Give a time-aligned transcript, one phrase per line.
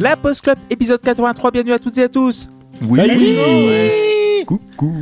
[0.00, 2.48] La Post Club, épisode 83, bienvenue à toutes et à tous
[2.82, 3.00] Oui.
[3.00, 4.94] Salut Coucou.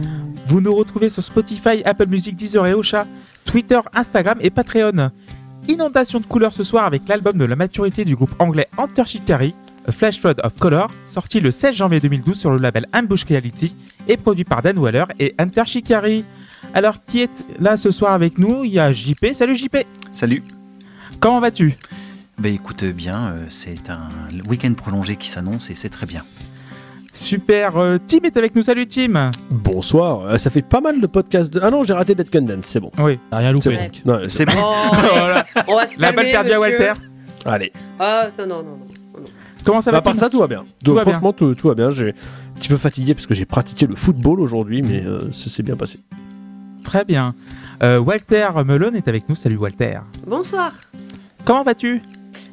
[0.47, 3.07] Vous nous retrouvez sur Spotify, Apple Music, Deezer et Ocha,
[3.45, 5.11] Twitter, Instagram et Patreon.
[5.69, 9.55] Inondation de couleurs ce soir avec l'album de la maturité du groupe anglais Enter Shikari,
[9.87, 13.77] A Flash Flood of Color, sorti le 16 janvier 2012 sur le label Ambush Reality
[14.09, 16.25] et produit par Dan Waller et Enter Shikari.
[16.73, 18.65] Alors, qui est là ce soir avec nous?
[18.65, 19.35] Il y a JP.
[19.35, 19.77] Salut JP
[20.11, 20.43] Salut.
[21.21, 21.77] Comment vas-tu?
[22.39, 24.09] Bah écoute bien, euh, c'est un
[24.49, 26.23] week-end prolongé qui s'annonce et c'est très bien.
[27.13, 28.61] Super, euh, Tim est avec nous.
[28.61, 31.51] Salut Tim Bonsoir, Euh, ça fait pas mal de podcasts.
[31.55, 31.61] De...
[31.63, 32.93] Ah non, j'ai raté Dead Condense, c'est bon.
[32.99, 33.19] Oui.
[33.31, 33.71] T'as rien loupé.
[33.71, 34.13] C'est bon.
[34.15, 34.53] Ouais, C'est bon.
[34.59, 35.47] Oh, Voilà.
[35.67, 36.61] on va se La balle perdue à.
[36.61, 36.93] Walter.
[37.47, 37.73] Allez.
[37.99, 38.77] Ah, non, non, non, non.
[39.21, 39.27] non.
[39.65, 40.65] Comment ça Bah, va à part Tim ça, tout va bien.
[40.85, 41.13] Tout Donc, va bien.
[41.15, 41.89] franchement, tout, tout va bien.
[41.89, 45.49] J'ai un petit peu fatigué parce que j'ai pratiqué le football aujourd'hui, mais euh, ça
[45.49, 45.99] s'est bien passé.
[46.85, 47.35] Très bien.
[47.83, 49.37] Euh, Walter Melon est avec nous.
[49.37, 50.01] Salut Walter.
[50.27, 50.75] Bonsoir.
[51.47, 52.03] Comment vas-tu?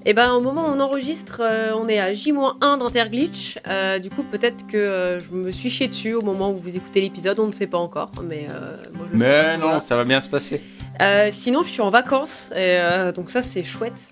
[0.06, 3.56] Eh ben, au moment où on enregistre, euh, on est à J-1 d'Interglitch.
[3.70, 6.76] Euh, du coup, peut-être que euh, je me suis chié dessus au moment où vous
[6.76, 8.12] écoutez l'épisode, on ne sait pas encore.
[8.28, 10.62] Mais, euh, moi, je sais Mais non, ça va bien se passer.
[11.02, 14.08] Euh, sinon, je suis en vacances, et, euh, donc ça, c'est chouette.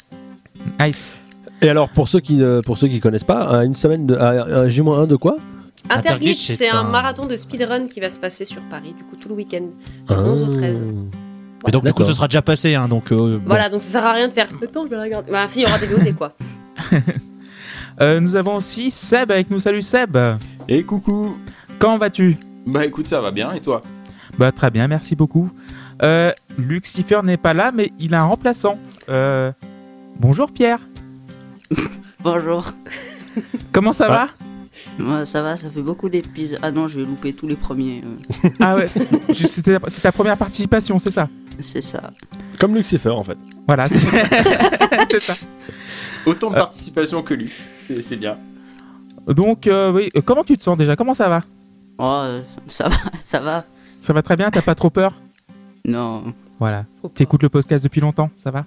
[0.79, 1.17] Nice.
[1.61, 4.15] Et alors, pour ceux qui ne pour ceux qui connaissent pas, à une semaine de.
[4.15, 4.29] à
[4.61, 5.35] un J-1 de quoi?
[5.89, 6.79] Interglitch, c'est un...
[6.79, 9.65] un- marathon de speedrun qui va se passer sur Paris, du coup, tout le week-end,
[10.07, 10.85] du 11 au 13.
[11.67, 12.75] Et donc, du coup, ce sera déjà passé.
[12.75, 13.41] Hein, donc, euh, bon.
[13.45, 14.47] Voilà, donc ça sert à rien de faire.
[14.59, 15.31] Maintenant, je vais la regarder.
[15.31, 16.33] Bah, si, il y aura des VOD, quoi.
[17.99, 19.59] Euh, nous avons aussi Seb avec nous.
[19.59, 20.17] Salut Seb.
[20.67, 21.35] Et coucou
[21.77, 22.35] Comment vas-tu?
[22.65, 23.83] Bah écoute, ça va bien, et toi?
[24.39, 25.51] Bah très bien, merci beaucoup.
[26.01, 28.79] Euh, Lucifer n'est pas là, mais il a un remplaçant.
[29.09, 29.51] Euh,
[30.19, 30.79] bonjour Pierre.
[32.23, 32.71] Bonjour.
[33.71, 34.27] Comment ça va?
[34.97, 36.59] Moi, ça va, ça fait beaucoup d'épisodes.
[36.61, 38.03] Ah non, j'ai loupé tous les premiers.
[38.45, 38.87] euh, Ah ouais.
[39.29, 41.29] je- c'est ta première participation, c'est ça?
[41.63, 42.11] C'est ça.
[42.59, 43.37] Comme Lucifer, en fait.
[43.67, 43.87] Voilà.
[43.89, 43.99] C'est
[45.11, 45.33] c'est ça.
[46.25, 46.59] Autant de Euh.
[46.59, 47.51] participation que lui,
[48.03, 48.37] c'est bien.
[49.27, 50.09] Donc euh, oui.
[50.15, 50.95] euh, Comment tu te sens déjà?
[50.95, 51.39] Comment ça va?
[51.97, 52.25] Oh,
[52.67, 53.65] ça va, ça va.
[54.01, 54.49] Ça va très bien?
[54.51, 55.13] T'as pas trop peur?
[55.85, 56.23] Non.
[56.59, 56.85] Voilà.
[57.15, 58.65] T'écoutes le podcast depuis longtemps, ça va?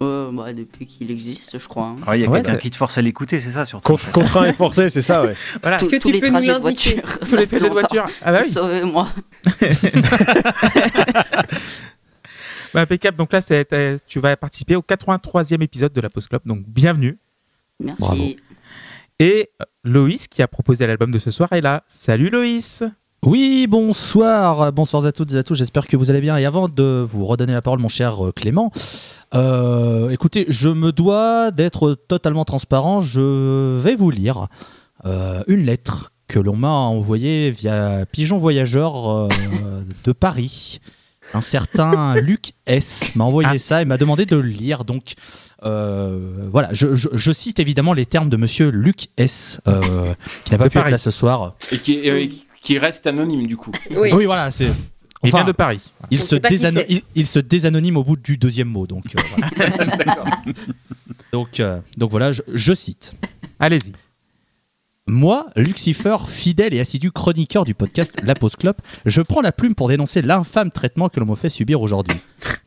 [0.00, 1.86] Euh, bah, depuis qu'il existe, je crois.
[1.86, 1.96] hein.
[2.06, 3.84] Ouais, Il y a Ouais, quelqu'un qui te force à l'écouter, c'est ça surtout.
[3.92, 5.34] Contre, contraint et forcé, c'est ça, ouais.
[5.62, 5.76] Voilà.
[5.78, 7.02] Tous, que tous tu les peux nous de voiture.
[7.18, 8.06] Tous les trajets de voiture?
[8.24, 8.48] Ah bah oui.
[8.48, 9.08] Sauvez-moi.
[12.74, 13.16] Bah, impeccable.
[13.16, 16.42] Donc là, c'est- tu vas participer au 83e épisode de la Post Club.
[16.46, 17.18] Donc bienvenue.
[17.80, 18.00] Merci.
[18.02, 18.22] Bravo.
[19.20, 21.82] Et euh, Loïs, qui a proposé l'album de ce soir, est là.
[21.86, 22.84] Salut Loïs
[23.24, 24.72] Oui, bonsoir.
[24.72, 25.54] Bonsoir à toutes et à tous.
[25.56, 26.36] J'espère que vous allez bien.
[26.36, 28.70] Et avant de vous redonner la parole, mon cher euh, Clément,
[29.34, 33.00] euh, écoutez, je me dois d'être totalement transparent.
[33.00, 34.46] Je vais vous lire
[35.04, 39.28] euh, une lettre que l'on m'a envoyée via Pigeon Voyageur euh,
[40.04, 40.80] de Paris.
[41.34, 43.58] Un certain Luc S m'a envoyé Ah.
[43.58, 44.84] ça et m'a demandé de le lire.
[44.84, 45.14] Donc,
[45.64, 50.52] euh, voilà, je, je- je cite évidemment les termes de monsieur Luc S, euh, qui
[50.52, 51.54] n'a pas De pu être là ce soir.
[51.72, 52.26] Et qui, euh,
[52.62, 53.72] qui- reste anonyme du coup.
[53.90, 54.10] Oui.
[54.12, 54.66] Oui, voilà, c'est.
[55.24, 55.80] Il Enfin, vient de Paris.
[56.12, 58.86] il se, désano- il, il désanonyme au bout du deuxième mot.
[58.86, 60.30] Donc, euh, voilà.
[61.32, 63.14] donc, euh, donc voilà, je, je cite.
[63.58, 63.92] Allez-y.
[65.08, 69.74] Moi, Lucifer, fidèle et assidu chroniqueur du podcast La Pause Clope, je prends la plume
[69.74, 72.18] pour dénoncer l'infâme traitement que l'on me fait subir aujourd'hui.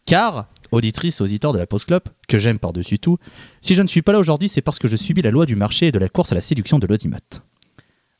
[0.07, 3.19] Car, auditrice, auditeur de La Pause Clope, que j'aime par-dessus tout,
[3.61, 5.55] si je ne suis pas là aujourd'hui, c'est parce que je subis la loi du
[5.55, 7.19] marché et de la course à la séduction de l'audimat.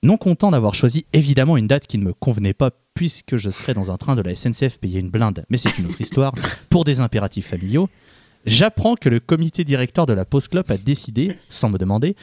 [0.04, 3.74] Non content d'avoir choisi évidemment une date qui ne me convenait pas puisque je serais
[3.74, 6.36] dans un train de la SNCF payé une blinde, mais c'est une autre histoire,
[6.70, 7.90] pour des impératifs familiaux,
[8.46, 12.16] j'apprends que le comité directeur de la Pause Club a décidé, sans me demander,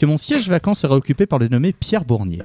[0.00, 2.40] que mon siège vacant serait occupé par le nommé Pierre Bournier.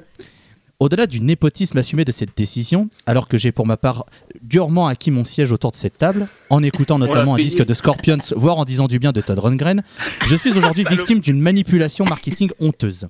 [0.78, 4.04] Au-delà du népotisme assumé de cette décision, alors que j'ai pour ma part
[4.42, 8.18] durement acquis mon siège autour de cette table, en écoutant notamment un disque de Scorpions,
[8.36, 9.82] voire en disant du bien de Todd Rundgren,
[10.26, 13.06] je suis aujourd'hui victime d'une manipulation marketing honteuse.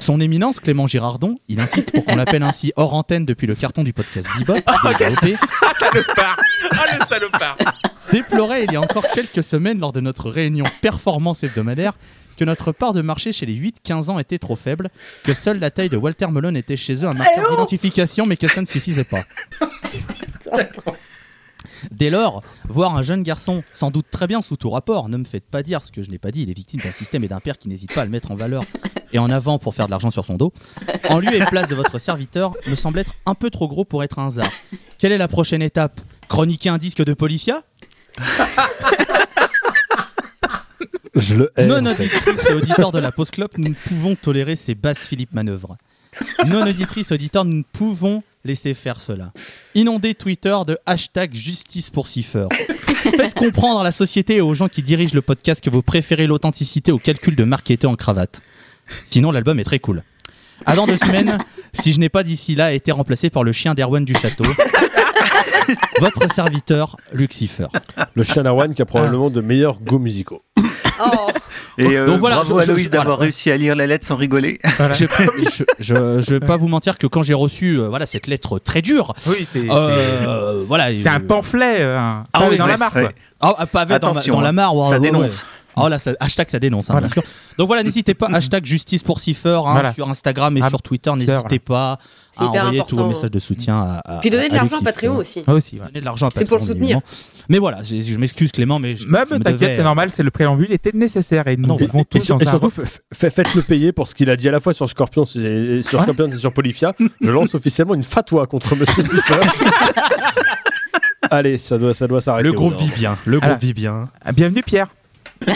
[0.00, 3.84] Son éminence, Clément Girardon, il insiste pour qu'on l'appelle ainsi hors antenne depuis le carton
[3.84, 4.94] du podcast Bebop, Ah,
[5.78, 6.40] salopard.
[6.70, 7.58] Ah, le salopard.
[8.10, 11.92] Déplorait il y a encore quelques semaines lors de notre réunion performance hebdomadaire
[12.40, 14.88] que notre part de marché chez les 8-15 ans était trop faible,
[15.24, 18.48] que seule la taille de Walter Melon était chez eux un marqueur d'identification mais que
[18.48, 19.24] ça ne suffisait pas.
[21.90, 25.24] Dès lors, voir un jeune garçon, sans doute très bien sous tout rapport, ne me
[25.26, 27.28] faites pas dire ce que je n'ai pas dit, il est victime d'un système et
[27.28, 28.64] d'un père qui n'hésite pas à le mettre en valeur
[29.12, 30.54] et en avant pour faire de l'argent sur son dos,
[31.10, 34.02] en lieu et place de votre serviteur, me semble être un peu trop gros pour
[34.02, 34.50] être un hasard.
[34.96, 36.00] Quelle est la prochaine étape?
[36.26, 37.62] Chroniquer un disque de Polyphia?
[41.14, 41.66] Je le hais.
[41.66, 45.32] Non auditrice et auditeur de la Pause Club, nous ne pouvons tolérer ces basses Philippe
[45.32, 45.76] manœuvres.
[46.46, 49.32] Non auditrice auditeur, nous ne pouvons laisser faire cela.
[49.74, 52.46] Inonder Twitter de hashtag justice pour Cipher.
[53.16, 56.26] Faites comprendre à la société et aux gens qui dirigent le podcast que vous préférez
[56.26, 58.40] l'authenticité au calcul de marketer en cravate.
[59.04, 60.02] Sinon, l'album est très cool.
[60.66, 61.38] À dans deux semaines,
[61.72, 64.44] si je n'ai pas d'ici là été remplacé par le chien d'Erwan du château.
[66.00, 67.68] Votre serviteur, Lucifer.
[68.14, 70.42] Le chien d'Arwan qui a probablement de meilleurs goûts musicaux.
[71.02, 71.28] Oh,
[71.78, 73.20] Et euh, Donc voilà, bravo je- à Loïs d'avoir voilà.
[73.22, 74.58] réussi à lire la lettre sans rigoler.
[74.92, 75.06] Je,
[75.38, 78.58] je, je- je vais pas vous mentir que quand j'ai reçu euh, voilà, cette lettre
[78.58, 82.58] très dure, Oui, c'est euh, voilà, c'est un euh, pamphlet euh, un Ah pavé oui,
[82.58, 82.92] dans la mare.
[83.40, 84.52] Ah, ah, pavé dans, dans la hein.
[84.52, 84.74] mare.
[84.88, 85.46] Ça ouais, dénonce.
[85.84, 87.06] Oh là, ça- hashtag ça dénonce, hein, Voilà.
[87.06, 87.22] bien sûr.
[87.58, 89.92] Donc voilà, n'hésitez pas, hashtag justice pour Cipher hein, Voilà.
[89.92, 91.10] sur Instagram et Ah, sur Twitter.
[91.16, 91.98] N'hésitez pas
[92.32, 94.56] C'est à hyper envoyer tous vos messages de soutien à, à- Puis donner de à
[94.56, 94.92] l'argent à Lucifer.
[94.92, 95.42] Patreon aussi.
[95.46, 95.76] Moi aussi.
[95.80, 95.86] ouais.
[95.86, 96.82] Donner de l'argent à C'est pour le soutenir.
[96.82, 97.02] évidemment.
[97.48, 100.22] Mais voilà, je, je m'excuse Clément, mais je, Même, me t'inquiète, devais- c'est normal, c'est
[100.22, 102.66] le préambule était nécessaire et nous Non, vivons Et, tous sur- dans et un surtout,
[102.66, 102.74] rock.
[102.86, 105.82] f- f- faites-le payer pour ce qu'il a dit à la fois sur Scorpion et,
[105.82, 106.04] sur, Ouais.
[106.04, 106.94] Scorpion et sur Polyphia.
[107.20, 109.40] Je lance officiellement une fatwa contre Monsieur Zipper.
[111.30, 112.48] Allez, ça doit, ça doit s'arrêter.
[112.48, 113.16] Le groupe vit bien.
[113.24, 114.08] Le groupe vit bien.
[114.24, 114.88] Ah, Bienvenue Pierre.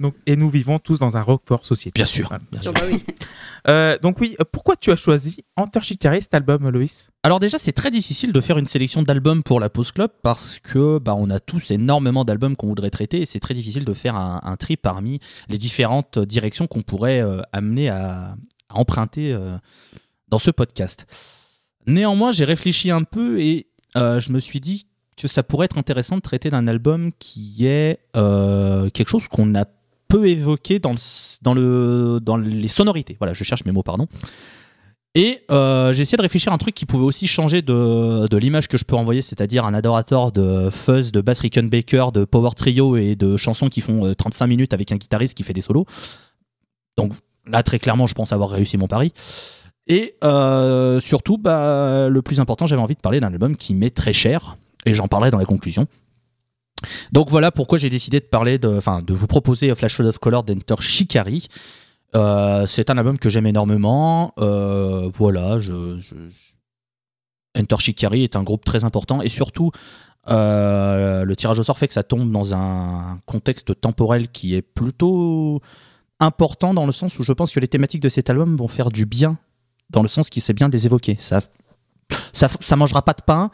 [0.00, 1.92] donc, et nous vivons tous dans un Rockford Society.
[1.94, 2.28] Bien sûr.
[2.28, 2.42] Voilà.
[2.50, 2.72] bien sûr.
[2.74, 3.04] Oh, bah oui.
[3.68, 7.10] Euh, donc oui, euh, pourquoi tu as choisi Enter Shikari, cet album, Loïs?
[7.22, 10.58] Alors déjà, c'est très difficile de faire une sélection d'albums pour la Pause Club parce
[10.58, 13.92] que bah, on a tous énormément d'albums qu'on voudrait traiter et c'est très difficile de
[13.92, 18.34] faire un, un tri parmi les différentes directions qu'on pourrait euh, amener à,
[18.70, 19.58] à emprunter euh,
[20.28, 21.06] dans ce podcast.
[21.86, 23.66] Néanmoins, j'ai réfléchi un peu et
[23.96, 24.86] euh, je me suis dit
[25.16, 29.54] que ça pourrait être intéressant de traiter d'un album qui est euh, quelque chose qu'on
[29.54, 29.64] a
[30.08, 30.98] peu évoqué dans, le,
[31.42, 33.16] dans, le, dans les sonorités.
[33.18, 34.08] Voilà, je cherche mes mots, pardon.
[35.14, 38.36] Et euh, j'ai essayé de réfléchir à un truc qui pouvait aussi changer de, de
[38.36, 42.50] l'image que je peux envoyer, c'est-à-dire un adorateur de fuzz, de bass Rickenbacker, de power
[42.56, 45.62] trio et de chansons qui font euh, 35 minutes avec un guitariste qui fait des
[45.62, 45.84] solos.
[46.96, 47.12] Donc
[47.46, 49.12] là, très clairement, je pense avoir réussi mon pari.
[49.88, 53.94] Et euh, surtout, bah, le plus important, j'avais envie de parler d'un album qui m'est
[53.94, 54.56] très cher,
[54.86, 55.86] et j'en parlerai dans la conclusion.
[57.12, 60.18] Donc voilà pourquoi j'ai décidé de parler de, enfin, de vous proposer Flash Flood of
[60.18, 61.48] Color d'Enter Shikari.
[62.16, 64.32] Euh, c'est un album que j'aime énormément.
[64.38, 65.58] Euh, voilà,
[67.58, 69.70] Enter Shikari est un groupe très important et surtout
[70.28, 74.62] euh, le tirage au sort fait que ça tombe dans un contexte temporel qui est
[74.62, 75.60] plutôt
[76.18, 78.90] important dans le sens où je pense que les thématiques de cet album vont faire
[78.90, 79.38] du bien
[79.88, 81.16] dans le sens qui sait bien de les évoquer.
[81.18, 81.40] Ça,
[82.32, 83.50] ça, ça mangera pas de pain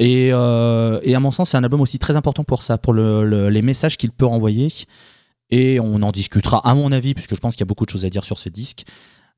[0.00, 2.92] et, euh, et à mon sens c'est un album aussi très important pour ça, pour
[2.92, 4.68] le- le- les messages qu'il peut renvoyer
[5.50, 7.90] et on en discutera à mon avis puisque je pense qu'il y a beaucoup de
[7.90, 8.84] choses à dire sur ce disque.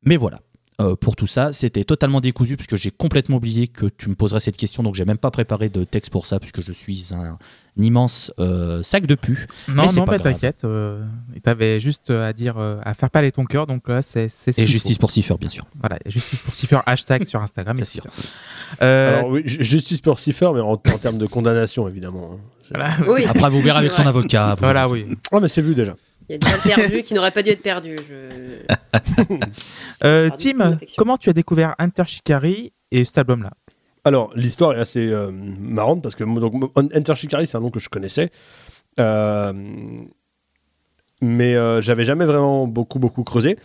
[0.04, 0.40] Mais voilà.
[0.80, 4.40] Euh, pour tout ça, c'était totalement décousu puisque j'ai complètement oublié que tu me poserais
[4.40, 7.36] cette question, donc j'ai même pas préparé de texte pour ça puisque je suis un,
[7.78, 9.46] un immense euh, sac de pu.
[9.68, 10.32] Non, Mais non, pas mais grave.
[10.32, 10.64] t'inquiète.
[10.64, 11.04] Euh,
[11.42, 14.52] T'avais juste euh, à dire, euh, à faire parler ton cœur, donc là, c'est c'est
[14.52, 15.00] ce Et justice faut.
[15.00, 15.66] pour Cipher, bien sûr.
[15.78, 17.76] Voilà, justice pour Cipher, hashtag sur Instagram.
[17.76, 18.02] Bien sûr.
[18.80, 22.32] Euh, Alors oui, ju- justice pour Cipher, mais en, en termes de condamnation, évidemment.
[22.34, 22.38] hein.
[22.62, 22.96] C'est- voilà.
[23.08, 23.24] Oui.
[23.26, 24.54] Après, vous verrez avec son avocat.
[24.54, 25.06] vous- Voilà, oui.
[25.32, 25.94] Ah, mais c'est vu déjà.
[26.28, 27.96] Il y a des perdues qui n'auraient pas dû être perdues.
[28.08, 28.62] Je...
[30.04, 33.52] Euh, Tim, comment tu as découvert Enter Shikari et cet album-là?
[34.04, 37.88] Alors, l'histoire est assez euh, marrante parce que donc, Shikari, c'est un nom que je
[37.88, 38.30] connaissais.
[38.98, 39.52] Euh,
[41.22, 43.56] mais euh, j'avais jamais vraiment beaucoup, beaucoup creusé.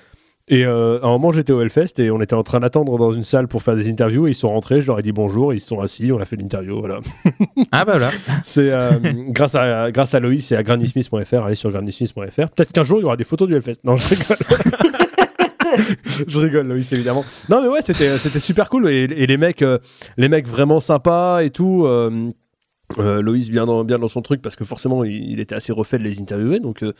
[0.49, 3.11] Et euh, à un moment, j'étais au Hellfest et on était en train d'attendre dans
[3.11, 4.27] une salle pour faire des interviews.
[4.27, 6.25] Et ils sont rentrés, je leur ai dit bonjour, ils se sont assis, on a
[6.25, 6.79] fait l'interview.
[6.79, 6.99] Voilà.
[7.73, 8.11] Ah bah voilà.
[8.43, 8.91] C'est euh,
[9.29, 11.43] grâce, à, grâce à Loïs et à granny-smith.fr.
[11.43, 12.49] Allez sur granny-smith.fr.
[12.51, 13.79] Peut-être qu'un jour, il y aura des photos du Hellfest.
[13.83, 14.37] Non, je rigole.
[16.27, 17.25] je rigole, Loïs, évidemment.
[17.49, 18.87] Non, mais ouais, c'était c'était super cool.
[18.89, 19.79] Et, et les, mecs, euh,
[20.17, 21.83] les mecs vraiment sympas et tout.
[21.85, 22.31] euh,
[22.99, 25.73] euh, Loïs bien dans, bien dans son truc parce que forcément il, il était assez
[25.73, 26.93] refait de les interviewer donc, euh,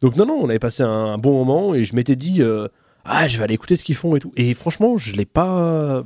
[0.00, 2.68] donc non non on avait passé un, un bon moment et je m'étais dit euh,
[3.04, 4.32] ah je vais aller écouter ce qu'ils font et tout.
[4.36, 6.04] Et franchement je l'ai pas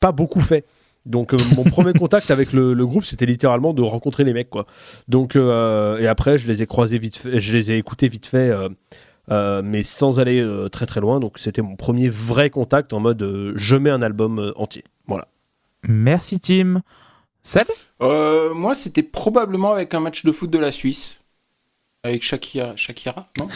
[0.00, 0.64] pas beaucoup fait.
[1.04, 4.50] Donc euh, mon premier contact avec le, le groupe c'était littéralement de rencontrer les mecs
[4.50, 4.66] quoi.
[5.08, 8.26] Donc euh, et après je les ai croisés vite fait je les ai écoutés vite
[8.26, 8.68] fait euh,
[9.30, 11.20] euh, mais sans aller euh, très très loin.
[11.20, 14.84] Donc c'était mon premier vrai contact en mode euh, je mets un album euh, entier.
[15.06, 15.28] Voilà.
[15.88, 16.82] Merci, Tim.
[17.42, 17.66] Seb?
[18.02, 21.20] Euh, moi, c'était probablement avec un match de foot de la Suisse.
[22.06, 23.48] Avec Shakira, Shakira non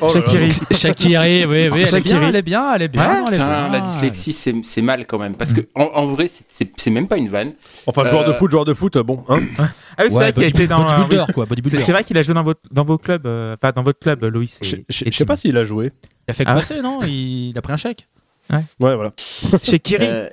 [0.00, 0.50] Oh Shakiri.
[0.70, 2.18] Shakiri, oui, oui, elle est Shakiri.
[2.18, 3.02] bien, elle est bien, elle est bien.
[3.02, 3.68] Ouais, elle est Putain, bien.
[3.72, 5.34] la dyslexie, c'est c'est mal quand même.
[5.34, 7.52] Parce que, en, en vrai, c'est- c'est c'est même pas une vanne.
[7.86, 9.22] Enfin, joueur de Euh, foot, joueur de foot, bon.
[9.28, 10.82] Hein Ah oui, c'est Ouais, vrai qu'il a body- été dans.
[10.84, 11.32] bodybuilder, oui.
[11.34, 11.84] quoi, C'est bodybuilder.
[11.84, 14.24] c'est vrai qu'il a joué dans votre, dans vos clubs, euh, enfin dans votre club,
[14.24, 14.58] Loïs.
[14.62, 15.90] Je sais pas s'il a joué.
[16.26, 16.98] Il a fait Ah procès, non?
[17.02, 17.50] Il...
[17.50, 18.08] il a pris un chèque.
[18.50, 18.60] Ouais,
[18.96, 19.12] voilà.
[19.62, 20.06] Chez Kiri.
[20.06, 20.28] Euh,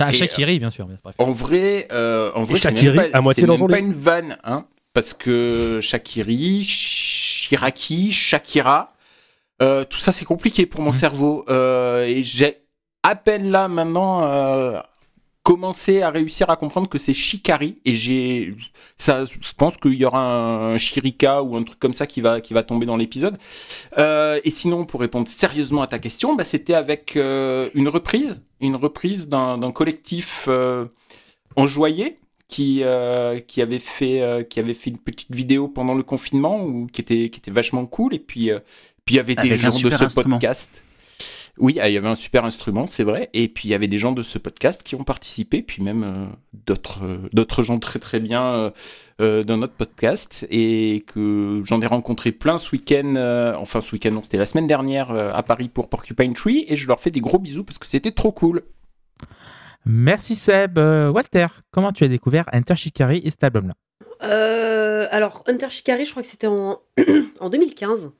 [0.00, 0.88] Ah, Shakiri, bien sûr.
[1.18, 3.78] en vrai, euh, en vrai c'est même pas, à moitié c'est dans même ton pas
[3.78, 3.86] lit.
[3.86, 4.36] une vanne.
[4.42, 8.94] Hein, parce que Shakiri, Shiraki, Shakira,
[9.62, 11.44] euh, tout ça c'est compliqué pour mon cerveau.
[11.48, 12.58] Euh, et j'ai
[13.02, 14.80] à peine là maintenant, euh,
[15.42, 17.80] commencé à réussir à comprendre que c'est Shikari.
[17.84, 18.56] Et j'ai
[18.98, 22.40] ça je pense qu'il y aura un, Shirika ou un truc comme ça qui va
[22.40, 23.38] qui va tomber dans l'épisode.
[23.98, 29.28] Et sinon pour répondre sérieusement à ta question bah, c'était avec une reprise une reprise
[29.28, 30.48] d'un collectif
[31.56, 32.18] enjoyé
[32.52, 36.62] qui euh, qui avait fait euh, qui avait fait une petite vidéo pendant le confinement
[36.62, 38.58] ou qui était qui était vachement cool et puis euh,
[39.06, 40.38] puis il y avait des Avec gens de ce instrument.
[40.38, 40.82] podcast
[41.58, 43.28] oui, ah, il y avait un super instrument, c'est vrai.
[43.34, 46.30] Et puis il y avait des gens de ce podcast qui ont participé, puis même
[46.66, 48.72] d'autres d'autres gens très très bien
[49.18, 50.46] dans notre podcast.
[50.50, 54.66] Et que j'en ai rencontré plein ce week-end, enfin ce week-end, non, c'était la semaine
[54.66, 56.64] dernière à Paris pour Porcupine Tree.
[56.68, 58.62] Et je leur fais des gros bisous parce que c'était trop cool.
[59.84, 60.78] Merci Seb.
[60.78, 63.74] Euh, Walter, comment tu as découvert Enter Shikari et cet album-là?
[64.22, 66.80] Euh, alors, Hunter Shikari, je crois que c'était en,
[67.40, 68.12] en 2015.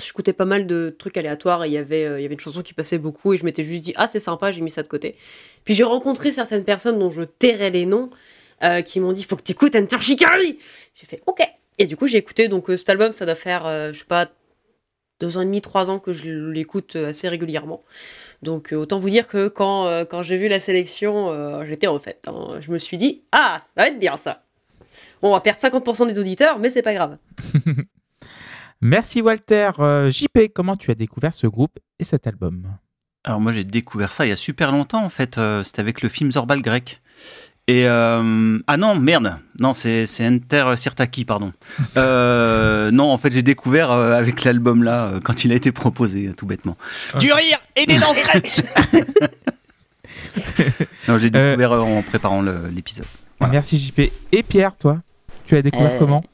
[0.00, 2.40] J'écoutais pas mal de trucs aléatoires et il y avait, euh, il y avait une
[2.40, 4.82] chanson qui passait beaucoup et je m'étais juste dit ah c'est sympa j'ai mis ça
[4.82, 5.16] de côté.
[5.64, 8.10] Puis j'ai rencontré certaines personnes dont je tairais les noms
[8.86, 10.58] qui m'ont dit faut que t'écoutes Enter Shikari.
[10.94, 11.42] J'ai fait ok
[11.78, 14.30] et du coup j'ai écouté donc cet album ça doit faire je sais pas
[15.20, 17.84] deux ans et demi trois ans que je l'écoute assez régulièrement.
[18.42, 21.86] Donc euh, autant vous dire que quand euh, quand j'ai vu la sélection euh, j'étais
[21.86, 22.58] en fait hein.
[22.60, 24.42] je me suis dit ah ça va être bien ça.
[25.22, 27.16] Bon, on va perdre 50% des auditeurs, mais c'est pas grave.
[28.82, 29.70] Merci Walter.
[29.78, 32.66] Euh, JP, comment tu as découvert ce groupe et cet album?
[33.24, 36.02] Alors moi j'ai découvert ça il y a super longtemps en fait, euh, c'était avec
[36.02, 37.00] le film Zorbal grec.
[37.66, 41.52] Et euh, ah non merde, non c'est c'est Enter Sirtaki pardon.
[41.96, 45.72] Euh, non en fait j'ai découvert euh, avec l'album là euh, quand il a été
[45.72, 46.76] proposé tout bêtement.
[47.18, 48.18] Du rire et des danses
[51.08, 53.06] Non j'ai découvert euh, en préparant l'épisode.
[53.38, 53.52] Voilà.
[53.52, 54.00] Merci JP.
[54.32, 55.00] Et Pierre, toi,
[55.46, 56.24] tu as découvert Euh, comment?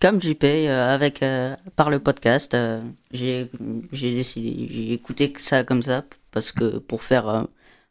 [0.00, 2.80] Comme JP, euh, avec, euh, par le podcast, euh,
[3.12, 3.50] j'ai
[3.92, 7.42] j'ai décidé, j'ai écouté ça comme ça, parce que pour faire euh,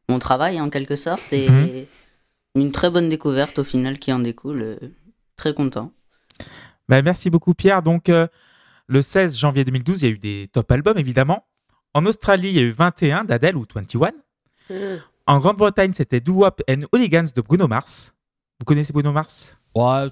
[0.09, 1.86] mon travail en quelque sorte, et Mhm.
[2.56, 4.62] Une très bonne découverte au final qui en découle.
[4.62, 4.77] euh,
[5.36, 5.91] très content.
[6.88, 7.82] Bah, Merci beaucoup Pierre.
[7.84, 8.27] Donc euh,
[8.88, 11.46] le 16 janvier 2012, il y a eu des top albums évidemment.
[11.94, 14.12] En Australie, il y a eu 21 d'Adèle ou 21.
[15.25, 18.13] En Grande-Bretagne, c'était Do Wop and Hooligans de Bruno Mars.
[18.60, 19.58] Vous connaissez Bruno Mars?
[19.75, 20.10] Ouais, Un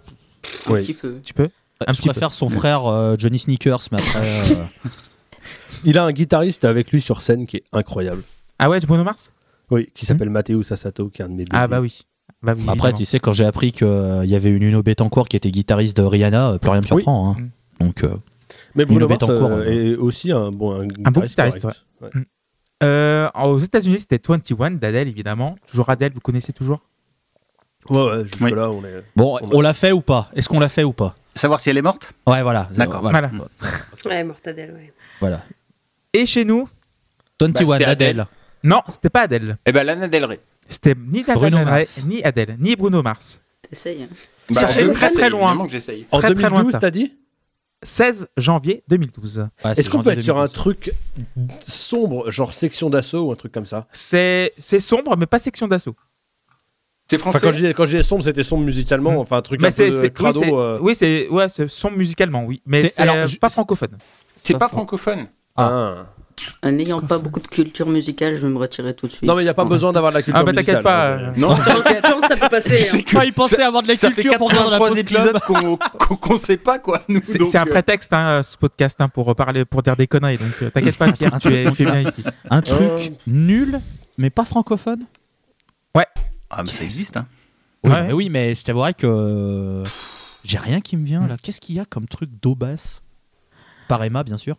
[0.67, 0.79] Oui.
[0.81, 1.19] petit peu.
[1.23, 1.49] Tu peux?
[1.85, 4.51] Un je petit préfère son frère euh, Johnny Sneakers, mais après.
[4.55, 4.63] euh,
[5.83, 8.23] Il a un guitariste avec lui sur scène qui est incroyable.
[8.57, 9.31] Ah ouais, Bruno Mars?
[9.69, 12.01] Oui, qui s'appelle Matteo Sassato, qui est un de mes Ah bah oui.
[12.43, 12.91] Bah oui, Après, évidemment.
[12.97, 13.87] tu sais, quand j'ai appris qu'il
[14.25, 16.87] y avait une Nuno Betancourt qui était guitariste de Rihanna, euh, plus rien me Oui.
[17.03, 17.31] surprend.
[17.31, 17.37] hein.
[17.39, 17.85] Mm.
[17.85, 18.15] Donc, euh,
[18.75, 21.63] Mais Bruno Mars euh, euh, est aussi un bon, un bon guitariste.
[22.01, 22.09] Ouais.
[22.83, 25.55] Euh, aux États-Unis, c'était 21 d'Adèle évidemment.
[25.67, 26.81] Toujours Adèle, vous connaissez toujours?
[27.89, 29.03] Ouais, ouais, jusque-là, on est.
[29.15, 30.29] bon, on l'a fait ou pas?
[30.35, 31.15] Est-ce qu'on l'a fait ou pas?
[31.35, 32.11] Savoir si elle est morte?
[32.27, 32.67] Ouais, voilà.
[32.75, 33.01] D'accord.
[33.01, 33.29] Voilà.
[33.29, 33.47] Voilà.
[34.05, 34.93] Ouais, Mortadelle, ouais.
[35.19, 35.41] voilà.
[36.13, 36.67] Et chez nous?
[37.39, 38.25] 21 Bah, Adèle.
[38.63, 39.57] Non, c'était pas Adèle.
[39.65, 40.39] Eh ben Lana Del Rey.
[40.67, 41.23] C'était ni
[41.65, 42.05] Mars.
[42.05, 43.39] ni Adèle, ni Bruno Mars.
[43.69, 44.03] T'essayes.
[44.03, 44.07] hein.
[44.49, 45.53] Bah, Cherchez très, très loin.
[45.53, 46.05] que.
[46.11, 46.79] En Très, très loin de 2012, ça.
[46.79, 47.13] t'as dit
[47.83, 49.37] 16 janvier 2012.
[49.39, 49.45] Ouais,
[49.75, 50.53] c'est Est-ce qu'on peut être sur un 2012.
[50.53, 50.91] truc
[51.59, 55.67] sombre, genre section d'assaut ou un truc comme ça C'est c'est sombre, mais pas section
[55.67, 55.95] d'assaut.
[57.09, 57.39] C'est Enfin, français.
[57.45, 59.17] quand je disais, quand je disais sombre, c'était sombre musicalement, Mm.
[59.19, 60.39] enfin un truc Mais un c'est peu c'est- crado.
[60.41, 60.77] oui, c'est euh.
[60.81, 63.97] oui, c'est ouais, sombre musicalement, oui, mais C'est- alors, euh, je- pas francophone.
[64.35, 65.27] C'est pas francophone.
[65.55, 66.07] Ah.
[66.07, 66.16] En
[66.63, 69.23] n'ayant pas beaucoup de culture musicale, je vais me retirer tout de suite.
[69.23, 70.83] Non, mais il n'y a pas besoin d'avoir de la culture Ah bah t'inquiète musicale,
[70.83, 71.13] pas.
[71.15, 72.87] hein, Non, ça peut passer.
[72.97, 73.01] hein.
[73.15, 75.07] Ah, il pensait avoir de la ça culture dans la 83 pause club.
[75.11, 77.01] épisodes qu'on qu'on qu'on sait pas quoi.
[77.21, 80.51] C'est un euh, prétexte hein, ce podcast hein, pour parler pour dire des conneries, donc
[80.61, 82.23] euh, t'inquiète pas Pierre, tu es, tu es bien ici.
[82.49, 82.97] Un truc Euh.
[83.27, 83.79] nul,
[84.17, 85.01] mais pas francophone.
[86.49, 87.25] Ah mais ça existe hein.
[87.83, 88.03] Oui, Ouais.
[88.07, 89.83] mais oui, mais je t'avouerais que
[90.45, 91.35] j'ai rien qui me vient là.
[91.41, 93.01] Qu'est-ce qu'il y a comme truc d'eau basse
[93.89, 94.55] Par Emma, bien sûr.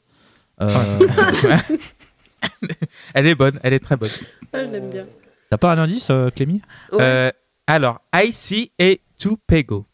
[0.61, 0.99] Euh,
[3.15, 4.11] Elle est bonne, elle est très bonne.
[4.53, 5.07] Ah, je l'aime bien.
[5.51, 6.61] T'as pas un indice, euh, Clémy?
[6.93, 6.99] Ouais.
[7.01, 7.31] Euh,
[7.67, 9.87] alors, IC et Tupego.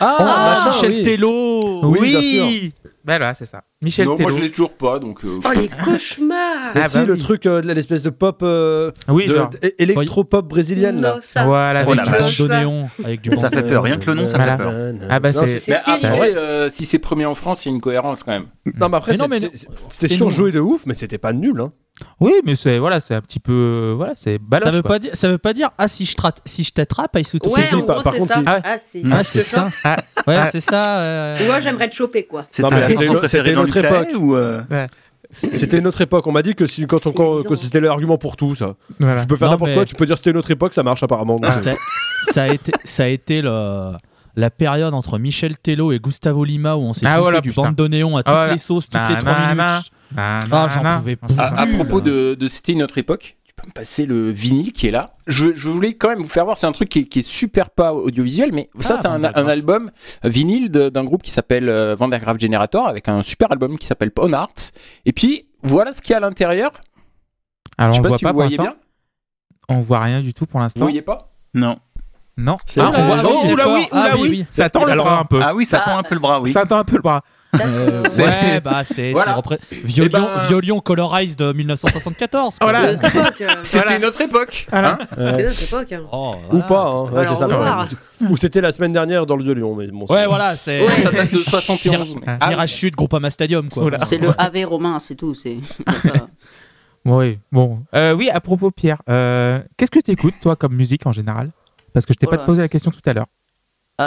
[0.00, 1.02] Ah, machin, Michel oui.
[1.02, 2.70] Tello Oui, bien
[3.04, 3.64] Ben voilà, c'est ça.
[3.82, 4.28] Michel non, Tello.
[4.30, 5.24] moi je l'ai toujours pas donc.
[5.24, 7.18] euh, Oh, les cauchemars Mais Ah, si, bah le oui.
[7.18, 8.40] truc euh, de l'espèce de pop.
[8.42, 9.50] euh, Oui, de- genre.
[9.78, 11.18] électro-pop brésilienne, là.
[11.20, 11.44] Ça.
[11.44, 12.18] Voilà, Oh c'est la Avec ça.
[12.20, 12.38] du vache.
[12.38, 12.90] bande de néon.
[13.04, 14.56] Avec du Ça fait peur, rien que le nom ça Voilà.
[14.56, 14.94] fait peur.
[15.10, 15.46] Ah bah c'est.
[15.60, 18.32] C'est Mais après, euh, si c'est premier en France, il y a une cohérence quand
[18.32, 18.46] même.
[18.78, 21.60] Non, mais après, c'est- c'est- c'est- c'était C'est surjoué de ouf, mais c'était pas nul.
[21.60, 21.72] Hein.
[22.20, 24.70] Oui, mais c'est voilà, c'est un petit peu voilà, c'est baloche.
[24.70, 24.90] Ça veut, quoi.
[24.92, 27.44] pas dire, ça veut pas dire ah si je, traite, si je t'attrape, I shoot
[27.46, 28.38] Ouais, si, en par- gros, par c'est contre, ça.
[28.38, 28.44] si.
[28.46, 28.60] Ah.
[28.64, 29.02] Ah, si.
[29.12, 29.68] Ah c'est ça.
[29.84, 29.96] Ah,
[30.26, 30.48] Ouais Ah.
[30.50, 30.98] c'est ça.
[31.00, 31.46] euh.
[31.46, 32.46] Moi, j'aimerais te choper, quoi.
[32.58, 34.08] La c'était chanson préférée dans le époque.
[34.18, 34.62] ou euh,
[35.30, 36.26] C'était une autre époque.
[36.26, 38.74] On m'a dit que si, quand, on, quand- que c'était l'argument pour tout, ça.
[39.00, 39.20] voilà.
[39.22, 40.82] Tu peux faire Non, n'importe mais- quoi, tu peux dire c'était une autre époque, ça
[40.82, 41.38] marche apparemment.
[41.42, 41.72] Ah, ça,
[42.30, 43.92] ça a été, ça a été le-
[44.36, 47.62] la période entre Michel Tello et Gustavo Lima où on s'est Ah, voilà, du putain.
[47.64, 48.52] bande de néon à toutes Ah, voilà.
[48.52, 49.56] les sauces, toutes Na, les 3 na, minutes.
[49.56, 49.80] na.
[50.14, 50.96] Na, Ah, j'en na.
[50.98, 51.34] pouvais plus.
[51.38, 55.14] À, propos de, de c'était une autre époque, tu passer le vinyle qui est là.
[55.26, 57.22] Je, je voulais quand même vous faire voir, c'est un truc qui est, qui est
[57.26, 59.90] super pas audiovisuel, mais ça, Ah, c'est un, album
[60.24, 64.34] vinyle d'un groupe qui s'appelle euh, Vandergraaf Generator avec un super album qui s'appelle Pawn
[64.34, 64.72] Arts.
[65.06, 66.70] Et puis, voilà ce qu'il y a à l'intérieur.
[67.78, 68.74] Alors je sais on pas voit si pas vous voyez bien.
[69.68, 70.80] On voit rien du tout pour Vous l'instant.
[70.80, 71.32] voyez pas?
[71.54, 71.78] Non.
[72.36, 72.56] Non.
[72.66, 74.28] C'est- Ah, on voit- oui, oh, oula oui, oula Ah, oui, oui.
[74.30, 74.46] oui.
[74.50, 75.40] Ça tend le bras un peu.
[75.42, 76.50] Ah oui, ça tend un peu le bras, oui.
[76.50, 77.22] Ça tend un peu le bras.
[78.08, 79.34] C'est- Ouais, bah c'est Voilà.
[79.34, 82.58] repré- Violion, ben- Violion Colorized de 1974.
[82.58, 82.70] quoi.
[82.72, 82.94] Voilà.
[82.94, 83.40] C'était notre époque.
[83.42, 83.98] euh, C'était Voilà.
[83.98, 84.66] notre époque.
[84.70, 84.98] Voilà.
[85.00, 85.06] hein.
[85.26, 85.92] C'était notre époque.
[85.92, 86.02] hein.
[86.12, 86.64] Oh, Ou voilà.
[86.66, 87.02] pas, hein.
[87.12, 87.48] Ouais, c'est ça.
[88.30, 89.74] Ou c'était la semaine dernière dans le de Lyon.
[89.76, 92.16] Mais bon, c'est- Ouais, voilà, c'est Ça date de 71.
[92.16, 93.90] mais- Ah, Ah, Sud, Groupama Stadium, quoi.
[93.98, 95.34] C'est le AV romain, c'est tout.
[95.34, 95.58] C'est
[97.04, 97.80] Oui, bon.
[97.94, 101.50] Euh, oui, à propos, Pierre, euh, qu'est-ce que tu écoutes, toi, comme musique en général?
[101.92, 102.46] Parce que je t'ai pas Voilà.
[102.46, 103.26] posé la question tout à l'heure.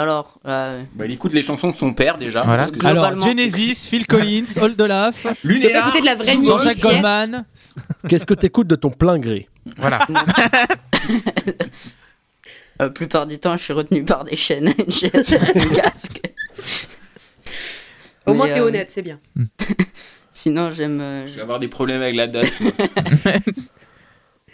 [0.02, 2.42] Alors, euh, bah, il écoute les chansons de son père déjà.
[2.42, 2.64] Voilà.
[2.64, 3.18] parce que- Alors.
[3.20, 7.44] Genesis, Phil Collins, Old Olaf, Jean-Jacques Goldman.
[8.08, 9.48] Qu'est-ce que t'écoutes de ton plein gré
[9.78, 10.00] Voilà.
[12.78, 14.72] la plupart du temps, je suis retenu par des chaînes.
[14.88, 16.20] J'ai j'ai un casque.
[18.26, 19.18] Au moins, t'es euh, honnête, c'est bien.
[20.32, 22.60] Sinon, j'aime euh, Je vais avoir des problèmes avec la DAS.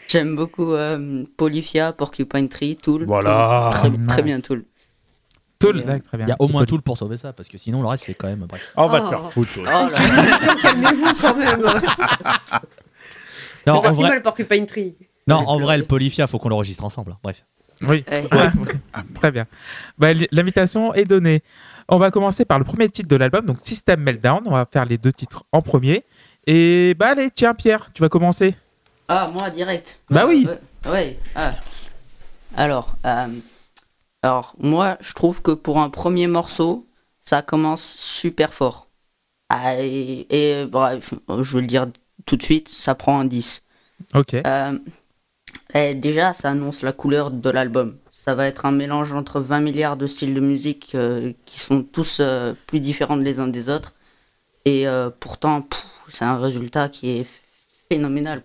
[0.08, 3.04] j'aime beaucoup euh, Polyphia, Porcupine Tree, Tool.
[3.06, 3.70] Voilà.
[4.08, 4.64] Très, bien, Tool.
[5.62, 6.26] Tool, Et, euh, d'accord, très bien.
[6.26, 6.78] Il y a au moins Tool.
[6.78, 8.40] tout pour sauver ça, parce que sinon le reste c'est quand même.
[8.48, 8.72] Bref.
[8.76, 9.04] On va Oh.
[9.04, 9.52] te faire foutre.
[9.54, 9.64] toi.
[9.66, 9.88] Oh
[10.62, 11.62] Calmez-vous quand même.
[13.66, 14.94] C'est pas si vrai, mal, Porcupine Tree.
[15.28, 17.12] non, en vrai, le Polyphia, faut qu'on l'enregistre ensemble.
[17.12, 17.18] hein.
[17.22, 17.44] Bref.
[17.82, 18.24] Oui, Ouais.
[18.32, 18.48] Ouais,
[19.14, 19.44] très bien.
[19.98, 21.42] Bah, L'invitation est donnée.
[21.88, 24.40] On va commencer par le premier titre de l'album, donc System Meltdown.
[24.46, 26.04] On va faire les deux titres en premier.
[26.46, 28.54] Et bah allez, tiens Pierre, tu vas commencer.
[29.08, 30.00] Ah, moi, direct.
[30.10, 30.46] Bah oui.
[30.84, 30.90] Ouais.
[30.92, 31.18] ouais.
[31.34, 31.52] Ah.
[32.56, 33.26] Alors, euh,
[34.22, 36.86] alors, moi, je trouve que pour un premier morceau,
[37.22, 38.88] ça commence super fort.
[39.48, 41.88] Ah, et, et, bref, je vais le dire
[42.24, 43.64] tout de suite, ça prend un 10.
[44.14, 44.34] Ok.
[44.34, 44.78] Euh,
[45.74, 47.96] et déjà, ça annonce la couleur de l'album.
[48.12, 51.82] Ça va être un mélange entre 20 milliards de styles de musique euh, qui sont
[51.82, 53.94] tous euh, plus différents les uns des autres.
[54.64, 54.86] Et
[55.18, 55.66] pourtant,
[56.08, 57.26] c'est un résultat qui est
[57.88, 58.44] phénoménal.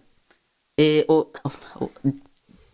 [0.80, 1.32] Et aux,
[1.80, 1.92] aux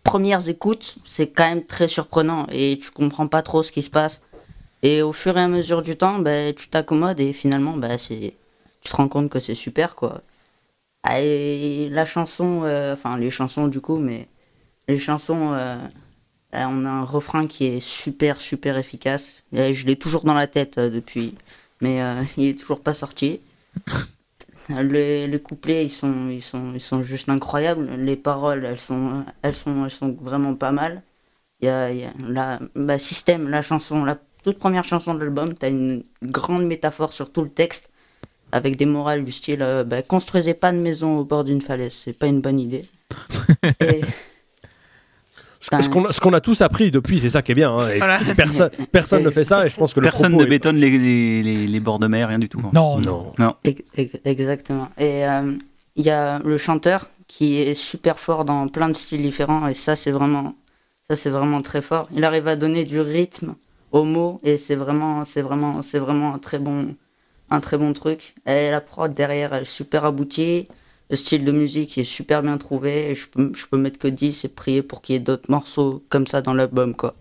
[0.04, 3.90] premières écoutes, c'est quand même très surprenant et tu comprends pas trop ce qui se
[3.90, 4.22] passe.
[4.84, 8.34] Et au fur et à mesure du temps, ben, tu t'accommodes et finalement, ben, c'est,
[8.82, 10.22] tu te rends compte que c'est super quoi.
[11.04, 14.28] Ah, Et la chanson, euh, enfin les chansons du coup, mais
[14.88, 15.78] les chansons, euh,
[16.56, 19.44] euh, on a un refrain qui est super super efficace.
[19.54, 21.36] Et je l'ai toujours dans la tête depuis,
[21.82, 22.02] mais
[22.38, 23.40] il est toujours pas sorti.
[24.70, 27.90] Les, les couplets, ils sont, ils, sont, ils sont juste incroyables.
[27.96, 31.02] Les paroles, elles sont, elles sont, elles sont vraiment pas mal.
[31.62, 35.20] Il y a, y a la, bah, Système, la chanson, la toute première chanson de
[35.22, 37.92] l'album, tu as une grande métaphore sur tout le texte,
[38.52, 41.94] avec des morales du style euh, bah, construisez pas de maison au bord d'une falaise,
[41.94, 42.86] c'est pas une bonne idée.
[43.82, 44.02] Et-
[45.82, 47.72] Ce, qu'on a, ce qu'on a tous appris depuis, c'est ça qui est bien.
[47.72, 50.48] hein, et Personne, personne ne fait ça et je pense que le Personne propos ne
[50.48, 52.60] est- bétonne les, les, les- les bords de mer, rien du tout.
[52.66, 52.72] hein.
[52.74, 53.34] Non, non.
[53.40, 53.56] Non.
[53.64, 54.90] Ex- ex- Exactement.
[54.98, 55.54] Et euh,
[55.96, 59.74] il y a le chanteur qui est super fort dans plein de styles différents et
[59.74, 60.56] ça c'est vraiment
[61.10, 62.08] ça c'est vraiment très fort.
[62.14, 63.56] Il arrive à donner du rythme
[63.92, 66.94] aux mots et c'est vraiment c'est vraiment c'est vraiment un très bon
[67.50, 68.36] un très bon truc.
[68.46, 70.68] Et la prod derrière elle est super aboutie.
[71.14, 74.08] Le style de musique est super bien trouvé et je peux, je peux mettre que
[74.08, 77.14] 10 et prier pour qu'il y ait d'autres morceaux comme ça dans l'album quoi.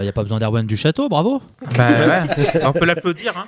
[0.00, 1.42] Il n'y a pas besoin d'Erwan du château, bravo.
[1.76, 3.36] Bah ouais, on peut l'applaudir.
[3.36, 3.44] Hein.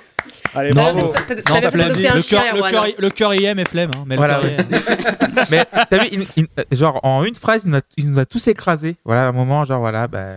[0.53, 1.11] Allez, Non, bravo.
[1.27, 2.71] T'as- t'as- Non, ça Le cœur, le Erwan.
[2.71, 3.89] cœur, le cœur y aime et flemme.
[3.97, 4.41] hein, mais le Voilà.
[5.49, 6.47] Mais t'as vu, il- il-
[6.77, 8.95] genre en une phrase, il nous, a, il nous a tous écrasés.
[9.05, 10.33] Voilà, à un moment, genre voilà, bah.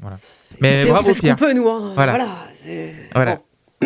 [0.00, 0.18] Voilà.
[0.62, 1.36] Mais bravo Pierre.
[1.36, 1.68] peut, nous.
[1.68, 1.92] hein.
[1.94, 2.12] Voilà.
[2.12, 2.28] Voilà.
[2.64, 3.34] c'est- Voilà.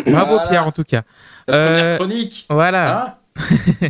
[0.05, 0.11] Bon.
[0.13, 0.47] Bravo Voilà.
[0.49, 1.01] Pierre en tout cas.
[1.49, 2.45] Euh, chronique.
[2.49, 3.17] Voilà.
[3.37, 3.87] Hein?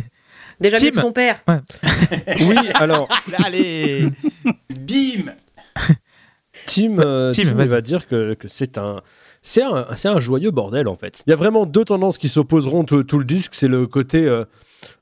[0.62, 0.90] Déjà mieux Tim.
[0.90, 1.42] que son père.
[2.40, 3.08] Oui, alors,
[3.44, 4.08] Allez.
[4.80, 5.32] Bim
[6.66, 9.00] Tim, euh, Tim, Tim, va dire que, que c'est un.
[9.44, 11.18] C'est un, c'est un joyeux bordel en fait.
[11.26, 13.54] Il y a vraiment deux tendances qui s'opposeront tout, tout le disque.
[13.54, 14.44] C'est le côté euh,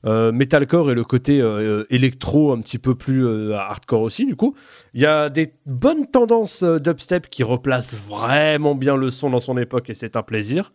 [0.07, 4.35] euh, metalcore et le côté euh, électro un petit peu plus euh, hardcore aussi du
[4.35, 4.55] coup.
[4.95, 9.37] Il y a des bonnes tendances euh, dubstep qui replacent vraiment bien le son dans
[9.39, 10.73] son époque et c'est un plaisir.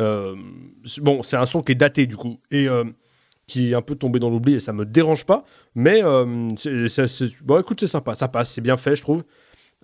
[0.00, 0.34] Euh,
[0.98, 2.82] bon, c'est un son qui est daté du coup et euh,
[3.50, 5.44] qui est un peu tombé dans l'oubli et ça me dérange pas.
[5.74, 6.48] Mais euh,
[7.58, 9.24] écoute, c'est sympa, ça passe, c'est bien fait, je trouve.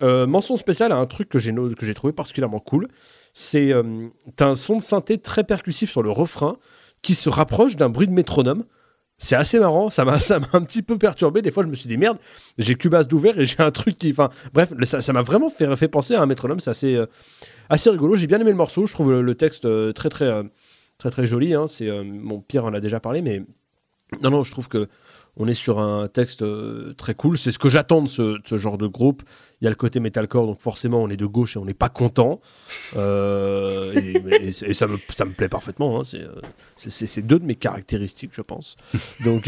[0.01, 2.87] Euh, mention spéciale à un truc que j'ai trouvé particulièrement cool.
[3.33, 4.07] C'est euh,
[4.39, 6.57] un son de synthé très percussif sur le refrain
[7.01, 8.63] qui se rapproche d'un bruit de métronome.
[9.17, 10.17] C'est assez marrant, ça m'a
[10.53, 11.41] un petit peu perturbé.
[11.41, 12.17] Des fois, je me suis dit merde,
[12.57, 15.89] j'ai Cubase d'ouvert et j'ai un truc qui, enfin, bref, ça m'a vraiment fait, fait
[15.89, 16.61] penser à un métronome.
[16.61, 17.03] C'est assez
[17.69, 18.15] assez rigolo.
[18.15, 18.85] J'ai bien aimé le morceau.
[18.85, 20.43] Je trouve le, texte très très
[20.97, 21.53] très très joli.
[21.53, 21.67] hein.
[21.67, 23.43] C'est euh, mon Pierre en a déjà parlé, mais
[24.21, 24.87] non non, je trouve que
[25.39, 27.37] On est sur un texte euh, très cool.
[27.37, 29.21] C'est ce que j'attends de ce, genre de groupe.
[29.61, 31.75] Il y a le côté metalcore, donc forcément on est de gauche et on n'est
[31.75, 32.39] pas content.
[32.95, 33.93] Euh,
[34.41, 35.99] et, ça, me, ça me plaît parfaitement.
[35.99, 36.03] hein.
[36.03, 38.77] C'est, euh, deux de mes caractéristiques, je pense.
[39.23, 39.47] Donc,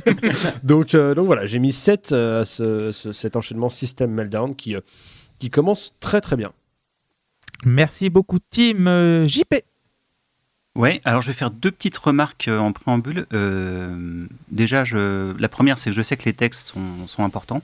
[0.62, 4.74] donc, euh, donc voilà, j'ai mis 7 à ce- ce- cet enchaînement System Meltdown qui,
[4.76, 4.80] euh,
[5.38, 6.52] qui commence très très bien.
[7.64, 9.54] Merci beaucoup, Team euh, JP.
[10.76, 13.26] Ouais, alors je vais faire deux petites remarques euh, en préambule.
[13.32, 17.62] Euh, déjà, je, la première, c'est que je sais que les textes sont, sont importants.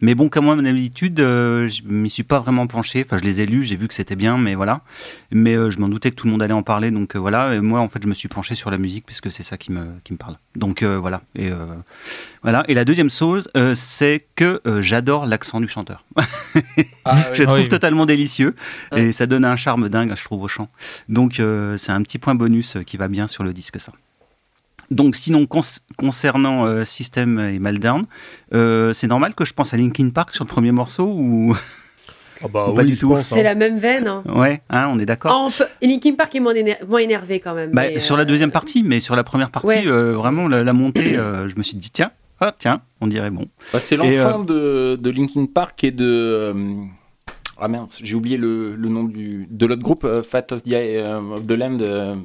[0.00, 3.04] Mais bon, comme moi, mon habitude, euh, je m'y suis pas vraiment penché.
[3.06, 4.80] Enfin, je les ai lus, j'ai vu que c'était bien, mais voilà.
[5.30, 7.54] Mais euh, je m'en doutais que tout le monde allait en parler, donc voilà.
[7.54, 9.70] Et moi, en fait, je me suis penché sur la musique, puisque c'est ça qui
[9.70, 10.36] me, qui me parle.
[10.56, 11.20] Donc voilà.
[11.36, 11.50] Et,
[12.42, 12.64] voilà.
[12.68, 16.04] Et la deuxième chose, c'est que j'adore l'accent du chanteur.
[16.16, 17.68] je le trouve Oui.
[17.68, 18.54] totalement délicieux.
[18.96, 20.68] Et ça donne un charme dingue, je trouve, au chant.
[21.10, 21.34] Donc
[21.76, 23.92] c'est un petit point bonus euh, qui va bien sur le disque ça.
[24.90, 25.46] Donc sinon
[25.96, 28.06] concernant euh, System et Meltdown,
[28.54, 31.56] euh, c'est normal que je pense à Linkin Park sur le premier morceau ou
[32.42, 33.14] Ah bah Ou pas oui, du tout.
[33.16, 33.42] C'est hein.
[33.44, 34.08] la même veine.
[34.08, 34.24] hein.
[34.34, 35.52] ouais, hein, on est d'accord.
[35.56, 37.70] Peut- Linkin Park est moins, éner- moins énervé quand même.
[37.72, 39.86] Bah, mais, sur la euh, deuxième partie, mais sur la première partie, Ouais.
[39.86, 43.30] euh, vraiment la, la montée, euh, je me suis dit tiens, ah, tiens, on dirait
[43.30, 43.46] bon.
[43.72, 46.52] Bah, c'est l'enfant de, de Linkin Park et de.
[47.60, 50.72] Ah merde, j'ai oublié le, le nom du, de l'autre groupe, euh, Fat of the,
[50.72, 51.78] euh, of the Land,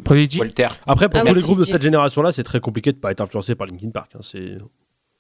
[0.04, 0.40] Prodigy.
[0.40, 0.68] Walter.
[0.88, 3.12] Après, pour Ah tous oui, les groupes de cette génération-là, c'est très compliqué de pas
[3.12, 4.12] être influencé par Linkin Park.
[4.16, 4.20] hein.
[4.22, 4.58] C'est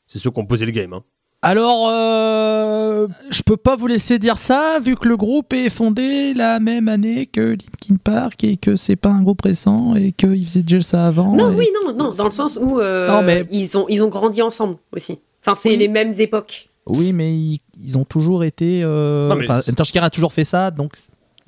[0.08, 0.93] c'est ceux qui ont posé le game.
[0.93, 1.01] hein.
[1.41, 6.34] Alors, euh, je peux pas vous laisser dire ça, vu que le groupe est fondé
[6.34, 10.45] la même année que Linkin Park et que c'est pas un groupe récent et qu'ils
[10.47, 11.36] faisaient déjà ça avant.
[11.36, 14.01] Non, et- oui, non, non, dans le sens où euh, Non, mais- ils, ont, ils
[14.04, 15.19] ont grandi ensemble aussi.
[15.45, 15.78] Enfin, c'est Oui.
[15.78, 16.69] les mêmes époques.
[16.88, 18.81] Oui, mais ils, ils ont toujours été.
[18.83, 19.29] Euh...
[19.29, 20.93] Non, mais a toujours fait ça, donc.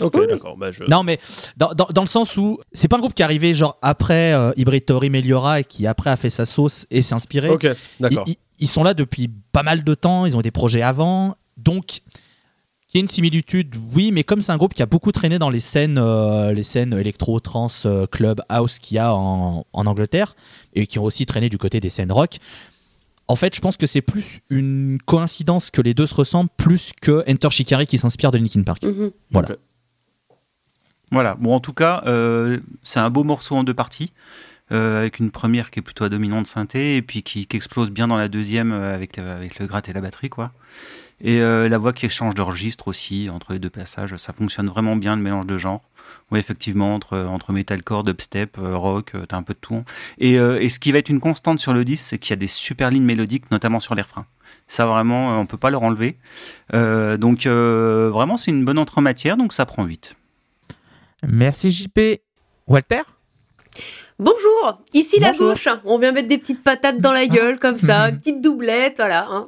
[0.01, 0.27] Ok, Oui.
[0.29, 0.55] d'accord.
[0.57, 0.83] Bah, je...
[0.83, 1.17] Non, mais
[1.57, 4.33] dans, dans, dans le sens où c'est pas un groupe qui est arrivé genre après
[4.33, 7.49] euh, Hybrid Theory Meliora et qui après a fait sa sauce et s'est inspiré.
[7.49, 7.67] Ok,
[7.99, 8.23] d'accord.
[8.27, 11.35] Ils, ils- ils sont là depuis pas mal de temps, ils ont des projets avant,
[11.57, 11.97] donc
[12.93, 15.37] il y a une similitude, oui, mais comme c'est un groupe qui a beaucoup traîné
[15.37, 19.63] dans les scènes, euh, les scènes électro, trans, euh, club, house qu'il y a en,
[19.73, 20.35] en Angleterre
[20.73, 22.37] et qui ont aussi traîné du côté des scènes rock.
[23.29, 26.91] En fait, je pense que c'est plus une coïncidence que les deux se ressemblent, plus
[27.01, 28.83] que Enter Shikari qui s'inspire de Linkin Park.
[28.83, 29.11] Mhm.
[29.31, 29.49] Voilà.
[31.11, 34.11] Voilà, bon en tout cas, euh, c'est un beau morceau en deux parties,
[34.73, 37.91] euh, avec une première qui est plutôt à dominante synthé, et puis qui, qui explose
[37.91, 40.51] bien dans la deuxième euh, avec, le- avec le gratte et la batterie, quoi.
[41.21, 44.67] Et euh, la voix qui change de registre aussi entre les deux passages, ça fonctionne
[44.67, 45.81] vraiment bien le mélange de genres.
[46.31, 49.83] Oui, effectivement, entre, entre metalcore, dubstep, euh, rock, euh, t'as un peu de tout.
[50.17, 52.33] Et, euh, et ce qui va être une constante sur le disque, c'est qu'il y
[52.33, 54.25] a des super lignes mélodiques, notamment sur les refrains.
[54.67, 56.17] Ça, vraiment, euh, on peut pas leur enlever.
[56.73, 60.15] Euh, donc, euh, vraiment, c'est une bonne entrée en matière, donc ça prend 8.
[61.27, 61.99] Merci JP.
[62.67, 63.01] Walter?
[64.19, 65.67] Bonjour, ici la gauche.
[65.85, 69.27] On vient mettre des petites patates dans la gueule comme ça, une petite doublette, voilà.
[69.29, 69.47] hein,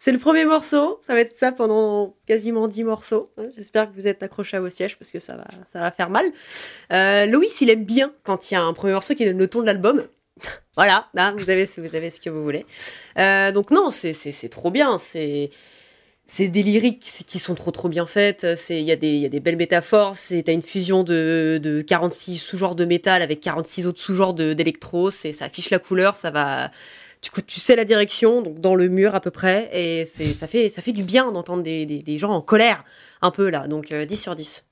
[0.00, 0.98] c'est, le premier morceau.
[1.02, 3.30] Ça va être ça pendant quasiment 10 morceaux.
[3.36, 3.44] hein.
[3.56, 6.10] J'espère que vous êtes accrochés à vos sièges parce que ça va, ça va faire
[6.10, 6.26] mal.
[6.92, 9.48] Euh, Loïs, il aime bien quand il y a un premier morceau qui donne le
[9.48, 10.04] ton de l'album.
[10.74, 12.64] voilà, là, vous avez, vous avez ce que vous voulez.
[13.18, 14.98] Euh, donc non, c'est, trop bien.
[14.98, 15.50] C'est
[16.26, 18.46] c'est des lyriques qui sont trop trop bien faites.
[18.70, 20.14] Il y a des y a des belles métaphores.
[20.44, 25.10] T'as une fusion de, de 46 sous-genres de métal avec 46 autres sous-genres d'électro.
[25.10, 26.14] Ça affiche la couleur.
[26.14, 26.70] Ça va.
[27.20, 30.46] Tu, tu sais la direction donc dans le mur à peu près et c'est ça
[30.46, 32.84] fait ça fait du bien d'entendre des, des, des gens en colère
[33.20, 33.68] un peu là.
[33.68, 34.64] Donc euh, 10 sur 10.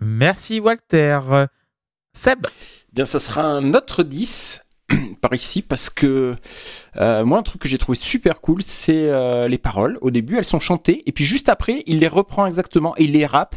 [0.00, 1.20] Merci Walter.
[2.14, 2.46] Seb
[2.92, 4.64] Bien, ça sera un autre 10
[5.20, 6.34] par ici parce que
[6.96, 10.36] euh, moi un truc que j'ai trouvé super cool c'est euh, les paroles au début
[10.36, 13.56] elles sont chantées et puis juste après il les reprend exactement et il les rappe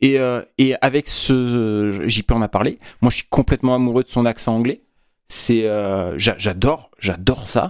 [0.00, 4.08] et, euh, et avec ce JP en a parlé moi je suis complètement amoureux de
[4.08, 4.80] son accent anglais
[5.30, 7.68] c'est euh, j'a- j'adore j'adore ça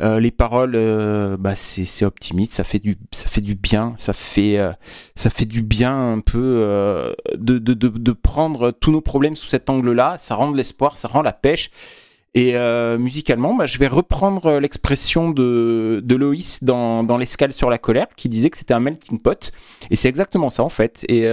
[0.00, 3.94] Euh, les paroles euh, bah c'est c'est optimiste ça fait du ça fait du bien
[3.96, 4.72] ça fait euh,
[5.16, 9.34] ça fait du bien un peu euh, de, de, de, de prendre tous nos problèmes
[9.36, 10.16] sous cet angle-là.
[10.18, 11.70] Ça rend de l'espoir, ça rend la pêche.
[12.34, 17.70] Et euh, musicalement, bah, je vais reprendre l'expression de, de Loïs dans, dans l'escale sur
[17.70, 19.50] la colère, qui disait que c'était un melting pot.
[19.90, 21.04] Et c'est exactement ça en fait.
[21.08, 21.26] Et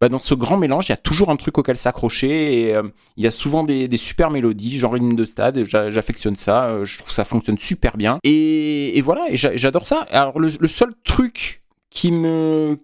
[0.00, 2.60] bah, dans ce grand mélange, il y a toujours un truc auquel s'accrocher.
[2.68, 2.82] Et euh,
[3.16, 5.64] il y a souvent des, super mélodies, genre une de stade.
[5.64, 6.66] J'a- J'affectionne ça.
[6.66, 8.18] euh, Je trouve ça fonctionne super bien.
[8.24, 10.06] Et, voilà, j'adore ça.
[10.10, 12.78] Alors le, seul truc qui me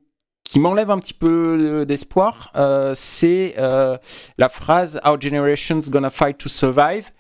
[0.44, 2.52] qui m'enlève un petit peu euh, d'espoir,
[2.94, 7.10] c'est la phrase Our generation's gonna fight to survive,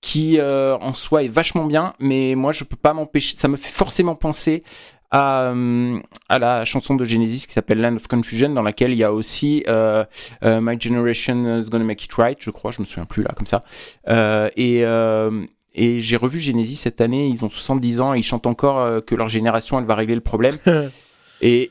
[0.00, 3.72] qui en soi est vachement bien, mais moi je peux pas m'empêcher, ça me fait
[3.72, 4.62] forcément penser
[5.10, 8.98] à, euh, à la chanson de Genesis qui s'appelle Land of Confusion, dans laquelle il
[8.98, 10.04] y a aussi euh,
[10.44, 13.30] euh, My generation is gonna make it right, je crois, je me souviens plus là
[13.36, 13.62] comme ça,
[14.08, 15.30] Euh, et euh,
[15.74, 19.00] Et j'ai revu Genesis cette année, ils ont 70 ans et ils chantent encore euh,
[19.00, 20.56] que leur génération, elle va régler le problème.
[21.42, 21.70] et,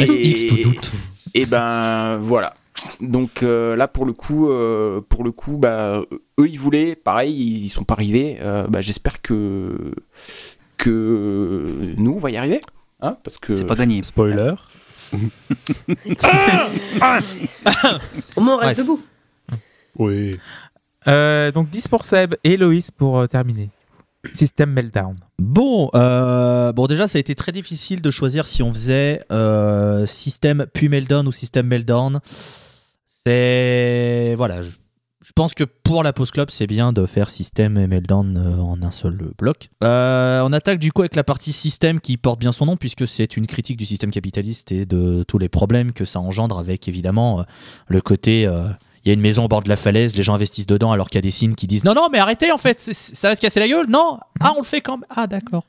[0.00, 0.92] et- X tout doute.
[1.34, 2.54] et ben voilà.
[3.00, 6.02] Donc euh, là pour le coup, euh, pour le coup, bah,
[6.40, 8.38] eux ils voulaient, pareil, ils y sont pas arrivés.
[8.40, 9.94] Euh, bah, J'espère que
[10.84, 12.60] que nous on va y arriver,
[13.00, 14.02] hein, parce que C'est pas gagné.
[14.02, 14.54] Spoiler.
[18.36, 18.78] Au moins, on reste Bref.
[18.78, 19.00] debout.
[19.98, 20.38] Oui.
[21.06, 23.70] Euh, donc 10 pour Seb et Loïs pour euh, terminer.
[24.32, 25.16] System Meltdown.
[25.38, 30.06] Bon, euh, bon déjà ça a été très difficile de choisir si on faisait euh,
[30.06, 32.20] système puis Meltdown ou système Meltdown.
[33.06, 34.70] C'est voilà, je,
[35.24, 38.60] je pense que pour la Pause Club c'est bien de faire système et Meltdown euh,
[38.60, 39.70] en un seul bloc.
[39.82, 43.08] Euh, on attaque du coup avec la partie système qui porte bien son nom puisque
[43.08, 46.88] c'est une critique du système capitaliste et de tous les problèmes que ça engendre avec
[46.88, 47.42] évidemment euh,
[47.88, 48.64] le côté euh,
[49.04, 51.08] il y a une maison au bord de la falaise, les gens investissent dedans alors
[51.08, 53.34] qu'il y a des signes qui disent non non mais arrêtez en fait, ça va
[53.34, 55.64] se casser la gueule, non ah on le fait quand même, ah d'accord.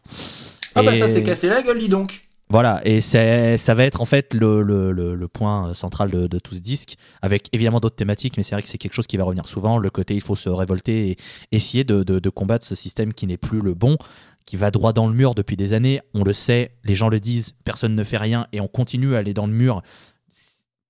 [0.75, 2.24] ah bah ça s'est cassé la gueule, dis donc.
[2.49, 6.59] Voilà, et ça va être en fait le, le, le, point central de, tout ce
[6.59, 9.47] disque, avec évidemment d'autres thématiques, mais c'est vrai que c'est quelque chose qui va revenir
[9.47, 11.17] souvent, le côté il faut se révolter et
[11.51, 13.97] essayer de, de, de combattre ce système qui n'est plus le bon,
[14.45, 17.19] qui va droit dans le mur depuis des années, on le sait, les gens le
[17.19, 19.81] disent, personne ne fait rien, et on continue à aller dans le mur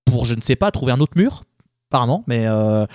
[0.04, 1.46] pour, je ne sais pas, trouver un autre mur,
[1.90, 2.48] apparemment, mais...
[2.48, 2.86] euh,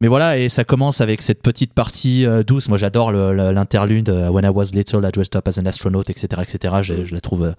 [0.00, 2.68] mais voilà, et ça commence avec cette petite partie euh, douce.
[2.68, 6.42] Moi, j'adore l'interlude euh, When I was little, I dressed up as an astronaut, etc.,
[6.42, 6.74] etc.
[6.82, 7.52] Je, la trouve euh,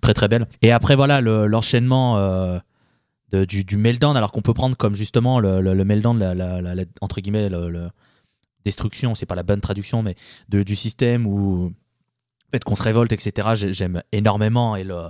[0.00, 0.46] très très belle.
[0.62, 2.16] Et après, voilà, le- l'enchaînement
[3.32, 6.74] du, du meltdown, alors qu'on peut prendre comme justement le, le, meltdown, la, la- la-
[6.74, 7.90] la- entre guillemets, le, le-
[8.64, 10.14] destruction, c'est pas la bonne traduction, mais
[10.50, 11.70] du système le
[12.52, 13.48] fait qu'on se révolte, etc.
[13.54, 15.00] j'ai- J'aime énormément et le,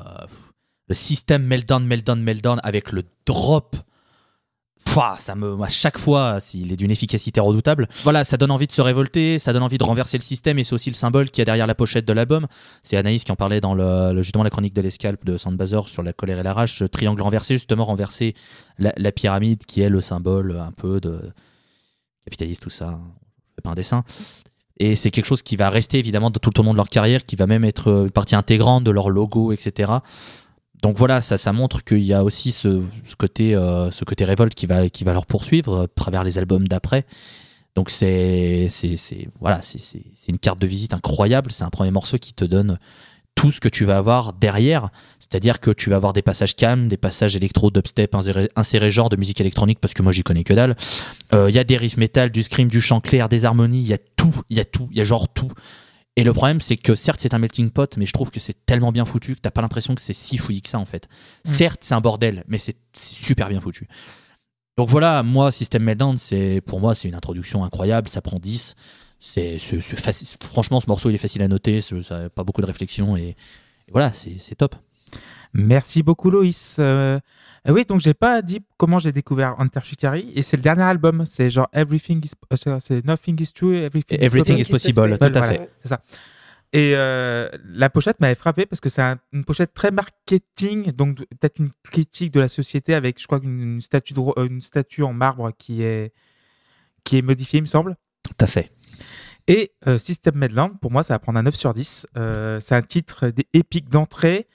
[0.89, 3.77] le système meltdown, meltdown, meltdown avec le drop.
[4.93, 7.89] Pouah, ça me, à chaque fois, s'il est d'une efficacité redoutable.
[8.05, 10.65] Voilà, ça donne envie de se révolter, ça donne envie de renverser le système et
[10.65, 12.47] c'est aussi le symbole qu'il y a derrière la pochette de l'album.
[12.83, 16.03] C'est Anaïs qui en parlait dans le, justement la chronique de l'escalpe de Sandbazor sur
[16.03, 16.75] la colère et la rage.
[16.75, 18.35] Ce triangle renversé, justement renverser
[18.79, 21.21] la, pyramide qui est le symbole un peu de
[22.25, 22.99] capitaliste, tout ça.
[23.51, 24.05] Je fais pas un dessin.
[24.79, 27.25] Et c'est quelque chose qui va rester évidemment de tout le long de leur carrière,
[27.25, 29.93] qui va même être euh, une partie intégrante de leur logo, etc.
[30.83, 34.25] Donc voilà, ça, ça montre qu'il y a aussi ce, ce côté, euh, ce côté
[34.25, 37.05] révolte qui va, qui va leur poursuivre euh, à travers les albums d'après.
[37.75, 38.97] Donc c'est, c'est,
[39.41, 39.79] voilà, c'est,
[40.29, 41.53] une carte de visite incroyable.
[41.53, 42.79] C'est un premier morceau qui te donne
[43.35, 44.89] tout ce que tu vas avoir derrière.
[45.21, 49.11] C'est-à-dire que tu vas avoir des passages calmes, des passages électro, dubstep, insérés, insérés genre
[49.11, 50.77] de musique électronique parce que moi j'y connais que dalle.
[51.33, 53.81] Euh, Il y a des riffs métal, du scream, du chant clair, des harmonies.
[53.81, 55.51] Il y a tout, il y a tout, il y a genre tout.
[56.19, 58.67] Et le problème, c'est que certes, c'est un melting pot, mais je trouve que c'est
[58.67, 61.09] tellement bien foutu que t'as pas l'impression que c'est si fouillis que ça, en fait.
[61.45, 61.53] Mm.
[61.53, 63.87] Certes, c'est un bordel, mais c'est super bien foutu.
[64.77, 68.75] Donc voilà, moi, System Meltdown, c'est, pour moi, c'est une introduction incroyable, ça prend 10.
[69.21, 69.59] C'est,
[70.43, 73.29] franchement, ce morceau, il est facile à noter, ça n'a pas beaucoup de réflexion, et,
[73.87, 74.75] et voilà, c'est c'est top.
[75.53, 76.79] Merci beaucoup Loïs.
[76.81, 77.21] Euh,
[77.67, 80.83] euh, oui, donc j'ai pas dit comment j'ai découvert Hunter Shikari et c'est le dernier
[80.83, 82.33] album, c'est genre Everything is
[82.67, 85.49] euh, c'est- Nothing is true, Everything, Everything is is possible, tout à voilà.
[85.49, 85.71] fait.
[85.83, 86.01] C'est ça.
[86.75, 91.17] Et euh, la pochette m'avait frappé parce que c'est un- une pochette très marketing, donc
[91.41, 95.15] peut-être une critique de la société avec, je crois, une, statue, de, une statue en
[95.15, 96.13] marbre qui est,
[97.05, 97.97] qui est modifiée, il me semble.
[98.23, 98.71] Tout à fait.
[99.47, 102.07] Et euh, System Medland, pour moi, ça va prendre un 9 sur 10.
[102.19, 104.47] Euh, c'est un titre des épiques d'entrée.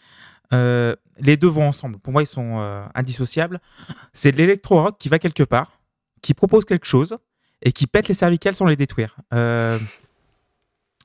[0.53, 1.99] Euh, les deux vont ensemble.
[1.99, 3.59] Pour moi, ils sont euh, indissociables.
[4.13, 5.79] C'est de l'électro-rock qui va quelque part,
[6.21, 7.17] qui propose quelque chose
[7.61, 9.15] et qui pète les cervicales sans les détruire.
[9.33, 9.79] Euh,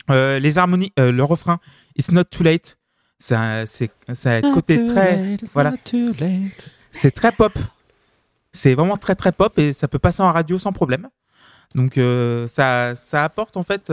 [0.08, 1.60] les harmonies, le refrain,
[1.96, 2.78] It's not too late.
[3.18, 5.36] C'est un, c'est, c'est un côté très.
[5.52, 5.72] voilà.
[6.92, 7.52] C'est très pop.
[8.52, 11.08] C'est vraiment très très pop et ça peut passer en radio sans problème.
[11.74, 12.00] Donc
[12.48, 13.92] ça, ça apporte en fait.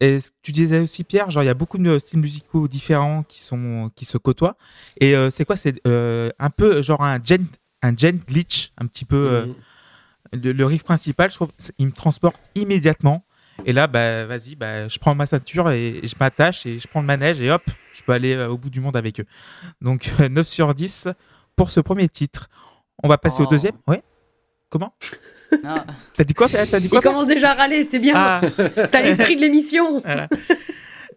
[0.00, 2.66] Et ce que tu disais aussi Pierre, genre il y a beaucoup de styles musicaux
[2.68, 4.56] différents qui sont qui se côtoient.
[5.00, 7.46] Et euh, c'est quoi C'est euh, un peu genre un gen
[7.82, 9.16] un gen glitch un petit peu.
[9.16, 9.46] euh,
[10.32, 13.24] le, le riff principal, je trouve, il me transporte immédiatement.
[13.66, 16.88] Et là, bah, vas-y, bah, je prends ma ceinture et, et je m'attache et je
[16.88, 19.26] prends le manège et hop, je peux aller au bout du monde avec eux.
[19.80, 21.08] Donc 9 sur 10
[21.54, 22.48] pour ce premier titre.
[23.02, 23.50] On va passer au Oh.
[23.50, 23.74] deuxième.
[23.86, 24.02] Ouais.
[24.70, 24.92] Comment?
[25.64, 25.84] Ah,
[26.16, 28.14] T'as dit quoi T'as dit Il quoi Pierre commence déjà à râler, c'est bien.
[28.16, 28.40] Ah,
[28.90, 30.00] T'as l'esprit de l'émission.
[30.04, 30.28] voilà.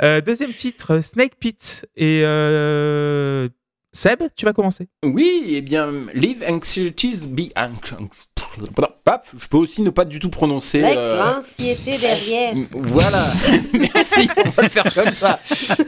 [0.03, 1.85] Euh, deuxième titre, Snake Pit.
[1.95, 3.49] Et euh,
[3.93, 4.87] Seb, tu vas commencer.
[5.03, 10.83] Oui, eh bien, Live Anxieties Be Je peux aussi ne pas du tout prononcer.
[10.83, 12.53] euh, l'anxiété derrière.
[12.73, 13.25] Voilà,
[13.73, 15.39] merci, on va le faire comme ça.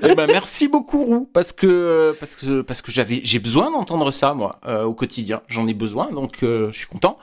[0.02, 4.10] Eh ben, merci beaucoup Roux, parce que parce que parce que j'avais j'ai besoin d'entendre
[4.10, 5.42] ça moi euh, au quotidien.
[5.48, 7.20] J'en ai besoin, donc euh, je suis content.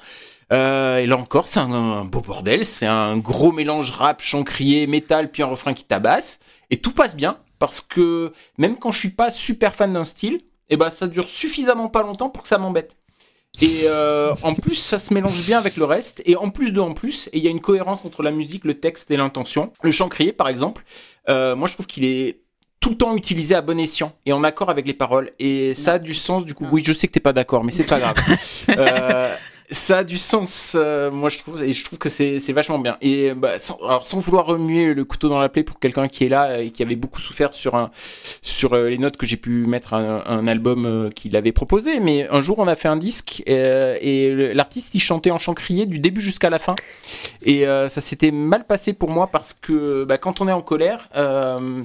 [0.53, 2.65] Euh, et là encore, c'est un, un beau bordel.
[2.65, 6.41] C'est un gros mélange rap, chant crié, métal, puis un refrain qui tabasse.
[6.71, 10.41] Et tout passe bien parce que même quand je suis pas super fan d'un style,
[10.69, 12.97] eh ben ça dure suffisamment pas longtemps pour que ça m'embête.
[13.63, 16.23] Et euh, en plus, ça se mélange bien avec le reste.
[16.27, 18.75] Et en plus de en plus, il y a une cohérence entre la musique, le
[18.75, 19.73] texte et l'intention.
[19.83, 20.85] Le chant crié, par exemple,
[21.29, 22.41] euh, moi je trouve qu'il est
[22.81, 25.33] tout le temps utilisé à bon escient et en accord avec les paroles.
[25.39, 26.65] Et ça a du sens du coup.
[26.65, 26.71] Non.
[26.71, 28.17] Oui, je sais que t'es pas d'accord, mais c'est pas grave.
[28.69, 29.35] Euh,
[29.71, 32.97] ça a du sens, euh, moi je trouve, et je trouve que c'est vachement bien.
[33.01, 36.25] Et bah, sans, alors, sans vouloir remuer le couteau dans la plaie pour quelqu'un qui
[36.25, 37.91] est là et qui avait beaucoup souffert sur un,
[38.43, 41.99] sur euh, les notes que j'ai pu mettre à un, album euh, qu'il avait proposé,
[42.01, 45.55] mais un jour on a fait un disque euh, et l'artiste il chantait en chant
[45.55, 46.75] crié du début jusqu'à la fin.
[47.43, 50.63] Et euh, ça s'était mal passé pour moi parce que bah, quand on est en
[50.63, 51.83] colère euh,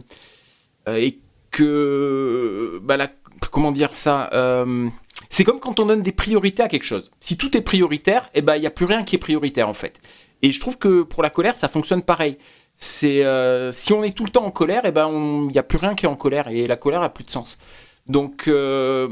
[0.87, 1.17] euh, et
[1.51, 3.09] que bah, la-
[3.51, 4.87] comment dire ça euh,
[5.31, 7.09] c'est comme quand on donne des priorités à quelque chose.
[7.21, 9.73] Si tout est prioritaire, eh ben il y a plus rien qui est prioritaire en
[9.73, 9.99] fait.
[10.41, 12.37] Et je trouve que pour la colère, ça fonctionne pareil.
[12.75, 15.63] C'est euh, si on est tout le temps en colère, eh ben il y a
[15.63, 17.57] plus rien qui est en colère et la colère a plus de sens.
[18.07, 19.07] Donc euh,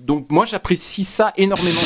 [0.00, 1.80] donc moi j'apprécie ça énormément.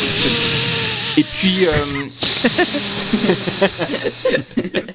[1.18, 1.73] Et puis euh,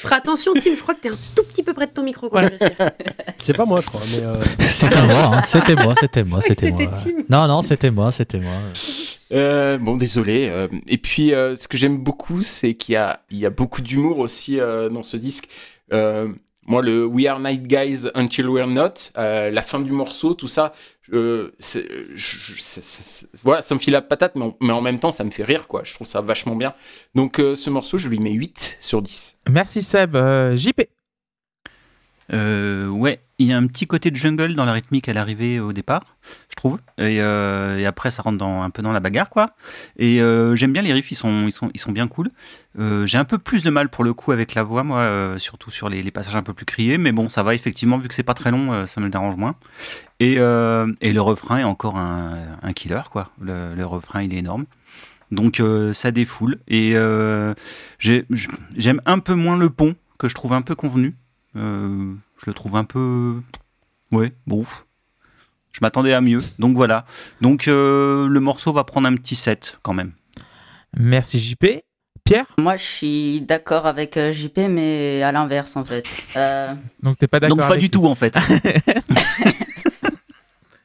[0.00, 2.02] Tu feras attention, Tim, je crois que t'es un tout petit peu près de ton
[2.02, 2.90] micro quand respires.
[3.36, 4.24] C'est pas moi, je crois, mais.
[4.24, 6.80] euh, C'était moi, hein, c'était moi, c'était moi, c'était moi.
[7.28, 8.52] Non, non, c'était moi, c'était moi.
[9.32, 10.48] Euh, bon, désolé.
[10.50, 13.50] euh, et puis, euh, ce que j'aime beaucoup, c'est qu'il y a, il y a
[13.50, 15.48] beaucoup d'humour aussi euh, dans ce disque.
[16.70, 20.46] Moi, le We Are Night Guys Until We're Not, euh, la fin du morceau, tout
[20.46, 20.72] ça,
[21.10, 21.50] voilà,
[23.62, 25.66] ça me file la patate, mais en, mais en même temps, ça me fait rire,
[25.66, 25.82] quoi.
[25.82, 26.72] Je trouve ça vachement bien.
[27.16, 29.38] Donc, euh, ce morceau, je lui mets 8 sur 10.
[29.50, 30.14] Merci Seb.
[30.14, 30.82] Euh, JP.
[32.32, 35.58] Euh, ouais, il y a un petit côté de jungle dans la rythmique à l'arrivée
[35.58, 36.16] au départ,
[36.48, 36.78] je trouve.
[36.98, 39.54] Et, euh, après, ça rentre un peu dans la bagarre, quoi.
[39.96, 41.48] Et euh, j'aime bien les riffs, ils sont,
[41.88, 42.30] bien cool.
[42.78, 45.88] J'ai un peu plus de mal pour le coup avec la voix, moi, surtout sur
[45.88, 46.98] les, passages un peu plus criés.
[46.98, 49.56] Mais bon, ça va effectivement, vu que c'est pas très long, ça me dérange moins.
[50.20, 53.30] Et, le refrain est encore un, killer, quoi.
[53.40, 54.66] Le, refrain, il est énorme.
[55.32, 55.62] Donc
[55.92, 56.58] ça défoule.
[56.68, 56.94] Et
[57.98, 58.26] j'ai-
[58.76, 61.16] j'aime un peu moins le pont, que je trouve un peu convenu.
[61.56, 63.40] Euh, je le trouve un peu.
[64.12, 64.64] Ouais, bon.
[65.72, 66.40] Je m'attendais à mieux.
[66.58, 67.04] Donc voilà.
[67.40, 70.12] Donc euh, le morceau va prendre un petit 7 quand même.
[70.96, 71.66] Merci JP.
[72.24, 72.46] Pierre?
[72.58, 76.04] Moi, je suis d'accord avec euh, JP, mais à l'inverse, en fait.
[76.36, 78.36] Euh, Donc t'es pas d'accord Donc pas avec du tout en fait.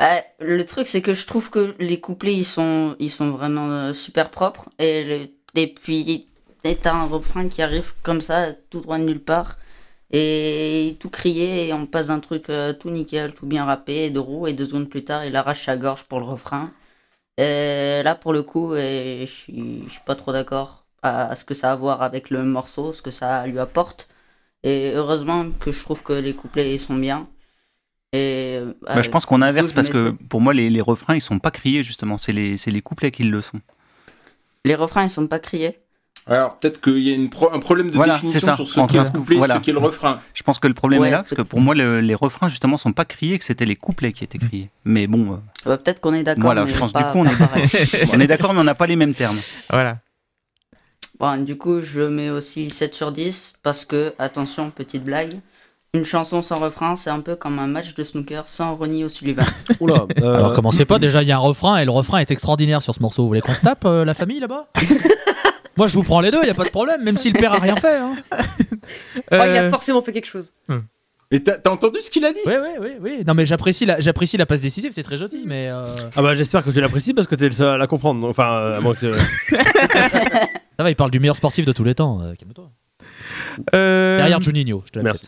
[0.02, 0.06] euh,
[0.40, 3.94] le truc, c'est que je trouve que les couplets, ils sont, ils sont vraiment euh,
[3.94, 4.70] super propres.
[4.80, 6.28] Et, le- et puis,
[6.82, 9.58] t'as un refrain qui arrive comme ça, tout droit de nulle part.
[10.12, 14.20] Et tout crié, et on passe d'un truc euh, tout nickel, tout bien rappé, de
[14.20, 16.72] roue, et deux secondes plus tard, il arrache sa gorge pour le refrain.
[17.38, 21.70] Et là, pour le coup, je suis pas trop d'accord à, à ce que ça
[21.72, 24.10] a à voir avec le morceau, ce que ça lui apporte.
[24.64, 27.28] Et heureusement que je trouve que les couplets ils sont bien.
[28.14, 31.22] Et euh, Bah, je pense qu'on inverse parce que pour moi les, les refrains ils
[31.22, 32.18] sont pas criés justement.
[32.18, 33.62] C'est les, c'est les couplets qui le sont.
[34.66, 35.80] les refrains ils sont pas criés.
[36.28, 38.56] Alors, peut-être qu'il y a une pro- un problème de Voilà, définition c'est ça.
[38.56, 39.56] sur ce qu'est un couplet voilà.
[39.56, 40.20] et ce qu'est le refrain.
[40.34, 42.48] Je pense que le problème Ouais, est là parce que pour moi le- les refrains
[42.48, 44.72] justement sont pas criés, que c'était les couplets qui étaient criés.
[44.86, 46.44] Mais bon, euh, Bah, Peut-être qu'on est d'accord.
[46.46, 47.68] Voilà, je pense pas, du coup, on pas est- pareil.
[48.14, 49.38] on est d'accord mais on n'a pas les mêmes termes.
[49.70, 50.00] Voilà.
[51.20, 55.40] Bon, du coup, je mets aussi 7 sur 10 parce que, attention, petite blague,
[55.96, 59.46] une chanson sans refrain, c'est un peu comme un match de snooker sans Ronnie O'Sullivan.
[59.80, 60.06] Oula.
[60.22, 62.82] euh, Alors commencez pas, déjà il y a un refrain et le refrain est extraordinaire
[62.84, 63.24] sur ce morceau.
[63.24, 64.68] Vous voulez qu'on se tape euh, la famille là-bas
[65.78, 67.38] Moi je vous prends les deux, il y a pas de problème, même si le
[67.40, 67.98] père a rien fait.
[67.98, 68.16] Hein.
[69.32, 70.52] Oh, il a forcément fait quelque chose.
[71.32, 72.40] Et t'as t'as entendu ce qu'il a dit?
[72.46, 73.24] Oui, oui, oui, oui.
[73.26, 76.36] Non mais j'apprécie la, j'apprécie la passe décisive, c'est très gentil, mais euh, Ah bah
[76.36, 78.28] j'espère que tu l'apprécies parce que t'es le seul à la comprendre.
[78.28, 79.18] Enfin, euh, à moins que ça
[80.84, 82.22] va, il parle du meilleur sportif de tous les temps.
[82.22, 82.70] euh, calme-toi.
[83.74, 85.26] euh, Derrière Juninho, je te Merci.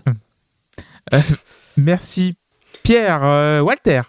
[1.11, 1.41] L'accepte.
[1.77, 2.35] Merci.
[2.83, 3.21] Pierre.
[3.23, 4.01] euh, Walter.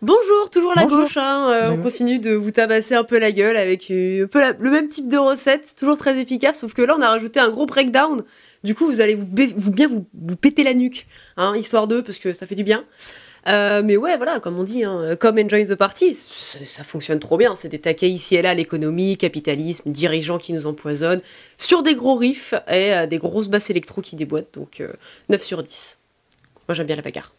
[0.00, 1.00] Bonjour, toujours la Bonjour.
[1.02, 1.16] gauche.
[1.16, 4.38] hein, euh, on continue de vous tabasser un peu la gueule avec euh, un peu
[4.40, 7.40] la- le même type de recette, toujours très efficace, sauf que là on a rajouté
[7.40, 8.22] un gros breakdown.
[8.62, 11.06] Du coup, vous allez vous, bien vous, vous péter la nuque,
[11.36, 12.84] hein, histoire d'eux, parce que ça fait du bien.
[13.48, 17.36] Euh, mais ouais, voilà, comme on dit, hein, comme Enjoy the Party, ça fonctionne trop
[17.36, 17.56] bien.
[17.56, 21.22] C'est des taquets ici et là, l'économie, capitalisme, dirigeants qui nous empoisonnent,
[21.56, 24.54] sur des gros riffs et euh, des grosses basses électro qui déboîtent.
[24.54, 24.92] Donc euh,
[25.28, 25.97] 9 sur 10.
[26.68, 27.32] Moi j'aime bien la bagarre.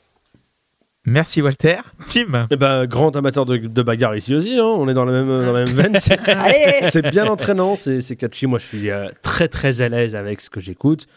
[1.05, 1.77] Merci Walter.
[2.07, 2.47] Tim.
[2.51, 4.65] Eh ben, grand amateur de, de bagarre ici aussi, hein.
[4.65, 5.97] on est dans la même, dans la même veine.
[6.83, 8.47] C'est- bien entraînant, c'est c'est catchy.
[8.47, 11.07] Moi, je suis euh, très très à l'aise avec ce que j'écoute.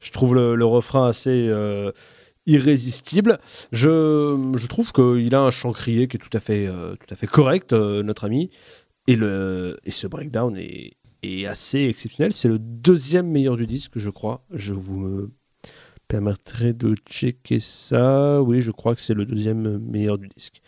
[0.00, 1.90] Je trouve le, le refrain assez euh,
[2.46, 3.38] irrésistible.
[3.72, 7.12] Je, je trouve qu'il a un chant crié qui est tout à fait, euh, tout
[7.12, 8.50] à fait correct, euh, notre ami.
[9.08, 10.92] et, le, et ce breakdown est,
[11.22, 12.32] est assez exceptionnel.
[12.32, 14.44] C'est le deuxième meilleur du disque, je crois.
[14.52, 15.30] Je vous me
[16.08, 18.40] permettrai de checker ça.
[18.42, 20.60] Oui, je crois que c'est le deuxième meilleur du disque.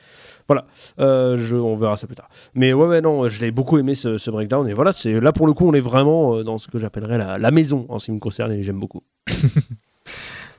[0.49, 0.64] Voilà,
[1.01, 2.28] Euh, je, on verra ça plus tard.
[2.55, 4.68] Mais ouais, ouais, non, je l'ai beaucoup aimé ce, ce breakdown.
[4.68, 7.18] Et voilà, c'est là pour le coup, on est vraiment euh, dans ce que j'appellerais
[7.18, 9.03] la, la maison en ce qui me concerne et j'aime beaucoup.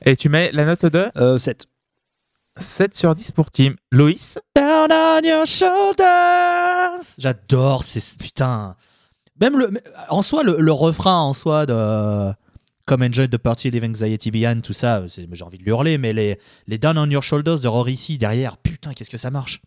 [0.04, 1.06] Et tu mets la note de?
[1.16, 1.66] Euh, 7.
[2.56, 3.74] 7 sur 10 pour Tim.
[3.90, 4.38] Loïs?
[4.54, 7.14] Down on your shoulders.
[7.18, 8.76] J'adore ces putain.
[9.40, 9.70] Même le
[10.10, 12.32] en soi le, le refrain en soi de
[12.88, 16.14] Come enjoy the party, leave anxiety behind, tout ça, j'ai envie de lui hurler, mais
[16.14, 19.60] les, les Down on your shoulders de Rory C derrière, putain, qu'est-ce que ça marche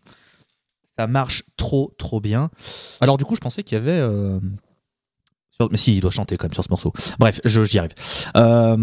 [0.98, 2.50] Ça marche trop, trop bien.
[3.00, 3.92] Alors du coup, je pensais qu'il y avait.
[3.92, 4.40] euh,
[5.70, 6.92] Mais si, il doit chanter quand même sur ce morceau.
[7.20, 7.92] Bref, j'y arrive.
[8.36, 8.76] Euh,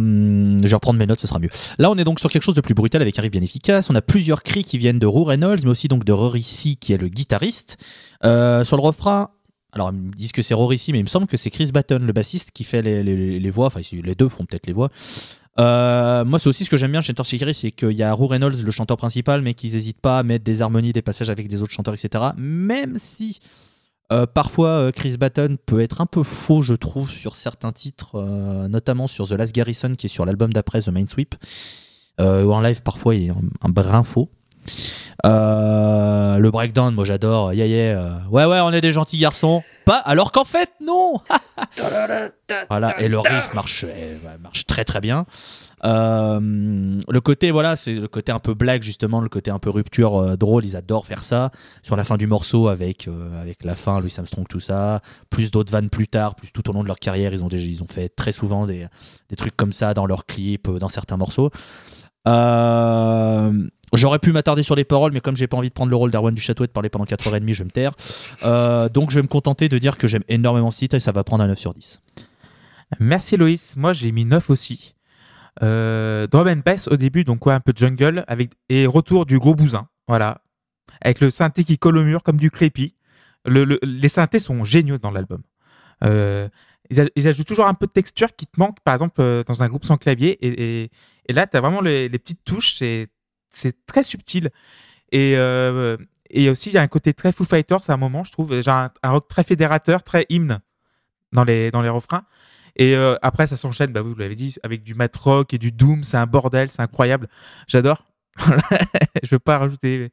[0.64, 1.50] je vais reprendre mes notes, ce sera mieux.
[1.78, 3.90] Là, on est donc sur quelque chose de plus brutal avec un riff bien efficace.
[3.90, 6.76] On a plusieurs cris qui viennent de Roo Reynolds, mais aussi donc de Rory C,
[6.76, 7.76] qui est le guitariste.
[8.24, 9.32] Euh, sur le refrain,
[9.74, 11.72] alors ils me disent que c'est Rory C, mais il me semble que c'est Chris
[11.72, 13.68] Batten, le bassiste, qui fait les, voix.
[13.68, 14.90] Enfin, les deux font peut-être les voix.
[15.60, 18.28] Euh, moi, c'est aussi ce que j'aime bien chez Torchikiri, c'est qu'il y a Roo
[18.28, 21.48] Reynolds, le chanteur principal, mais qu'ils n'hésitent pas à mettre des harmonies, des passages avec
[21.48, 22.24] des autres chanteurs, etc.
[22.38, 23.40] Même si
[24.12, 28.20] euh, parfois euh, Chris Batten peut être un peu faux, je trouve, sur certains titres,
[28.70, 31.36] notamment sur The Last Garrison, qui est sur l'album d'après, The Main Sweep.
[32.20, 34.30] Ou en live, parfois, il est un, un brin faux.
[35.26, 37.54] Euh, le breakdown, moi j'adore.
[37.54, 39.64] Yeah, yeah, euh, ouais, ouais, on est des gentils garçons.
[39.86, 41.20] Pas, alors qu'en fait, non
[42.70, 45.26] Voilà, et le riff marche, euh, marche très très bien.
[45.84, 49.70] Euh, le côté, voilà, c'est le côté un peu blague, justement, le côté un peu
[49.70, 51.52] rupture euh, drôle, ils adorent faire ça.
[51.84, 53.10] Sur la fin du morceau, avec,
[53.42, 56.74] avec la fin, Louis Armstrong, tout ça, plus d'autres vannes plus tard, plus tout au
[56.74, 58.86] long de leur carrière, ils ont, déjà, ils ont fait très souvent des,
[59.30, 61.50] des trucs comme ça dans leurs clips, dans certains morceaux.
[62.28, 63.54] Euh,
[63.94, 66.12] J'aurais pu m'attarder sur les paroles, mais comme j'ai pas envie de prendre le rôle
[66.12, 67.94] d'Erwan du Château et de parler pendant 4h30, je vais me taire.
[68.44, 71.12] Euh, donc je vais me contenter de dire que j'aime énormément ce titre et ça
[71.12, 72.02] va prendre un 9 sur 10.
[73.00, 73.76] Merci Loïs.
[73.76, 74.96] Moi, j'ai mis 9 aussi.
[75.64, 79.40] Euh, drum and bass au début, donc quoi, un peu jungle, avec, et retour du
[79.40, 79.88] gros bousin.
[80.08, 80.42] Voilà.
[81.02, 82.96] Avec le synthé qui colle au mur comme du crépi.
[83.46, 85.42] Le, le- les synthés sont géniaux dans l'album.
[86.04, 86.48] Euh,
[86.90, 89.68] ils, ajoutent toujours un peu de texture qui te manque, par exemple, euh, dans un
[89.68, 90.38] groupe sans clavier.
[90.46, 90.90] Et,
[91.28, 92.82] et, là, tu as vraiment les, les petites touches.
[93.52, 94.50] C'est très subtil.
[95.12, 95.98] Et, euh,
[96.30, 98.62] et aussi, il y a un côté très Foo Fighters à un moment, je trouve.
[98.62, 100.60] Genre un, rock très fédérateur, très hymne
[101.34, 102.24] dans les, dans les refrains.
[102.76, 105.72] Et euh, après, ça s'enchaîne, bah, vous l'avez dit, avec du mat rock et du
[105.72, 106.04] doom.
[106.04, 107.28] C'est un bordel, c'est incroyable.
[107.68, 108.06] J'adore.
[109.24, 110.12] je veux pas rajouter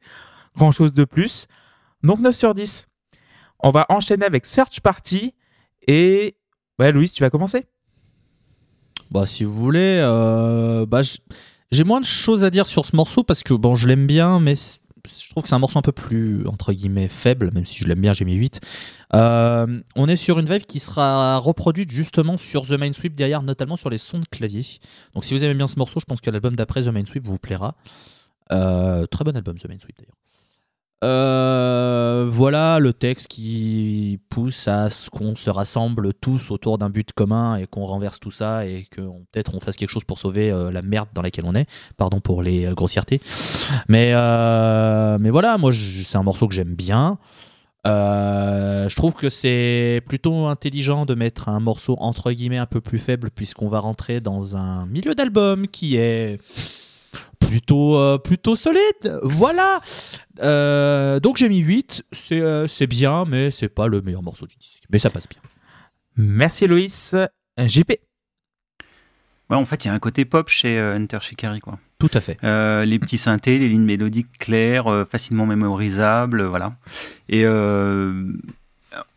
[0.55, 1.47] grand chose de plus.
[2.03, 2.87] Donc 9 sur 10.
[3.59, 5.33] On va enchaîner avec Search Party.
[5.87, 6.35] Et
[6.79, 7.65] ouais, Louis, tu vas commencer.
[9.11, 11.01] Bah, si vous voulez, euh, bah,
[11.71, 14.39] j'ai moins de choses à dire sur ce morceau parce que bon, je l'aime bien,
[14.39, 17.79] mais je trouve que c'est un morceau un peu plus entre guillemets faible, même si
[17.79, 18.59] je l'aime bien, j'ai mis 8.
[19.15, 23.41] Euh, on est sur une vibe qui sera reproduite justement sur The Main Sweep derrière,
[23.41, 24.65] notamment sur les sons de clavier.
[25.13, 27.25] Donc si vous aimez bien ce morceau, je pense que l'album d'après The Main Sweep
[27.25, 27.75] vous plaira.
[28.51, 30.15] Euh, très bon album The Main Sweep d'ailleurs.
[31.03, 37.13] Euh, voilà le texte qui pousse à ce qu'on se rassemble tous autour d'un but
[37.13, 40.51] commun et qu'on renverse tout ça et que peut-être on fasse quelque chose pour sauver
[40.51, 41.67] euh, la merde dans laquelle on est.
[41.97, 43.21] Pardon pour les euh, grossièretés.
[43.89, 44.13] Mais,
[45.19, 47.19] mais voilà, moi c'est un morceau que j'aime bien.
[47.85, 52.99] Je trouve que c'est plutôt intelligent de mettre un morceau entre guillemets un peu plus
[52.99, 56.41] faible puisqu'on va rentrer dans un milieu d'album qui est
[57.47, 59.19] plutôt euh, plutôt solide.
[59.23, 59.79] Voilà.
[60.41, 64.45] Euh, donc j'ai mis 8, c'est euh, c'est bien mais c'est pas le meilleur morceau
[64.45, 64.83] du disque.
[64.91, 65.39] Mais ça passe bien.
[66.15, 67.15] Merci Loïs.
[67.57, 67.91] JP.
[69.49, 71.79] Ouais, en fait, il y a un côté pop chez Enter Shikari, quoi.
[71.99, 72.37] Tout à fait.
[72.43, 76.75] Euh, les petits synthés, les lignes mélodiques claires, euh, facilement mémorisables, euh, voilà.
[77.27, 78.33] Et euh,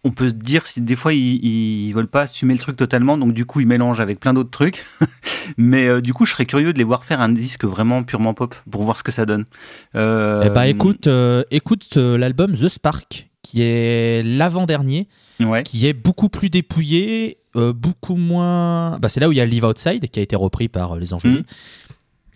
[0.04, 3.16] on peut se dire si des fois ils, ils veulent pas assumer le truc totalement,
[3.16, 4.84] donc du coup ils mélangent avec plein d'autres trucs.
[5.56, 8.34] Mais euh, du coup, je serais curieux de les voir faire un disque vraiment purement
[8.34, 9.46] pop pour voir ce que ça donne.
[9.94, 15.08] Euh, Eh bah écoute, euh, écoute l'album The Spark, qui est l'avant-dernier,
[15.40, 15.62] ouais.
[15.62, 18.98] qui est beaucoup plus dépouillé, beaucoup moins.
[18.98, 21.14] Bah, c'est là où il y a Live Outside, qui a été repris par les
[21.14, 21.38] Angeliers.
[21.38, 21.44] Mhm.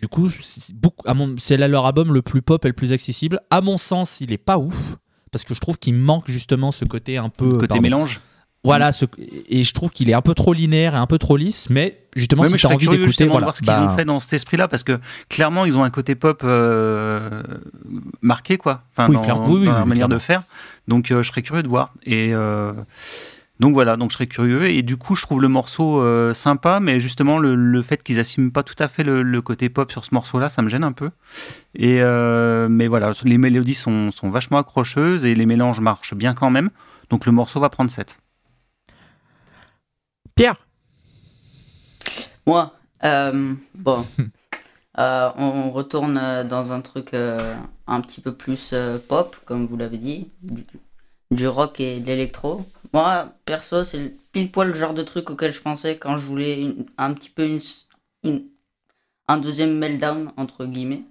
[0.01, 0.29] Du coup,
[0.73, 1.05] beaucoup-
[1.37, 3.39] c'est là leur album le plus pop et le plus accessible.
[3.49, 4.97] À mon sens, il est pas ouf.
[5.35, 7.55] Parce que je trouve qu'il manque justement ce côté un peu.
[7.55, 7.81] Côté pardon.
[7.81, 8.21] mélange.
[8.63, 9.03] Voilà, ce-
[9.49, 11.99] et je trouve qu'il est un peu trop linéaire et un peu trop lisse, mais
[12.15, 13.45] justement, Ouais, si mais tu as envie d'écouter, justement de voilà.
[13.47, 14.97] voir ce qu'ils bah, ont fait dans cet esprit-là, parce que
[15.29, 17.43] clairement, ils ont un côté pop euh,
[18.21, 18.81] marqué, quoi.
[18.93, 19.45] Enfin, Oui, dans, clairement.
[19.49, 20.15] Oui, oui, dans leur oui, manière clairement.
[20.15, 20.43] de faire.
[20.87, 21.93] Donc, euh, je serais curieux de voir.
[22.05, 22.71] Et euh,
[23.59, 24.67] donc voilà, donc je serais curieux.
[24.67, 28.19] Et du coup, je trouve le morceau euh, sympa, mais justement, le, le fait qu'ils
[28.19, 30.83] assument pas tout à fait le, le côté pop sur ce morceau-là, ça me gêne
[30.83, 31.11] un peu.
[31.73, 36.33] Et euh, mais voilà, les mélodies sont, sont vachement accrocheuses et les mélanges marchent bien
[36.33, 36.69] quand même.
[37.09, 38.19] Donc le morceau va prendre 7.
[40.35, 40.57] Pierre?
[42.45, 44.05] Moi, euh, bon,
[44.97, 46.15] Euh, on retourne
[46.47, 50.65] dans un truc euh, un petit peu plus euh, pop, comme vous l'avez dit, du,
[51.31, 52.65] du rock et de l'électro.
[52.93, 56.25] Moi, perso, c'est le- pile poil le genre de truc auquel je pensais quand je
[56.25, 57.47] voulais un petit peu
[58.23, 58.43] une,
[59.27, 61.03] un deuxième meltdown, entre guillemets.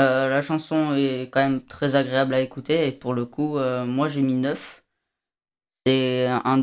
[0.00, 3.84] Euh, la chanson est quand même très agréable à écouter et pour le coup, euh,
[3.86, 4.84] moi j'ai mis 9.
[5.86, 6.62] C'est un,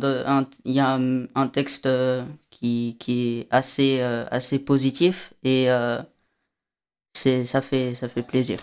[0.66, 0.94] y a
[1.36, 5.68] un, texte euh, qui, qui est assez, assez positif et
[7.14, 8.58] c'est, ça, fait, ça fait plaisir.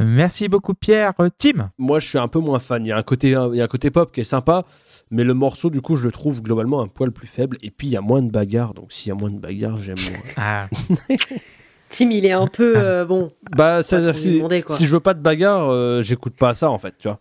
[0.00, 1.12] Merci beaucoup Pierre.
[1.20, 2.84] Euh, Tim Moi, je suis un peu moins fan.
[2.84, 4.64] Il y a un côté, il y a un côté pop qui est sympa,
[5.10, 7.56] mais le morceau, du coup, je le trouve globalement un poil plus faible.
[7.62, 8.74] Et puis, il y a moins de bagarres.
[8.74, 10.18] Donc, s'il y a moins de bagarres, j'aime moins.
[10.36, 10.68] Ah,
[11.88, 13.30] Tim, il est un peu euh, bon.
[13.56, 16.78] bah, ça, si, demander, si je veux pas de bagarre, euh, j'écoute pas ça, en
[16.78, 17.20] fait, tu vois.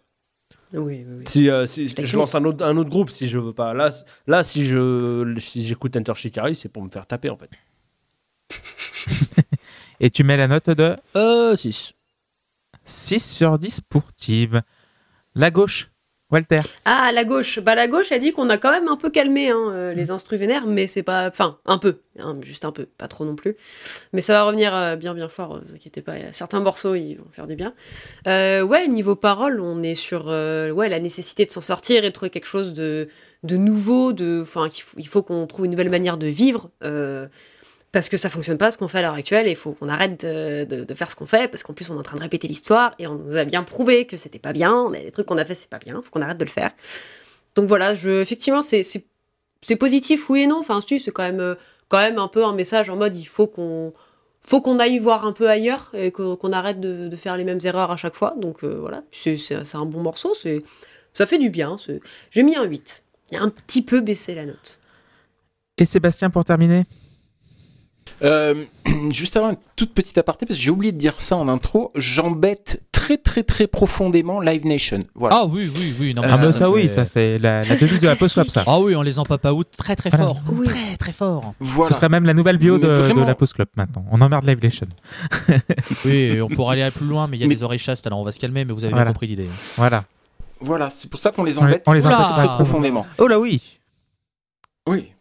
[0.73, 1.23] Oui, oui, oui.
[1.27, 3.73] Si, euh, si- Je lance un autre, un autre groupe, si je veux pas.
[3.75, 7.49] Là, si je si j'écoute Enter Shikari, c'est pour me faire taper, en fait.
[9.99, 11.93] Et tu mets la note de Euh, 6.
[12.85, 14.61] 6 sur 10 pour Tim.
[15.35, 15.91] La gauche,
[16.31, 16.61] Walter.
[16.85, 17.59] Ah, la gauche.
[17.59, 20.11] Bah, la gauche a dit qu'on a quand même un peu calmé hein, euh, les
[20.11, 21.27] instrus vénères, mais c'est pas.
[21.27, 21.99] Enfin, un peu.
[22.19, 22.85] hein, juste un peu.
[22.85, 23.55] Pas trop non plus.
[24.13, 25.55] Mais ça va revenir euh, bien, bien fort.
[25.55, 26.13] euh, vous inquiétez pas.
[26.31, 27.73] Certains morceaux, ils vont faire du bien.
[28.27, 32.07] Euh, ouais, niveau parole, on est sur euh, ouais, la nécessité de s'en sortir et
[32.09, 33.09] de trouver quelque chose de,
[33.43, 34.13] de nouveau.
[34.13, 36.69] De, enfin, faut- il faut qu'on trouve une nouvelle manière de vivre.
[36.83, 37.27] euh,
[37.95, 39.87] parce que ça fonctionne pas ce qu'on fait à l'heure actuelle et il faut qu'on
[39.87, 42.45] arrête de, faire ce qu'on fait parce qu'en plus on est en train de répéter
[42.45, 45.25] l'histoire et on nous a bien prouvé que c'était pas bien, on a des trucs
[45.25, 46.71] qu'on a fait c'est pas bien, faut qu'on arrête de le faire.
[47.55, 49.05] Donc voilà, je, effectivement c'est, c'est,
[49.61, 51.55] c'est positif oui et non, enfin c'est quand même, euh,
[51.87, 53.93] quand même un peu un message en mode il faut qu'on,
[54.41, 57.91] faut qu'on aille voir un peu ailleurs et qu'on, arrête de, faire les mêmes erreurs
[57.91, 58.35] à chaque fois.
[58.37, 60.61] Donc euh, voilà, c'est, c'est, c'est un bon morceau, c'est,
[61.13, 61.77] ça fait du bien.
[61.77, 63.05] c'est- J'ai mis un 8.
[63.31, 64.81] Il a un petit peu baissé la note.
[65.77, 66.83] Et Sébastien pour terminer?
[68.23, 68.65] Euh,
[69.11, 71.91] juste avant, une toute petite aparté, parce que j'ai oublié de dire ça en intro,
[71.95, 75.03] j'embête très très très profondément Live Nation.
[75.15, 75.35] Voilà.
[75.41, 76.13] Ah oui, oui, oui.
[76.13, 78.33] Non, mais Ah bah ça, ça oui, ça c'est la, Ça, devise de la post
[78.35, 78.63] club classique.
[78.65, 78.71] ça.
[78.71, 80.25] Ah oui, on les en papa out très très Voilà.
[80.27, 80.41] fort.
[80.51, 80.65] Oui.
[80.65, 81.53] Très très fort.
[81.59, 81.89] voilà.
[81.91, 82.87] Ce serait même la nouvelle bio de,
[83.25, 84.05] la post club maintenant.
[84.11, 84.87] On emmerde Livelation.
[86.05, 88.07] Oui, et on pourra aller plus loin, mais il y a Mais- des oreilles chastes,
[88.07, 89.05] alors on va se calmer, mais vous avez Voilà.
[89.05, 89.49] bien compris l'idée.
[89.77, 90.03] Voilà.
[90.61, 93.05] Voilà, c'est pour ça qu'on les On les- embête on les embête très profondément.
[93.17, 93.61] Oh là oui.
[94.87, 95.11] Oui.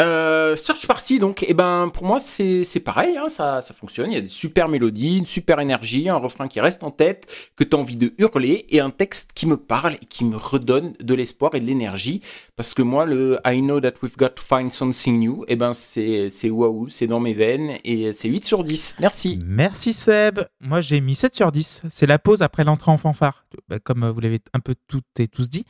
[0.00, 4.10] Euh, Search Party, donc, eh ben, pour moi, c'est pareil, hein, ça, ça fonctionne.
[4.10, 7.26] Il y a des super mélodies, une super énergie, un refrain qui reste en tête,
[7.56, 10.36] que tu as envie de hurler, et un texte qui me parle et qui me
[10.36, 12.22] redonne de l'espoir et de l'énergie.
[12.56, 15.72] Parce que moi, le I know that we've got to find something new, eh ben,
[15.72, 18.96] c'est waouh, c'est dans mes veines, et c'est 8 sur 10.
[19.00, 19.38] Merci.
[19.44, 20.40] Merci Seb.
[20.60, 21.82] Moi j'ai mis 7 sur 10.
[21.88, 23.44] C'est la pause après l'entrée en fanfare.
[23.68, 25.64] Bah, comme vous l'avez un peu toutes et tous dit.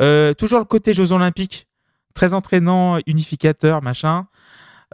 [0.00, 1.66] Euh, toujours le côté Jeux Olympiques.
[2.20, 4.26] Très entraînant, unificateur, machin.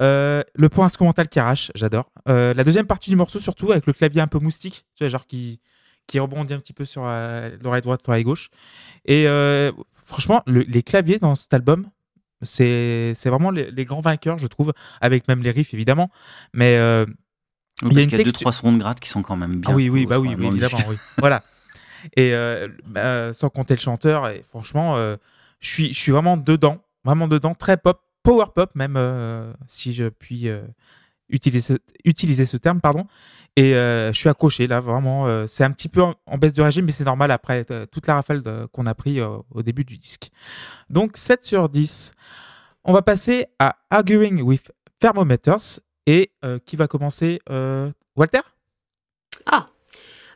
[0.01, 2.13] Euh, le point instrumental qui arrache, j'adore.
[2.29, 5.09] Euh, la deuxième partie du morceau surtout avec le clavier un peu moustique, tu vois,
[5.09, 5.59] genre qui,
[6.07, 8.51] qui rebondit un petit peu sur euh, l'oreille droite, l'oreille gauche.
[9.07, 9.27] Et
[10.05, 11.89] franchement, le- les claviers dans cet album,
[12.43, 16.11] c'est vraiment les, les grands vainqueurs, je trouve, avec même les riffs évidemment.
[16.55, 16.79] Mais
[17.83, 19.57] Oui, Il y a une y a textu- 2-3 secondes grattes qui sont quand même
[19.57, 19.73] bien.
[19.73, 20.97] ah oui, oui, bah oui, oui, évidemment, oui.
[21.19, 21.43] Voilà.
[22.17, 22.33] Et
[22.87, 24.97] bah, sans compter le chanteur, et franchement,
[25.59, 29.93] je suis, je suis vraiment dedans, vraiment dedans, très pop, power pop même, euh, si
[29.95, 30.63] je puis euh,
[31.29, 33.07] utiliser, ce, utiliser ce terme, pardon.
[33.57, 35.47] Et euh, je suis accroché là, vraiment.
[35.47, 38.17] c'est un petit peu en, en baisse de régime, mais c'est normal après toute la
[38.17, 38.43] rafale
[38.73, 40.31] qu'on a pris au début du disque.
[40.91, 42.13] Donc 7 sur 10.
[42.85, 45.81] On va passer à Arguing with Thermometers.
[46.09, 46.31] Et
[46.67, 47.41] qui va commencer
[48.15, 48.43] Walter?
[49.47, 49.69] Ah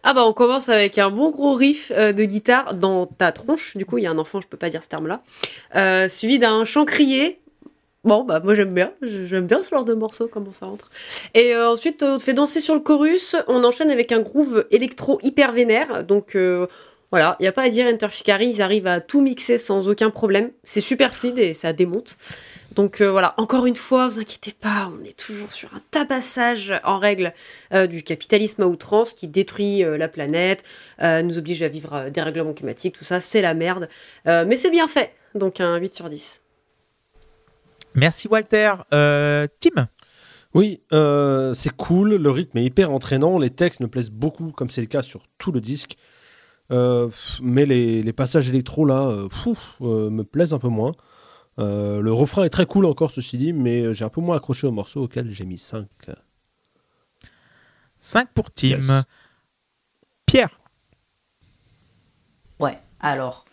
[0.02, 3.76] Ah bah on commence avec un bon gros riff euh, de guitare dans ta tronche,
[3.76, 5.22] du coup il y a un enfant, je peux pas dire ce terme-là,
[5.76, 7.38] euh, suivi d'un chant crié.
[8.04, 10.88] Bon bah moi j'aime bien, j'aime bien ce genre de morceau, comment ça entre.
[11.34, 14.64] Et euh, ensuite on te fait danser sur le chorus, on enchaîne avec un groove
[14.70, 16.34] électro hyper vénère, donc
[17.10, 19.88] voilà, il n'y a pas à dire, Enter Shikari, ils arrivent à tout mixer sans
[19.88, 22.16] aucun problème, c'est super fluide et ça démonte.
[22.74, 26.72] Donc euh, voilà, encore une fois, vous inquiétez pas, on est toujours sur un tabassage
[26.84, 27.32] en règle
[27.72, 30.62] euh, du capitalisme à outrance qui détruit euh, la planète,
[31.02, 33.88] euh, nous oblige à vivre euh, des règlements climatiques, tout ça, c'est la merde.
[34.26, 36.42] Euh, mais c'est bien fait, donc un 8 sur 10.
[37.94, 38.74] Merci Walter.
[38.94, 39.88] Euh, Tim?
[40.54, 44.70] Oui, euh, c'est cool, le rythme est hyper entraînant, les textes me plaisent beaucoup, comme
[44.70, 45.96] c'est le cas sur tout le disque.
[46.72, 47.08] Euh,
[47.42, 49.28] mais les, les passages électro là, euh,
[49.80, 50.92] euh, me plaisent un peu moins.
[51.60, 54.66] Euh, le refrain est très cool encore, ceci dit, mais j'ai un peu moins accroché
[54.66, 55.86] au morceau auquel j'ai mis 5.
[57.98, 58.66] 5 pour Tim.
[58.68, 58.90] Yes.
[60.26, 60.60] Pierre
[62.58, 63.44] Ouais, alors.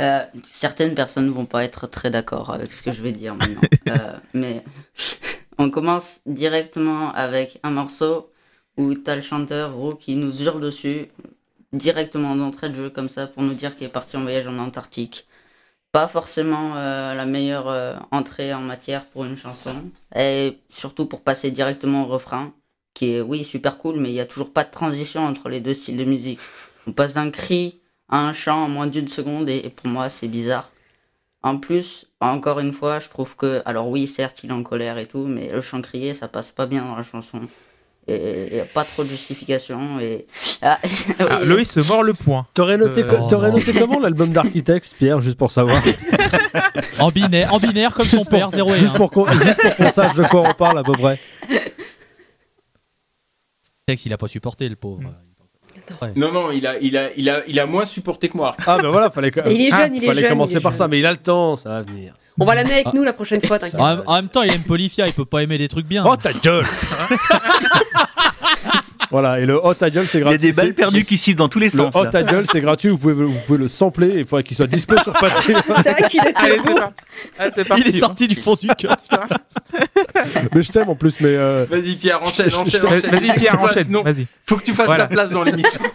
[0.00, 3.60] Euh, certaines personnes vont pas être très d'accord avec ce que je vais dire maintenant.
[3.88, 4.64] Euh, mais
[5.58, 8.30] on commence directement avec un morceau
[8.76, 11.06] où t'as le chanteur Ro qui nous hurle dessus
[11.72, 14.58] directement d'entrée de jeu comme ça pour nous dire qu'il est parti en voyage en
[14.58, 15.26] Antarctique.
[15.92, 19.74] Pas forcément euh, la meilleure euh, entrée en matière pour une chanson.
[20.14, 22.52] Et surtout pour passer directement au refrain,
[22.94, 25.60] qui est oui super cool, mais il y a toujours pas de transition entre les
[25.60, 26.40] deux styles de musique.
[26.86, 30.08] On passe d'un cri à un chant en moins d'une seconde et, et pour moi
[30.08, 30.70] c'est bizarre.
[31.42, 34.98] En plus, encore une fois, je trouve que, alors oui, certes, il est en colère
[34.98, 37.40] et tout, mais le chant crié, ça passe pas bien dans la chanson.
[38.10, 40.00] Et il n'y a pas trop de justification.
[40.00, 40.26] Et...
[40.62, 40.90] Ah, oui,
[41.20, 42.46] Ah, mais- Loïs se mord le point.
[42.54, 45.80] T'aurais noté, Euh, co- t'aurais noté comment l'album d'Architects, Pierre, juste pour savoir
[46.98, 48.96] En binaire, en binaire comme son Juste pour- père, 0 et Juste 1.
[48.96, 51.18] pour qu'on juste pour qu'on sache de quoi on parle à peu près.
[53.86, 55.02] Tex, il a pas supporté le pauvre.
[56.16, 58.54] Non, non, il a, il, a, il, a, il a moins supporté que moi.
[58.66, 60.56] Ah ben voilà, fallait, Et il est Ah, jeune, il est fallait jeune, commencer il
[60.58, 60.78] est par jeune.
[60.80, 62.12] ça, mais il a le temps, ça va venir.
[62.38, 62.92] On va l'amener avec Ah.
[62.94, 63.80] nous la prochaine fois, t'inquiète.
[63.80, 66.04] En, en même temps, il aime Polyphia, il peut pas aimer des trucs bien.
[66.06, 66.66] Oh ta gueule
[69.10, 70.50] Voilà, et le hot ta gueule c'est Il y a gratuit.
[70.50, 71.94] des balles perdues qui sifflent dans tous les Le sens.
[71.96, 72.10] hot là.
[72.10, 74.96] ta gueule c'est gratuit, vous pouvez, vous pouvez le sampler, il faudrait qu'il soit dispo
[74.98, 75.54] sur Patreon.
[75.82, 76.64] C'est vrai qu'il Allez, beau.
[76.66, 77.00] c'est parti.
[77.38, 77.82] Allez, c'est parti.
[77.86, 78.96] il est sorti du fond du cœur.
[80.54, 82.82] mais je t'aime en plus, mais euh, Vas-y, Pierre, enchaîne, enchaîne.
[82.82, 83.84] Vas-y, Pierre, enchaîne.
[83.84, 84.26] Sinon, Vas-y.
[84.46, 85.04] faut que tu fasses Voilà.
[85.06, 85.80] ta place dans l'émission.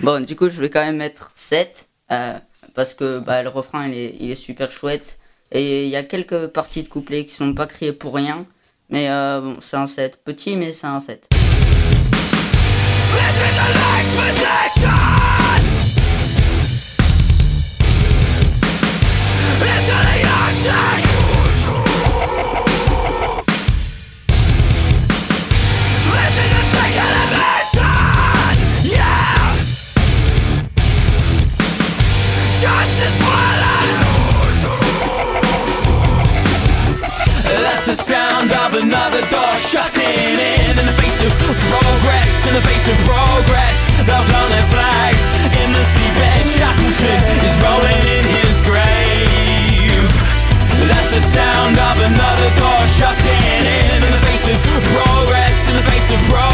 [0.00, 2.34] Bon, du coup, je vais quand même mettre 7 euh,
[2.74, 5.18] parce que bah, le refrain il est, il est super chouette
[5.50, 8.38] et il y a quelques parties de couplets qui sont pas criées pour rien.
[8.90, 10.20] Mais euh, bon, c'est un 7.
[10.24, 11.28] Petit, mais c'est un 7.
[37.78, 40.87] That's the sound of another door shutting in
[42.58, 43.78] the face of progress.
[44.02, 45.24] They'll plant flags
[45.62, 50.10] in the seabed Shackleton is rolling in his grave.
[50.90, 54.02] That's the sound of another door shutting in.
[54.02, 54.58] In the face of
[54.90, 56.47] progress, in the face of progress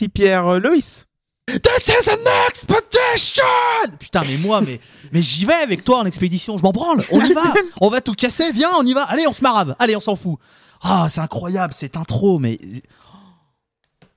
[0.00, 0.46] Merci Pierre.
[0.46, 1.06] Euh, Loïs
[1.46, 4.80] This is an expedition Putain, mais moi, mais,
[5.12, 7.42] mais j'y vais avec toi en expédition, je m'en branle, on y va,
[7.82, 10.16] on va tout casser, viens, on y va, allez, on se marave, allez, on s'en
[10.16, 10.38] fout.
[10.80, 12.58] Ah, c'est incroyable, cette intro, mais.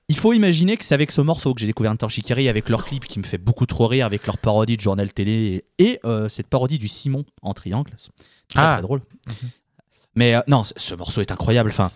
[0.08, 2.84] Il faut imaginer que c'est avec ce morceau que j'ai découvert Hunter Shikari, avec leur
[2.84, 6.28] clip qui me fait beaucoup trop rire, avec leur parodie de journal télé et euh,
[6.28, 7.90] cette parodie du Simon en triangle.
[8.48, 8.72] Très, Ah.
[8.74, 9.00] très drôle.
[10.14, 11.70] Mais euh, non, ce morceau est incroyable.
[11.70, 11.90] Enfin,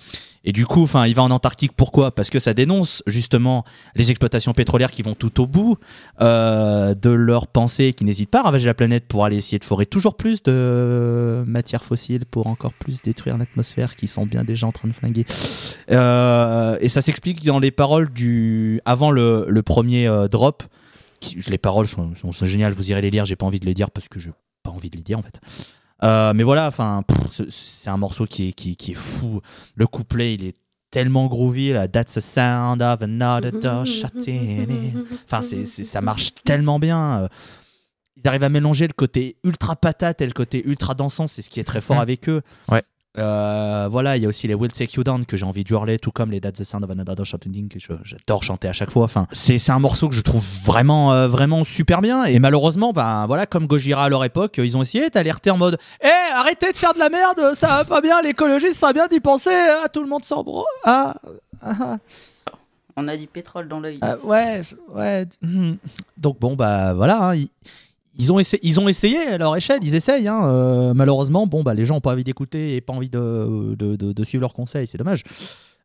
[0.45, 1.73] et du coup, enfin, il va en Antarctique.
[1.77, 2.15] Pourquoi?
[2.15, 3.65] Parce que ça dénonce justement
[3.97, 5.77] les exploitations pétrolières qui vont tout au bout
[6.21, 9.65] euh, de leurs pensées, qui n'hésitent pas à ravager la planète pour aller essayer de
[9.65, 14.67] forer toujours plus de matières fossiles pour encore plus détruire l'atmosphère, qui sont bien déjà
[14.67, 15.25] en train de flinguer.
[15.91, 20.63] Euh, et ça s'explique dans les paroles du avant le, premier euh, drop.
[21.49, 22.13] les paroles sont
[22.43, 22.73] géniales.
[22.73, 23.27] Vous irez les lire.
[23.27, 24.31] J'ai pas envie de les dire parce que j'ai
[24.63, 25.41] pas envie de les dire en fait.
[26.05, 29.41] Euh, mais voilà, enfin, c'est- un morceau qui est, qui, qui est fou.
[29.77, 30.57] Le couplet, il est
[30.91, 31.71] tellement groovy.
[31.73, 35.05] Là, That's the sound of another door shutting in.
[35.25, 37.21] Enfin, c'est, ça marche tellement bien.
[37.23, 37.29] Euh,
[38.17, 41.27] Ils arrivent à mélanger le côté ultra patate et le côté ultra dansant.
[41.29, 42.01] C'est ce qui est très fort Mm.
[42.01, 42.43] avec eux.
[42.71, 42.83] Ouais.
[43.19, 45.73] Euh, voilà, il y a aussi les Will Take You Down que j'ai envie de
[45.73, 48.73] hurler, tout comme les That's the Sound of Another Door Shutting que j'adore chanter à
[48.73, 49.05] chaque fois.
[49.05, 52.25] Enfin, c'est un morceau que je trouve vraiment, euh, vraiment super bien.
[52.25, 55.79] Et malheureusement, ben voilà, comme Gojira à leur époque, ils ont essayé d'alerter en mode,
[56.03, 59.07] Eh, arrêtez de faire de la merde, ça va pas bien, l'écologie, ça va bien
[59.09, 60.65] d'y penser, ah, tout le monde s'en bro.
[60.85, 61.15] Ah,
[61.63, 61.97] ah, ah.
[62.97, 63.99] On a du pétrole dans l'œil.
[64.01, 64.63] Ah, ouais,
[64.93, 65.25] ouais.
[65.43, 65.75] hmm.
[66.17, 67.45] Donc bon, bah voilà, hein,
[68.19, 70.29] ils ont essayé, ils ont essayé à leur échelle, ils essayent.
[70.29, 73.75] hein, euh, malheureusement, bon, bah les gens ont pas envie d'écouter et pas envie de,
[73.77, 75.23] de, de- de suivre leurs conseils, c'est dommage.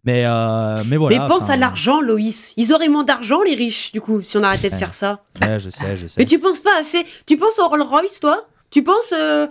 [0.05, 1.19] Mais, euh, mais voilà.
[1.19, 2.53] Mais pense à l'argent, Loïs.
[2.57, 5.23] Ils auraient moins d'argent, les riches, du coup, si on arrêtait de faire ça.
[5.41, 6.15] Ouais, je sais, je sais.
[6.17, 7.05] Mais tu penses pas assez.
[7.25, 8.45] Tu penses au Rolls Royce, toi?
[8.69, 9.13] Tu penses.
[9.13, 9.47] euh,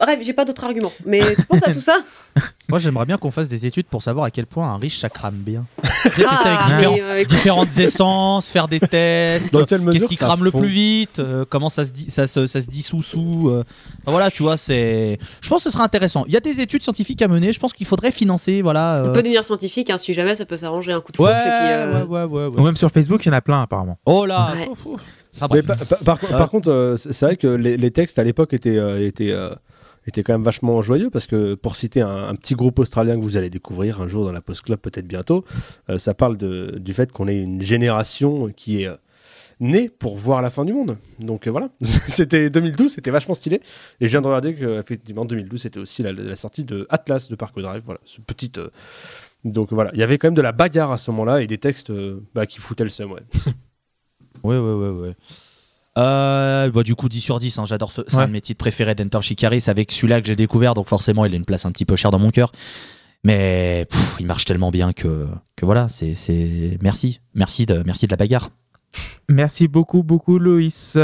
[0.00, 0.92] Bref, j'ai pas d'autres arguments.
[1.06, 1.96] Mais tu penses à tout ça
[2.68, 5.08] Moi, j'aimerais bien qu'on fasse des études pour savoir à quel point un riche ça
[5.10, 5.66] crame bien.
[5.82, 9.52] Tester avec Ah, différents- euh, écoute, différentes essences, faire des tests.
[9.52, 11.90] Dans quelle mesure Qu'est-ce qui ça crame le fond plus vite euh, Comment ça se,
[11.90, 13.64] dit, ça, se, ça se dissout sous euh.
[14.00, 15.18] Enfin, Voilà, tu vois, c'est.
[15.42, 16.24] Je pense que ce serait intéressant.
[16.26, 17.52] Il y a des études scientifiques à mener.
[17.52, 18.62] Je pense qu'il faudrait financer.
[18.62, 19.02] Voilà.
[19.04, 21.38] On peut devenir scientifique, hein, si jamais ça peut s'arranger un coup de Ouais, fourche.
[21.40, 22.60] et puis, euh, ouais, ouais, ouais, ouais.
[22.60, 23.98] Ou même sur Facebook, il y en a plein apparemment.
[24.06, 24.54] Oh là.
[24.56, 24.68] Ouais.
[24.68, 25.00] ouf, ouf.
[25.36, 25.78] Enfin, Mais bref.
[25.88, 28.52] par, par- par- par contre, euh, c'est c'est vrai que les, les textes à l'époque
[28.52, 29.50] étaient, euh, étaient, euh,
[30.06, 33.36] étaient quand même vachement joyeux parce que pour citer un, petit groupe australien que vous
[33.36, 35.44] allez découvrir un jour dans la Post Club, peut-être bientôt,
[35.90, 38.96] euh, ça parle du fait qu'on est une génération qui est euh,
[39.60, 40.98] née pour voir la fin du monde.
[41.20, 43.60] Donc euh, voilà, c'était 2012, c'était vachement stylé.
[44.00, 47.36] Et je viens de regarder que effectivement 2012 c'était aussi la, sortie de Atlas de
[47.36, 47.82] Park Drive.
[47.84, 48.52] Voilà, ce petit.
[48.58, 48.68] euh,
[49.44, 51.58] donc voilà, il y avait quand même de la bagarre à ce moment-là et des
[51.58, 51.92] textes
[52.34, 53.12] bah, qui foutaient le seum.
[53.12, 53.22] Ouais.
[54.42, 55.14] Ouais, ouais, ouais, ouais.
[55.98, 58.02] Euh, bah, du coup, 10 sur 10, hein, j'adore ce.
[58.08, 58.22] C'est Ouais.
[58.24, 59.60] un de mes titres préférés d'Enter Shikari.
[59.60, 61.96] C'est avec celui-là que j'ai découvert, donc forcément, il a une place un petit peu
[61.96, 62.50] chère dans mon cœur.
[63.24, 65.26] Mais pff, il marche tellement bien que,
[65.56, 66.14] que voilà, c'est.
[66.14, 67.20] c'est- Merci.
[67.34, 68.48] Merci de, merci de la bagarre.
[69.28, 70.98] Merci beaucoup, beaucoup, Loïs.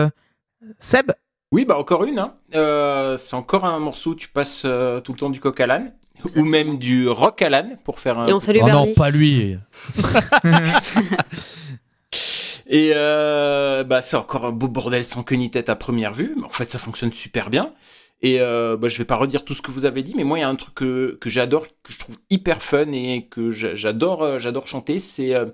[0.78, 1.12] Seb?
[1.52, 2.18] Oui, bah encore une.
[2.18, 2.34] Hein.
[2.54, 5.92] Euh, c'est encore un morceau, tu passes euh, tout le temps du coq à l'âne,
[6.36, 8.26] ou même du rock à l'âne pour faire un.
[8.26, 9.56] Et on salue oh non, pas lui.
[12.70, 16.34] Et euh, bah, c'est encore un beau bordel sans queue ni tête à première vue,
[16.36, 17.72] mais en fait ça fonctionne super bien.
[18.20, 20.38] Et euh, bah, je vais pas redire tout ce que vous avez dit, mais moi
[20.38, 23.50] il y a un truc que, que j'adore, que je trouve hyper fun et que
[23.50, 25.46] j'a- j'adore euh, j'adore chanter, c'est euh,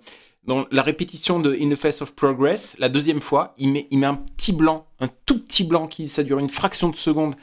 [0.45, 3.99] dans la répétition de In the Face of Progress, la deuxième fois, il met, il
[3.99, 7.35] met un petit blanc, un tout petit blanc qui ça dure une fraction de seconde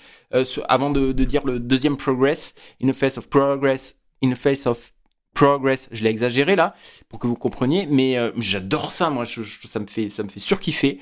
[0.68, 4.68] avant de, de dire le deuxième Progress, In the Face of Progress, In the Face
[4.68, 4.92] of
[5.34, 6.76] Progress, je l'ai exagéré là
[7.10, 10.24] pour que vous compreniez, mais euh, j'adore ça, moi, je, je- ça me fait, ça
[10.24, 11.00] me fait surkiffer.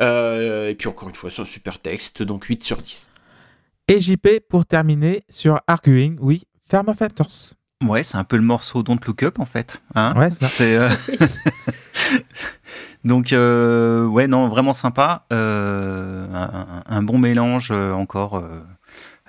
[0.00, 3.10] Euh, et puis encore une fois, c'est un super texte, donc 8 sur 10.
[3.88, 7.54] et JP pour terminer sur Arguing, oui, Hunters.
[7.82, 9.80] Ouais, c'est un peu le morceau Don't Look Up en fait.
[9.94, 10.48] Hein Ouais, c'est ça.
[10.48, 10.90] C'est, euh,
[13.04, 15.26] Donc, euh, ouais, non, vraiment sympa.
[15.32, 18.62] Euh, un, un bon mélange euh, encore euh,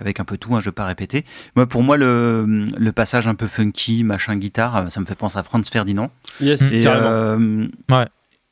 [0.01, 1.23] avec un peu tout, hein, je vais pas répéter.
[1.55, 5.15] Moi, pour moi, le, le passage un peu funky, machin guitare, euh, ça me fait
[5.15, 6.11] penser à Franz Ferdinand.
[6.41, 8.05] Yes, Et, euh, Ouais.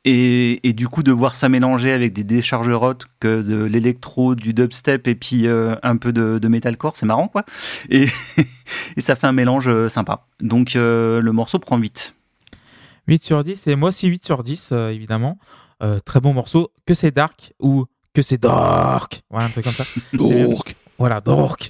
[0.06, 4.34] Et, et du coup, de voir ça mélanger avec des décharges rock, que de l'électro,
[4.34, 7.44] du dubstep et puis euh, un peu de, de metalcore, c'est marrant quoi.
[7.90, 8.06] Et,
[8.96, 10.26] et ça fait un mélange euh, sympa.
[10.40, 12.14] Donc euh, le morceau prend 8.
[13.08, 15.36] 8 sur 10, et moi aussi 8 sur 10, euh, évidemment.
[15.82, 16.70] Euh, très bon morceau.
[16.86, 17.84] Que c'est dark ou
[18.14, 19.22] que c'est dark.
[19.30, 19.84] Voilà, un truc comme ça.
[20.14, 20.76] Dork.
[21.00, 21.20] Voilà.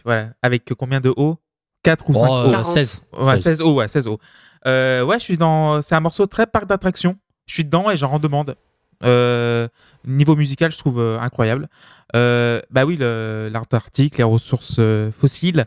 [0.05, 0.29] Voilà.
[0.43, 1.39] Avec combien de O?
[1.83, 2.67] 4 ou 5 Oh, O euh, 40.
[2.67, 3.03] 16.
[3.19, 3.43] Ouais, 16.
[3.43, 4.19] 16 O, ouais, 16 O.
[4.67, 5.81] Euh, ouais, je suis dans.
[5.81, 7.17] C'est un morceau très parc d'attractions.
[7.47, 8.55] Je suis dedans et j'en demande.
[9.03, 9.67] Euh,
[10.07, 11.69] niveau musical, je trouve euh, incroyable.
[12.15, 15.65] Euh, bah oui, le- l'Antarctique, les ressources euh, fossiles,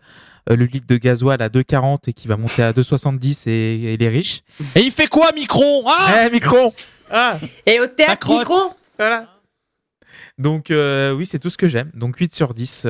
[0.51, 3.97] euh, le litre de gasoil à 2,40 et qui va monter à 2,70 et, et
[3.97, 4.41] les riches.
[4.76, 5.84] Et il fait quoi, Micron?
[5.88, 6.74] Ah Eh, Micron
[7.09, 8.30] Ah Et au théâtre.
[8.38, 8.70] Micron?
[8.99, 9.26] Voilà.
[10.38, 11.89] Donc euh, oui, c'est tout ce que j'aime.
[11.95, 12.84] Donc 8 sur 10.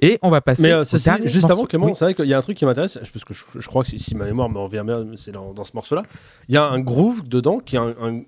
[0.00, 1.52] Et on va passer Mais euh, ceci- juste morceau.
[1.52, 1.92] avant, Clément, Oui.
[1.94, 3.90] c'est vrai qu'il y a un truc qui m'intéresse, parce que je, je crois que
[3.90, 6.02] si, ma mémoire me revient bien, c'est dans, dans ce morceau-là.
[6.48, 8.22] Il y a un groove dedans qui a un, un-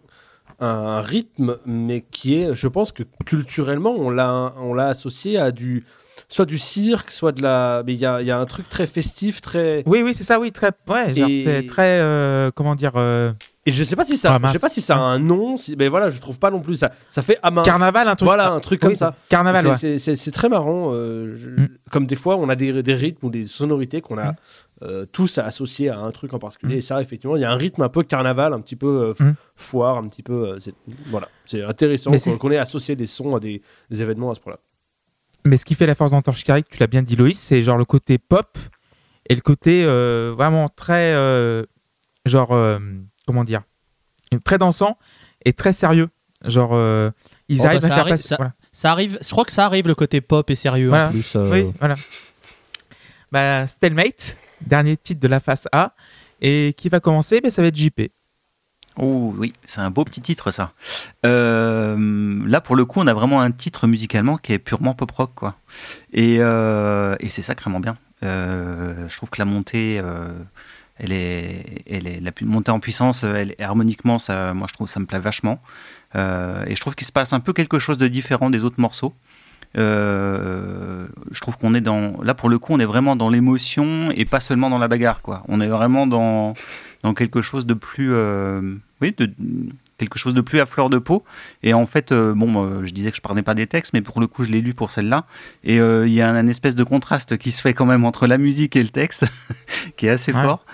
[0.61, 5.51] un rythme, mais qui est, je pense que culturellement, on l'a on l'a associé à
[5.53, 5.85] du.
[6.31, 7.83] Soit du cirque, soit de la.
[7.87, 9.83] Mais il y a, y a un truc très festif, très.
[9.87, 10.73] Oui, oui, c'est ça, oui, très.
[10.89, 12.01] Ouais, c'est très.
[12.01, 13.33] euh, comment dire euh,
[13.69, 15.59] Et je sais pas si ça, Ah, je sais pas si ça a un nom,
[15.59, 16.91] si, mais voilà, je trouve pas non plus ça.
[17.11, 17.63] Ça fait à main.
[17.65, 18.27] Carnaval, un truc.
[18.27, 19.15] Voilà, un truc Oui, comme ça.
[19.29, 20.31] Carnaval, C'est- ouais.
[20.33, 20.93] très marrant.
[20.95, 21.69] euh, je- Mm.
[21.91, 24.37] Comme des fois, on a des, des rythmes ou des sonorités qu'on a Mm.
[24.85, 26.77] euh, tous associés à un truc en particulier.
[26.77, 26.79] Mm.
[26.79, 29.25] Et ça, effectivement, il y a un rythme un peu carnaval, un petit peu euh,
[29.25, 29.35] Mm.
[29.55, 30.53] foire, un petit peu.
[30.53, 30.59] euh,
[31.09, 33.61] voilà, c'est intéressant qu'on ait associé des sons à des,
[33.91, 34.61] des événements à ce point-là.
[35.45, 37.85] Mais ce qui fait la force d'Antorchikari, tu l'as bien dit Loïs, c'est genre le
[37.85, 38.57] côté pop
[39.29, 41.13] et le côté vraiment très
[42.27, 42.51] genre
[43.29, 43.63] comment dire
[44.45, 44.99] très dansant
[45.45, 46.09] et très sérieux.
[46.45, 47.11] Genre euh,
[47.49, 48.29] ils Oh, bah, arrivent ça à faire arrive, passer.
[48.29, 48.53] ça- Voilà.
[48.73, 51.09] Ça arrive, je crois que ça arrive le côté pop et sérieux Voilà.
[51.09, 51.35] en plus.
[51.37, 51.95] euh, Oui, voilà.
[53.33, 55.95] Bah, Stalemate, dernier titre de la face A
[56.41, 58.01] et qui va commencer, ben, ça va être JP.
[59.01, 60.73] Oh oui, c'est un beau petit titre ça.
[61.25, 65.11] Euh, là pour le coup, on a vraiment un titre musicalement qui est purement pop
[65.13, 65.57] rock quoi.
[66.13, 67.97] Et, euh, et c'est sacrément bien.
[68.25, 70.33] Euh, je trouve que la montée, euh,
[70.99, 75.07] elle est, elle est montée en puissance, elle, harmoniquement, ça, moi je trouve ça me
[75.07, 75.61] plaît vachement.
[76.17, 78.81] Euh, et je trouve qu'il se passe un peu quelque chose de différent des autres
[78.81, 79.15] morceaux.
[79.77, 84.11] Euh, je trouve qu'on est dans, là pour le coup, on est vraiment dans l'émotion
[84.13, 85.21] et pas seulement dans la bagarre.
[85.49, 86.55] On est vraiment dans
[87.15, 89.31] quelque chose de plus, euh, oui, de,
[89.99, 91.25] quelque chose de plus à fleur de peau.
[91.63, 94.01] Et en fait, euh, bon, euh, je disais que je parlais pas des textes, mais
[94.01, 95.27] pour le coup, je l'ai lu pour celle-là.
[95.65, 98.05] Et euh, il y a un, un espèce de contraste qui se fait quand même
[98.05, 99.27] entre la musique et le texte,
[99.97, 100.43] qui est assez Ouais.
[100.43, 100.65] fort.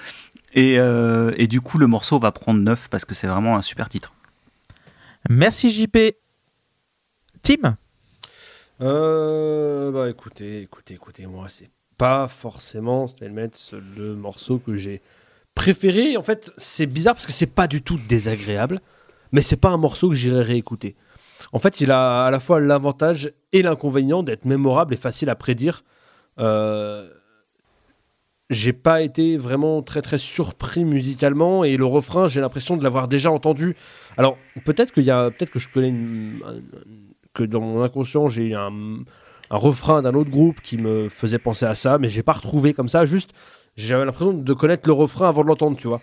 [0.55, 3.63] Et, euh, et du coup, le morceau va prendre 9 parce que c'est vraiment un
[3.63, 4.13] super titre.
[5.29, 5.97] Merci JP.
[7.43, 7.77] Tim?
[8.81, 15.01] Euh, bah écoutez, écoutez, écoutez, moi, c'est pas forcément Stalemate le morceau que j'ai
[15.55, 16.17] préféré.
[16.17, 18.79] En fait, c'est bizarre parce que c'est pas du tout désagréable,
[19.35, 20.95] mais c'est pas un morceau que j'irai réécouter.
[21.53, 25.35] En fait, il a à la fois l'avantage et l'inconvénient d'être mémorable et facile à
[25.35, 25.83] prédire.
[26.39, 27.11] Euh,
[28.49, 33.09] j'ai pas été vraiment très très surpris musicalement et le refrain, j'ai l'impression de l'avoir
[33.09, 33.75] déjà entendu.
[34.17, 35.93] Alors peut-être qu'il y a, peut-être que je connais
[37.33, 38.73] que dans mon inconscient j'ai un,
[39.51, 42.73] un refrain d'un autre groupe qui me faisait penser à ça, mais j'ai pas retrouvé
[42.73, 43.05] comme ça.
[43.05, 43.31] Juste,
[43.75, 46.01] j'avais l'impression de connaître le refrain avant de l'entendre, tu vois.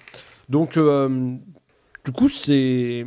[0.50, 1.38] Donc, euh,
[2.06, 3.06] du coup, c'est,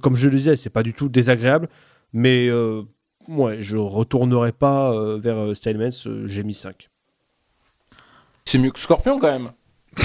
[0.00, 1.68] comme je le disais, c'est pas du tout désagréable,
[2.12, 2.82] mais euh,
[3.28, 6.88] ouais, je retournerai pas euh, vers euh, Stalemate, euh, j'ai mis 5.
[8.44, 9.50] C'est mieux que Scorpion quand même.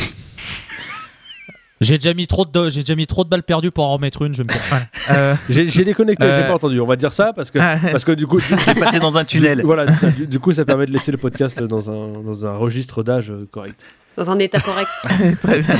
[1.83, 4.21] J'ai déjà mis trop de, j'ai déjà mis trop de balles perdues pour en remettre
[4.21, 4.33] une.
[4.35, 4.87] Je vais me dire.
[5.09, 6.47] Euh, J'ai, j'ai déconnecté, j'ai Euh.
[6.47, 6.79] pas entendu.
[6.79, 7.57] On va dire ça parce que,
[7.91, 9.57] parce que du coup, du, J'ai passé dans un tunnel.
[9.57, 12.45] du- voilà, ça, du, du coup, ça permet de laisser le podcast dans un, dans
[12.45, 13.83] un registre d'âge correct.
[14.17, 14.89] Dans un état correct.
[15.41, 15.75] Très bien.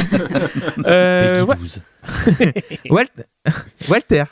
[0.86, 1.82] Euh, Peggy ouais, 12.
[2.90, 3.26] Walt-
[3.90, 4.24] Walter.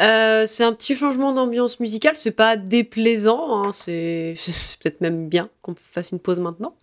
[0.00, 5.28] Euh, c'est un petit changement d'ambiance musicale, c'est pas déplaisant, hein, c'est c'est peut-être même
[5.28, 6.76] bien qu'on fasse une pause maintenant.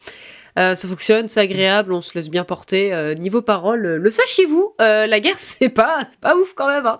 [0.59, 2.93] Euh, ça fonctionne, c'est agréable, on se laisse bien porter.
[2.93, 6.85] Euh, niveau parole, le sachiez-vous, euh, la guerre c'est pas, c'est pas ouf quand même.
[6.85, 6.97] Hein.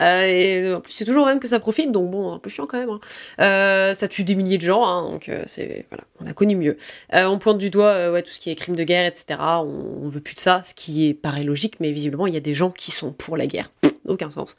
[0.00, 2.66] Euh, et en plus c'est toujours même que ça profite, donc bon, un peu chiant
[2.66, 2.90] quand même.
[2.90, 3.00] hein.
[3.40, 6.54] Euh, ça tue des milliers de gens, hein, donc euh, c'est voilà, on a connu
[6.56, 6.76] mieux.
[7.14, 9.38] Euh, on pointe du doigt euh, ouais, tout ce qui est crime de guerre, etc.
[9.40, 12.36] On, on veut plus de ça, ce qui est paraît logique, mais visiblement il y
[12.36, 13.70] a des gens qui sont pour la guerre,
[14.06, 14.56] aucun sens.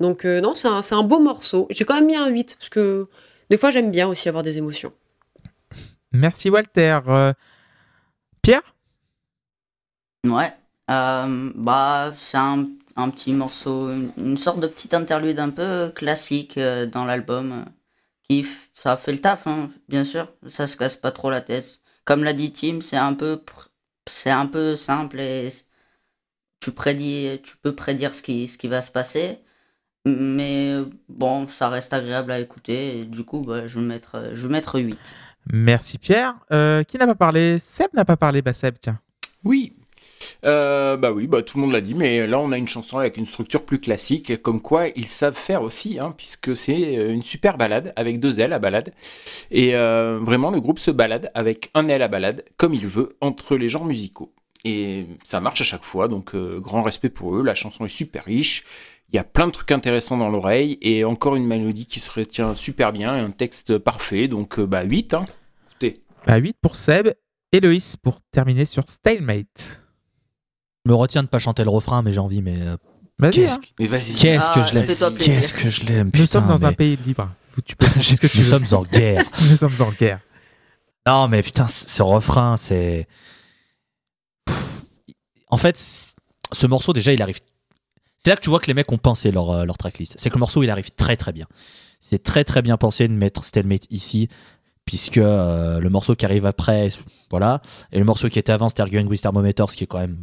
[0.00, 1.68] Donc euh, non, c'est un, c'est un beau morceau.
[1.70, 3.06] J'ai quand même mis un 8, parce que
[3.50, 4.92] des fois j'aime bien aussi avoir des émotions.
[6.12, 6.98] Merci Walter.
[7.08, 7.32] Euh,
[8.42, 8.62] Pierre?
[10.26, 10.52] Ouais.
[10.90, 15.90] Euh, bah, c'est un, un petit morceau, une, une sorte de petit interlude un peu
[15.94, 17.52] classique euh, dans l'album.
[17.52, 17.64] euh,
[18.28, 20.32] qui, ça fait le taf, hein, bien sûr.
[20.46, 21.80] Ça se casse pas trop la tête.
[22.04, 23.42] Comme l'a dit Tim, c'est un peu,
[24.08, 25.50] c'est un peu simple et
[26.60, 29.38] tu prédis, tu peux prédire ce qui, ce qui va se passer.
[30.06, 30.76] Mais
[31.08, 33.00] bon, ça reste agréable à écouter.
[33.00, 35.18] Et du coup, bah, je vais mettre, je vais mettre 8.
[35.52, 36.36] Merci Pierre.
[36.52, 37.58] Euh, qui n'a pas parlé?
[37.58, 38.42] Seb n'a pas parlé.
[38.42, 39.00] Bah Seb, tiens.
[39.44, 39.74] Oui.
[40.44, 42.98] Euh, bah oui, bah tout le monde l'a dit, mais là on a une chanson
[42.98, 47.12] avec une structure plus classique, comme quoi ils savent faire aussi, hein, puisque c'est euh,
[47.12, 48.92] une super balade avec deux L à balade.
[49.50, 53.16] Et euh, vraiment, le groupe se balade avec un L à balade, comme il veut,
[53.20, 54.32] entre les genres musicaux.
[54.64, 57.42] Et ça marche à chaque fois, donc euh, grand respect pour eux.
[57.42, 58.64] La chanson est super riche.
[59.12, 62.10] Il y a plein de trucs intéressants dans l'oreille et encore une mélodie qui se
[62.10, 64.26] retient super bien et un texte parfait.
[64.28, 65.14] Donc, bah, 8.
[65.14, 65.20] Hein.
[65.68, 66.00] Écoutez.
[66.26, 67.08] Bah, 8 pour Seb.
[67.52, 69.83] Et Loïs pour terminer sur Stalemate.
[70.84, 72.56] Je me retiens de pas chanter le refrain, mais j'ai envie, mais.
[72.60, 72.76] euh,
[73.18, 73.60] Vas-y, Qu'est-ce hein.
[73.60, 74.14] que, Mais vas-y.
[74.14, 74.84] qu'est-ce que Ah, je l'aime?
[74.84, 75.34] fais-toi plaisir.
[75.34, 77.30] Qu'est-ce que je l'aime Nous putain, sommes dans un mais- pays libre.
[77.56, 78.50] Où Tu peux faire ce que tu Nous veux.
[78.50, 79.24] sommes en guerre.
[79.50, 80.20] Nous sommes en guerre.
[81.06, 83.06] Non, mais putain, ce ce refrain, c'est.
[85.48, 86.12] En fait, c-
[86.52, 87.38] ce morceau, déjà, il arrive.
[88.18, 90.14] C'est là que tu vois que les mecs ont pensé leur, euh, leur tracklist.
[90.18, 91.46] C'est que le morceau, il arrive très très bien.
[92.00, 94.28] C'est très très bien pensé de mettre Stalemate ici,
[94.84, 96.90] puisque euh, le morceau qui arrive après,
[97.30, 97.60] voilà,
[97.92, 100.18] et le morceau qui était avant, c'était Arguing with Thermometers, qui est quand même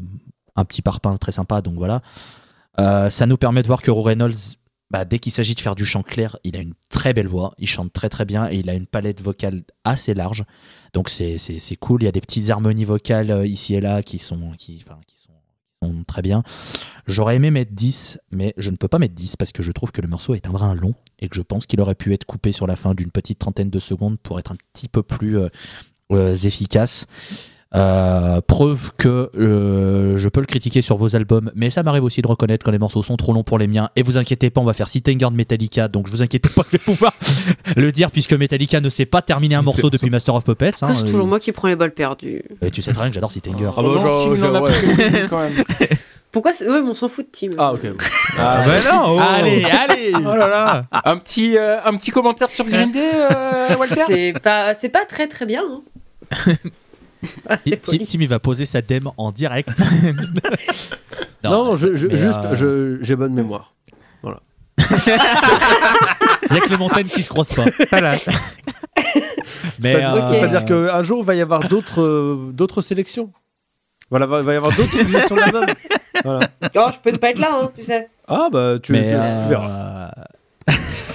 [0.55, 2.01] un petit parpaing très sympa, donc voilà.
[2.79, 4.57] Euh, ça nous permet de voir que Roe Reynolds,
[4.89, 7.53] bah, dès qu'il s'agit de faire du chant clair, il a une très belle voix,
[7.57, 10.43] il chante très très bien et il a une palette vocale assez large.
[10.93, 11.37] Donc c'est
[11.79, 12.03] cool.
[12.03, 14.53] Il y a des petites harmonies vocales euh, ici et là qui sont,
[16.07, 16.43] très bien.
[17.07, 19.91] J'aurais aimé mettre 10, mais je ne peux pas mettre 10 parce que je trouve
[19.91, 22.25] que le morceau est un brin long et que je pense qu'il aurait pu être
[22.25, 25.37] coupé sur la fin d'une petite trentaine de secondes pour être un petit peu plus
[26.11, 27.07] euh, efficace.
[27.73, 32.21] Euh, preuve que euh, je peux le critiquer sur vos albums, mais ça m'arrive aussi
[32.21, 33.89] de reconnaître quand les morceaux sont trop longs pour les miens.
[33.95, 36.63] Et vous inquiétez pas, on va faire Sitanger de Metallica, donc je vous inquiétez pas,
[36.67, 37.13] je vais pouvoir
[37.77, 40.73] le dire puisque Metallica ne sait pas terminer un morceau depuis Master of Puppets.
[40.81, 40.93] hein.
[40.93, 42.43] C'est toujours moi qui prends les balles perdues.
[42.61, 43.69] Et tu sais très bien que j'adore Sitanger.
[43.77, 44.71] Ah bah, je- tu je- n'en as ouais.
[44.71, 45.53] pas quand même.
[46.33, 47.55] Pourquoi Ouais, mais on s'en fout de Tim.
[47.57, 47.87] Ah, ok.
[48.37, 49.15] Ah, bah non.
[49.15, 49.19] oh.
[49.21, 50.85] Allez, allez Oh là là.
[51.05, 52.99] Un petit, euh, un petit commentaire sur Green Day,
[53.31, 54.01] euh, Walter?
[54.07, 55.61] C'est pas, c'est pas très très bien.
[55.69, 56.51] hein.
[57.47, 59.69] Ah, Tim, il va poser sa dème en direct.
[61.43, 63.73] Non, je, je- mais, juste, euh, j'ai bonne mémoire.
[64.23, 64.33] Il
[66.55, 67.65] y a que les montagnes qui se croisent pas.
[67.89, 68.15] Voilà.
[69.81, 73.31] Mais, C'est-à-dire euh, qu'un jour, il va y avoir d'autres euh, d'autres sélections.
[74.11, 75.65] Voilà, il va y avoir d'autres suggestions d'albums.
[76.23, 76.47] Voilà.
[76.75, 78.09] Oh, je peux ne pas être là, hein, tu sais.
[78.27, 80.00] Ah, bah, tu, tu euh, verras.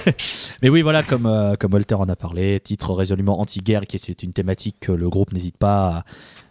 [0.61, 4.23] mais oui, voilà, comme, euh, comme Walter en a parlé, titre résolument anti-guerre, qui est
[4.23, 6.03] une thématique que le groupe n'hésite pas à,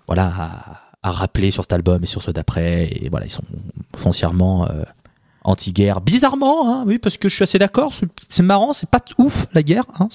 [0.07, 2.89] voilà, à, à rappeler sur cet album et sur ceux d'après.
[2.93, 3.43] Et voilà, ils sont
[3.97, 4.83] foncièrement euh,
[5.45, 6.01] anti-guerre.
[6.01, 7.93] Bizarrement, hein, oui, parce que je suis assez d'accord,
[8.29, 9.85] c'est marrant, c'est pas ouf la guerre.
[9.99, 10.09] Hein,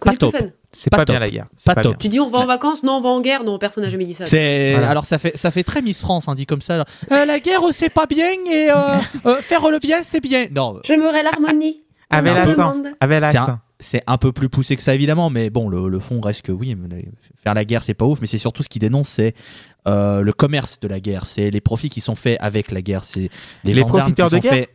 [0.00, 0.34] pas- top.
[0.74, 1.12] C'est Pas pas, top.
[1.12, 1.46] bien la guerre.
[1.66, 1.92] Pas pas top.
[1.92, 1.98] bien.
[2.00, 4.06] Tu dis on va en vacances Non, on va en guerre Non, personne n'a jamais
[4.06, 4.24] dit ça.
[4.24, 4.88] C'est Voilà.
[4.88, 6.86] alors ça fait ça fait très Miss France, hein, dit comme ça.
[7.12, 8.74] Euh, la guerre c'est pas bien et euh,
[9.26, 10.46] euh, faire le bien c'est bien.
[10.50, 11.81] Non, J'aimerais l'harmonie.
[12.12, 12.76] Avec l'accent.
[13.00, 13.50] Avec c'est l'accent.
[13.50, 16.42] un, c'est un peu plus poussé que ça évidemment, mais bon, le, le fond reste
[16.42, 16.76] que oui,
[17.42, 19.34] faire la guerre c'est pas ouf, mais c'est surtout ce qui dénonce, c'est
[19.88, 23.02] euh, le commerce de la guerre, c'est les profits qui sont faits avec la guerre,
[23.04, 23.28] c'est
[23.64, 24.70] les, Les profiteurs qui de sont guerre faits.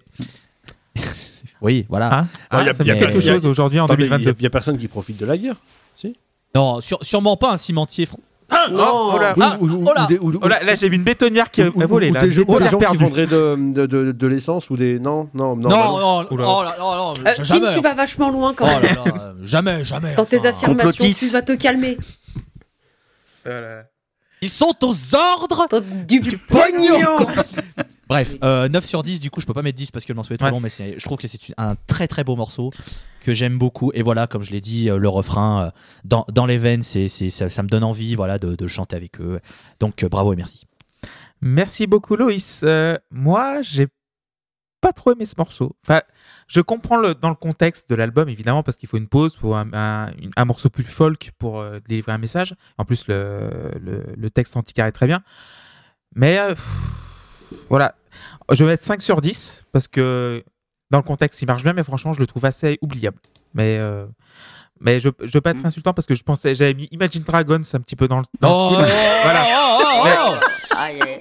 [1.61, 2.19] oui, voilà.
[2.19, 4.03] Hein Ah, y a- ça y a me dit quelque- y chose aujourd'hui en Attendez,
[4.05, 4.35] Il 2022.
[4.41, 5.55] n'y a, personne qui profite de la guerre.
[6.55, 8.07] Non, sur- sûrement pas un cimentier.
[8.71, 9.09] Non.
[9.13, 9.33] oh là.
[9.35, 10.07] Ou- Ah, oh là.
[10.41, 12.21] Oh là, j'ai vu une bétonnière qui a ou- ou- volé là.
[12.21, 14.99] des, gens- Bétonnière gens qui vendraient de, de, de, de l'essence ou des.
[14.99, 15.69] Non, non, non.
[15.69, 17.73] Non, non, oh Euh, jamais.
[17.75, 18.95] tu vas vachement loin quand Oh même.
[18.95, 20.15] là, jamais, jamais.
[20.15, 21.97] Dans tes affirmations, tu vas te calmer.
[24.41, 25.67] Ils sont aux ordres
[26.07, 27.17] du, pognon
[28.07, 30.15] Bref, euh, 9 sur 10, du coup je peux pas mettre 10 parce que le
[30.15, 30.51] morceau est trop Ouais.
[30.51, 32.71] long, mais je trouve que c'est un très très beau morceau
[33.21, 33.91] que j'aime beaucoup.
[33.93, 35.71] Et voilà, comme je l'ai dit, euh, le refrain euh,
[36.05, 39.39] dans, dans les veines, c'est, ça, ça me donne envie voilà, de, chanter avec eux.
[39.79, 40.65] Donc euh, bravo et merci.
[41.41, 42.61] Merci beaucoup Loïs.
[42.63, 43.87] Euh, moi, j'ai
[44.79, 45.75] pas trop aimé ce morceau.
[45.83, 46.01] Enfin,
[46.47, 49.57] je comprends le, dans le contexte de l'album évidemment parce qu'il faut une pause, pour
[49.57, 52.55] un, un- morceau plus folk pour euh, délivrer un message.
[52.77, 53.49] En plus, le,
[53.81, 55.21] le, le texte anticarré est très bien.
[56.15, 56.63] Mais pff,
[57.69, 57.95] voilà,
[58.51, 60.43] je vais mettre 5 sur 10 parce que
[60.91, 63.17] dans le contexte il marche bien, mais franchement, je le trouve assez oubliable.
[63.53, 64.05] Mais euh,
[64.79, 67.61] mais je, je veux pas être insultant parce que je pensais j'avais mis Imagine Dragons
[67.73, 68.95] un petit peu dans le, dans le style.
[69.23, 69.43] Voilà.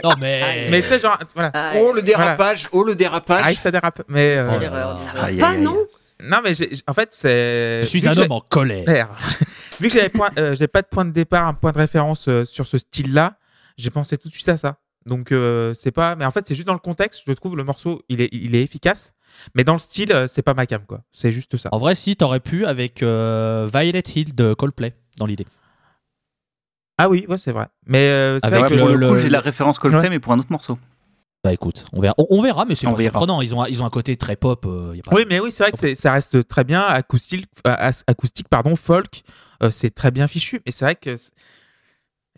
[0.05, 0.69] Non mais...
[0.71, 1.53] Mais tu sais genre voilà.
[1.77, 3.43] Oh le dérapage, oh le dérapage.
[3.45, 4.03] Ah, ça dérape.
[4.09, 4.99] Mais euh, C'est l'erreur.
[4.99, 5.79] Ça Aïe, va pas, non?
[6.23, 6.53] Non, mais
[6.87, 7.81] en fait, c'est.
[7.83, 9.09] Je suis vu un homme en colère.
[9.81, 12.45] Vu que j'avais point, euh, pas de point de départ, un point de référence euh,
[12.45, 13.35] sur ce style-là,
[13.77, 14.77] j'ai pensé tout de suite à ça.
[15.07, 17.23] Donc euh, c'est pas, mais en fait c'est juste dans le contexte.
[17.27, 19.15] Je trouve le morceau, il est, il est efficace,
[19.55, 21.03] mais dans le style, euh, c'est pas ma cam quoi.
[21.13, 21.69] C'est juste ça.
[21.73, 25.47] En vrai, si, t'aurais pu avec euh, Violet Hill de Coldplay dans l'idée.
[26.99, 27.67] Ah oui, ouais, c'est vrai.
[27.87, 30.11] Mais euh, c'est Avec vrai que pour le- le, j'ai la référence Coldplay, Ouais.
[30.11, 30.79] mais pour un autre morceau.
[31.45, 33.11] Bah écoute, on verra, on, on verra mais c'est On pas verra.
[33.21, 33.41] surprenant.
[33.43, 34.65] Ils ont, un- ils ont un côté très pop.
[34.67, 36.83] euh, y a pas- Oui, mais oui, c'est vrai que c'est- ça reste très bien
[36.83, 39.23] acoustique, acoustique pardon, folk.
[39.63, 41.33] euh, c'est très bien fichu, mais c'est vrai que c'est-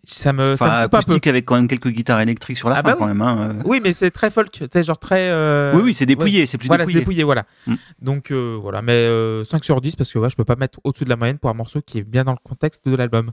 [0.04, 0.96] ça me, ça Enfin, me coupe un peu.
[0.98, 3.20] acoustique avec quand même quelques guitares électriques sur la Ah fin bah quand même.
[3.22, 3.62] hein, euh.
[3.64, 5.28] Oui, mais c'est très folk, sais, genre très.
[5.30, 6.06] euh, Oui, oui, c'est ouais.
[6.06, 7.00] dépouillé, c'est plus Voilà, c'est dépouillé.
[7.00, 7.44] dépouillé, voilà.
[7.66, 7.74] Mm.
[8.00, 10.78] Donc euh, voilà, mais euh, 5 sur 10 parce que ouais, je peux pas mettre
[10.84, 13.30] au-dessus de la moyenne pour un morceau qui est bien dans le contexte de l'album.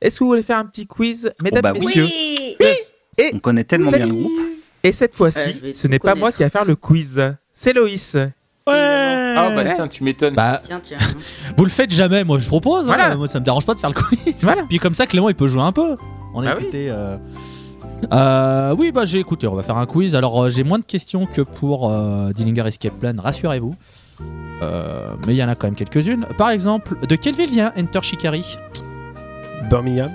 [0.00, 1.80] Est-ce que vous voulez faire un petit quiz, mesdames, bah oui.
[1.86, 2.06] messieurs
[2.60, 2.66] Oui
[3.18, 4.32] Et On connaît tellement cette- bien le groupe.
[4.82, 7.22] Et cette Ouais, fois-ci, vais ce n'est pas moi qui va faire le quiz.
[7.52, 8.16] c'est Loïs.
[9.36, 9.74] Ah bah Ouais.
[9.74, 10.34] tiens, tu m'étonnes.
[10.34, 10.98] Bah, Tiens, tiens.
[11.56, 12.82] vous le faites jamais, moi je propose.
[12.82, 12.86] hein.
[12.86, 13.14] Voilà.
[13.16, 14.36] Moi ça me dérange pas de faire le quiz.
[14.42, 14.62] Voilà.
[14.68, 15.96] Puis comme ça, Clément il peut jouer un peu.
[16.34, 16.62] On a Ah oui.
[16.64, 16.88] écouté.
[16.90, 17.16] euh,
[18.12, 19.46] euh, oui, bah j'ai écouté.
[19.46, 20.14] On va faire un quiz.
[20.14, 23.74] Alors euh, j'ai moins de questions que pour euh, Dillinger Escape Plan, rassurez-vous.
[24.62, 26.26] Euh, mais il y en a quand même quelques-unes.
[26.38, 28.56] Par exemple, de quelle ville vient Enter Shikari?
[29.70, 30.10] Birmingham.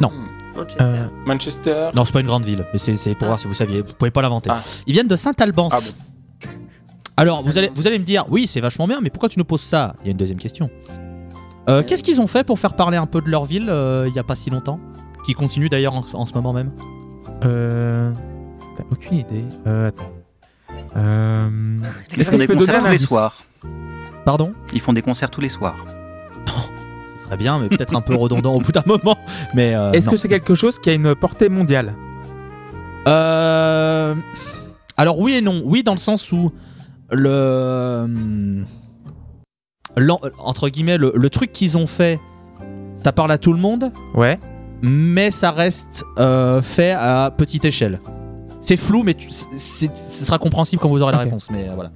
[0.00, 0.10] non.
[0.56, 0.84] Manchester.
[0.84, 1.88] Euh, Manchester.
[1.94, 3.80] Non, c'est pas une grande ville, mais c'est c'est pour voir si vous saviez.
[3.82, 4.50] Vous pouvez pas l'inventer.
[4.52, 4.58] Ah.
[4.88, 5.68] Ils viennent de Saint-Albans.
[5.70, 5.78] Ah
[7.18, 9.44] Alors, vous allez, vous allez me dire, oui, c'est vachement bien, mais pourquoi tu nous
[9.44, 9.96] poses ça?
[10.02, 10.70] Il y a une deuxième question.
[11.68, 14.14] Euh, Qu'est-ce qu'ils ont fait pour faire parler un peu de leur ville euh, il
[14.14, 14.78] y a pas si longtemps?
[15.26, 16.70] Qui continue d'ailleurs en, en ce moment même?
[17.42, 18.12] Euh.
[18.76, 19.44] T'as aucune idée.
[19.66, 20.12] Euh, attends.
[20.96, 21.50] Euh.
[22.14, 23.42] Ils Est-ce des tu peux donner tous les soirs.
[24.24, 24.52] Pardon?
[24.72, 25.74] Ils font des concerts tous les soirs.
[26.46, 29.18] Ce serait bien, mais peut-être un peu redondant au bout d'un moment.
[29.54, 30.12] Mais euh, Est-ce non.
[30.12, 31.96] que c'est quelque chose qui a une portée mondiale?
[33.08, 34.14] Euh,
[34.96, 35.62] Alors oui et non.
[35.64, 36.52] Oui dans le sens où
[37.10, 38.64] le
[39.96, 42.20] l'en- entre guillemets le, le truc qu'ils ont fait,
[42.96, 44.38] ça parle à tout le monde, Ouais.
[44.82, 48.00] mais ça reste euh, fait à petite échelle.
[48.60, 49.88] C'est flou, mais tu- ce
[50.24, 51.48] sera compréhensible quand vous aurez la réponse.
[51.50, 51.90] Mais euh, voilà.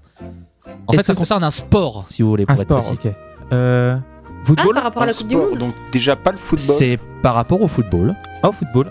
[0.86, 3.14] En fait, ça concerne un sport, si vous voulez, pour Un être sport, précis.
[3.52, 3.96] Euh.
[3.98, 6.74] Ah, Football par rapport à la Coupe du Monde donc déjà pas le football.
[6.76, 8.16] C'est par rapport au football.
[8.42, 8.90] Oh, football.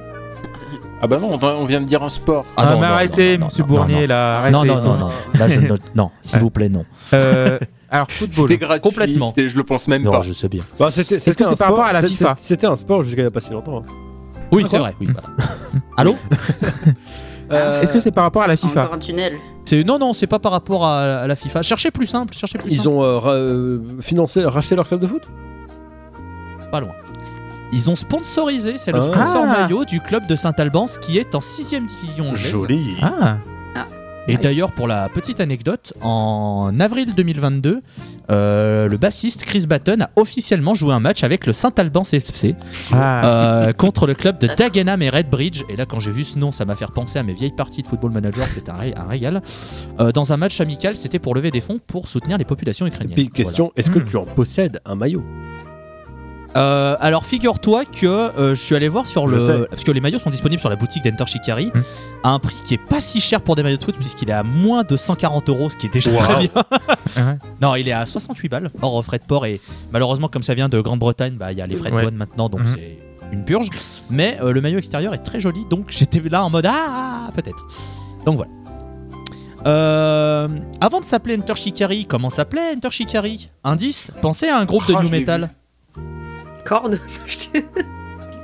[1.03, 2.45] Ah bah non, on vient de dire un sport.
[2.55, 4.51] Ah Ah, non, mais non, arrêtez, non, non, monsieur non, Bournier, non, là, arrêtez.
[4.53, 5.09] Non, non, non, non.
[5.39, 5.81] Là, je note.
[5.95, 6.83] Non, s'il vous plaît, non.
[7.13, 7.57] Euh,
[7.89, 8.47] alors, football.
[8.49, 8.81] C'était gratuit.
[8.81, 9.33] Complètement.
[9.35, 10.21] Je le pense même Non, pas.
[10.21, 10.61] je sais bien.
[10.79, 13.01] Bah, c'était, Est-ce que c'est un par rapport sport- à la FIFA C'était un sport
[13.03, 13.79] jusqu'à il n'y a pas si longtemps.
[13.79, 13.91] hein.
[14.51, 14.93] Oui, Ah, c'est vrai.
[15.01, 15.27] Oui, voilà.
[15.97, 16.15] Allô
[17.51, 19.33] Euh, Est-ce que c'est par rapport à la FIFA Encore un tunnel.
[19.65, 21.63] C'est non, non, c'est pas par rapport à, à la FIFA.
[21.63, 22.33] Cherchez plus simple.
[22.33, 22.87] Cherchez plus Ils simple.
[22.87, 25.23] ont euh, ra- euh, financé, racheté leur club de foot?
[26.71, 26.91] Pas loin.
[27.73, 29.11] Ils ont sponsorisé, c'est le Ah.
[29.13, 29.61] sponsor Ah.
[29.61, 32.51] maillot du club de Saint-Albans qui est en 6ème division anglaise.
[32.51, 32.95] Joli.
[33.01, 33.37] Ah,
[34.27, 34.41] Et Nice.
[34.41, 37.81] d'ailleurs, pour la petite anecdote, en avril 2022,
[38.29, 42.55] euh, le bassiste Chris Batten a officiellement joué un match avec le Saint-Albans FC
[42.93, 43.25] ah.
[43.25, 45.63] euh, contre le club de Dagenham et Redbridge.
[45.69, 47.81] Et là, quand j'ai vu ce nom, ça m'a fait penser à mes vieilles parties
[47.81, 48.45] de football manager.
[48.53, 49.41] C'était un, ré- un régal.
[49.99, 52.89] Euh, dans un match amical, c'était pour lever des fonds pour soutenir les populations Et
[52.89, 53.15] ukrainiennes.
[53.15, 54.05] puis, question est-ce que Hmm.
[54.05, 55.23] tu en possèdes un maillot?
[56.57, 59.65] Euh, alors figure-toi que euh, je suis allé voir sur Je le sais.
[59.69, 61.81] parce que les maillots sont disponibles sur la boutique d'Enter Shikari Hmm.
[62.25, 64.33] à un prix qui est pas si cher pour des maillots de foot puisqu'il est
[64.33, 66.17] à moins de 140 euros ce qui est déjà Wow.
[66.17, 66.49] très bien.
[67.15, 67.37] Ouais.
[67.61, 69.61] non il est à 68 balles hors frais de port et
[69.93, 72.01] malheureusement comme ça vient de Grande-Bretagne bah il y a les frais de Ouais.
[72.01, 72.67] douane maintenant donc Mhm.
[72.67, 72.97] c'est
[73.31, 73.69] une purge
[74.09, 77.65] mais euh, le maillot extérieur est très joli donc j'étais là en mode ah peut-être
[78.25, 78.51] donc voilà.
[79.67, 80.47] Euh,
[80.79, 83.49] avant de s'appeler Enter Shikari, comment s'appelait Enter Shikari?
[83.63, 85.49] Indice Pensez à un groupe Oh, de je new metal.
[86.63, 86.99] Corne.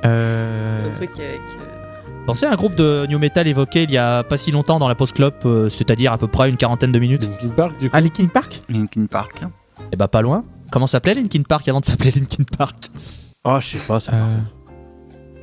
[0.05, 1.39] Euh, Un truc avec.
[1.39, 4.79] euh, Pensez à un groupe de new metal évoqué il y a pas si longtemps
[4.79, 5.33] dans la post club,
[5.69, 7.23] c'est-à-dire à peu près une quarantaine de minutes.
[7.23, 8.61] Linkin Park, du coup Ah, Linkin Park?
[8.69, 9.41] Linkin Park.
[9.91, 10.43] Et bah pas loin.
[10.71, 12.75] Comment s'appelait Linkin Park avant de s'appeler Linkin Park?
[13.43, 14.11] Ah, je sais pas ça.
[14.13, 14.37] Euh,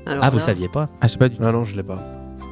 [0.07, 0.89] alors Ah vous là, saviez pas?
[1.01, 1.43] Ah, je sais pas du tout.
[1.45, 2.03] Ah non, je l'ai pas.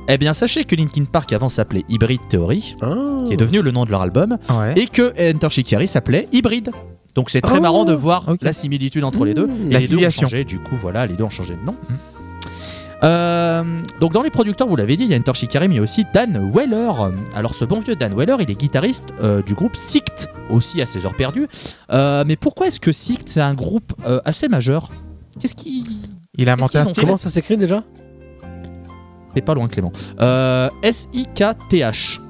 [0.08, 2.94] Eh bien sachez que Linkin Park avant s'appelait Hybrid Theory, Ah.
[3.26, 4.72] qui est devenu le nom de leur album, Ouais.
[4.76, 6.70] et que Enter Shikari s'appelait Hybrid.
[7.14, 8.38] Donc c'est très Oh, marrant de voir ok.
[8.42, 9.46] la similitude entre les deux.
[9.46, 9.70] Mmh.
[9.70, 11.76] Et La les deux ont changé, du coup voilà, les deux ont changé de nom.
[11.88, 11.96] Mhm.
[13.04, 13.64] Euh,
[14.00, 15.80] donc dans les producteurs, vous l'avez dit, il y a Enter Shikari, mais il y
[15.80, 16.92] a aussi Dan Weller.
[17.34, 20.86] Alors ce bon vieux Dan Weller, il est guitariste euh, du groupe Sict, aussi à
[20.86, 21.48] ses heures perdues.
[21.92, 24.90] Euh, mais pourquoi est-ce que Sict, c'est un groupe euh, assez majeur?
[25.40, 25.84] Qu'est-ce qui...
[26.38, 27.02] Il a inventé un style.
[27.02, 27.82] Comment ça s'écrit déjà?
[29.34, 29.92] C'est pas loin Clément.
[30.20, 32.20] Euh, S-I-K-T-H.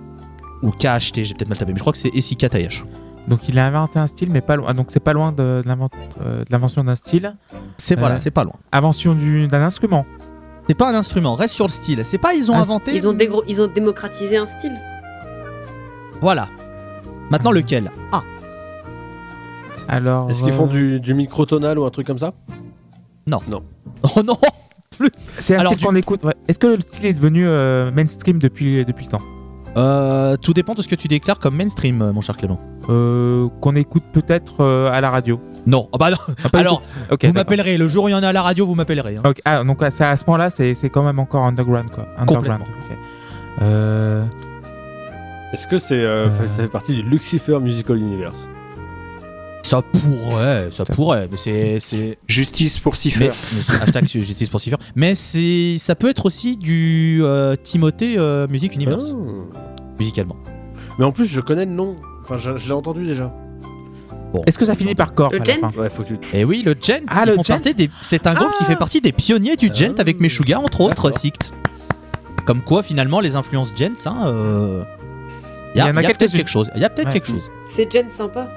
[0.62, 2.84] Ou K-H-T, j'ai peut-être mal tapé, mais je crois que c'est S-I-K-T-H.
[3.28, 4.66] Donc il a inventé un style, mais pas loin.
[4.70, 5.90] ah, donc c'est pas loin de, de l'invent-
[6.20, 7.36] euh, de l'invention d'un style.
[7.76, 8.54] C'est voilà, Euh, c'est pas loin.
[8.72, 10.04] Invention du- d'un instrument.
[10.68, 12.02] C'est pas un instrument, reste sur le style.
[12.04, 12.94] C'est pas ils ont Ah, inventé.
[12.94, 13.16] Ils ont,
[13.48, 14.74] ils ont démocratisé un style.
[16.20, 16.48] Voilà.
[17.30, 17.90] Maintenant lequel?
[18.12, 18.22] Ah,
[19.88, 20.30] Alors.
[20.30, 22.32] Est-ce qu'ils font euh, du, du microtonal ou un truc comme ça?
[24.16, 24.36] Oh non
[25.38, 26.24] C'est un Alors, style du- qu'on écoute.
[26.24, 26.34] ouais.
[26.48, 29.22] Est-ce que le style est devenu euh, mainstream depuis, depuis le temps?
[29.76, 32.60] Euh, Tout dépend de ce que tu déclares comme mainstream, euh, mon cher Clément.
[32.88, 35.88] Euh, Qu'on écoute peut-être euh, à la radio Non.
[35.92, 36.16] Ah bah non.
[36.44, 37.14] Ah, Alors, tout.
[37.14, 37.78] Ok, vous m'appellerez.
[37.78, 39.14] Le jour où il y en a à la radio, vous m'appellerez.
[39.24, 39.32] hein.
[39.44, 42.06] Ah, donc à, ça- à ce moment-là, c'est c'est quand même encore underground quoi.
[42.18, 42.62] Underground.
[43.60, 44.24] Euh,
[45.52, 46.46] Est-ce que c'est euh, Euh.
[46.46, 48.48] ça fait partie du Lucifer Musical Universe?
[49.62, 53.30] Ça pourrait, ça, pourrait, mais c'est c'est Justice pour Cipher.
[53.80, 54.76] hashtag justice pour Cipher.
[54.97, 59.14] Mais c'est ça peut être aussi du euh, Timothée euh, Music Universe
[59.55, 59.59] Ah.
[59.98, 60.36] musicalement.
[60.98, 61.97] Mais en plus, je connais le nom.
[62.22, 63.32] Enfin, je, je l'ai entendu déjà.
[64.47, 66.36] Est-ce que ça finit par corps Le gent Ouais, faut que tu.
[66.36, 68.66] Et oui, le Gent, Ah, le font Gent partie des- c'est un groupe qui Ah.
[68.66, 70.01] fait partie des pionniers du Gent Ah.
[70.01, 71.18] avec Meshuga entre autres D'accord.
[71.20, 71.52] Sict.
[72.47, 74.84] Comme quoi finalement les influences Gent, hein, euh,
[75.74, 76.70] Il y a, en peut-être quelque chose.
[76.74, 77.12] Il y a peut-être Ouais.
[77.14, 77.48] quelque chose.
[77.68, 78.48] C'est Jen sympa.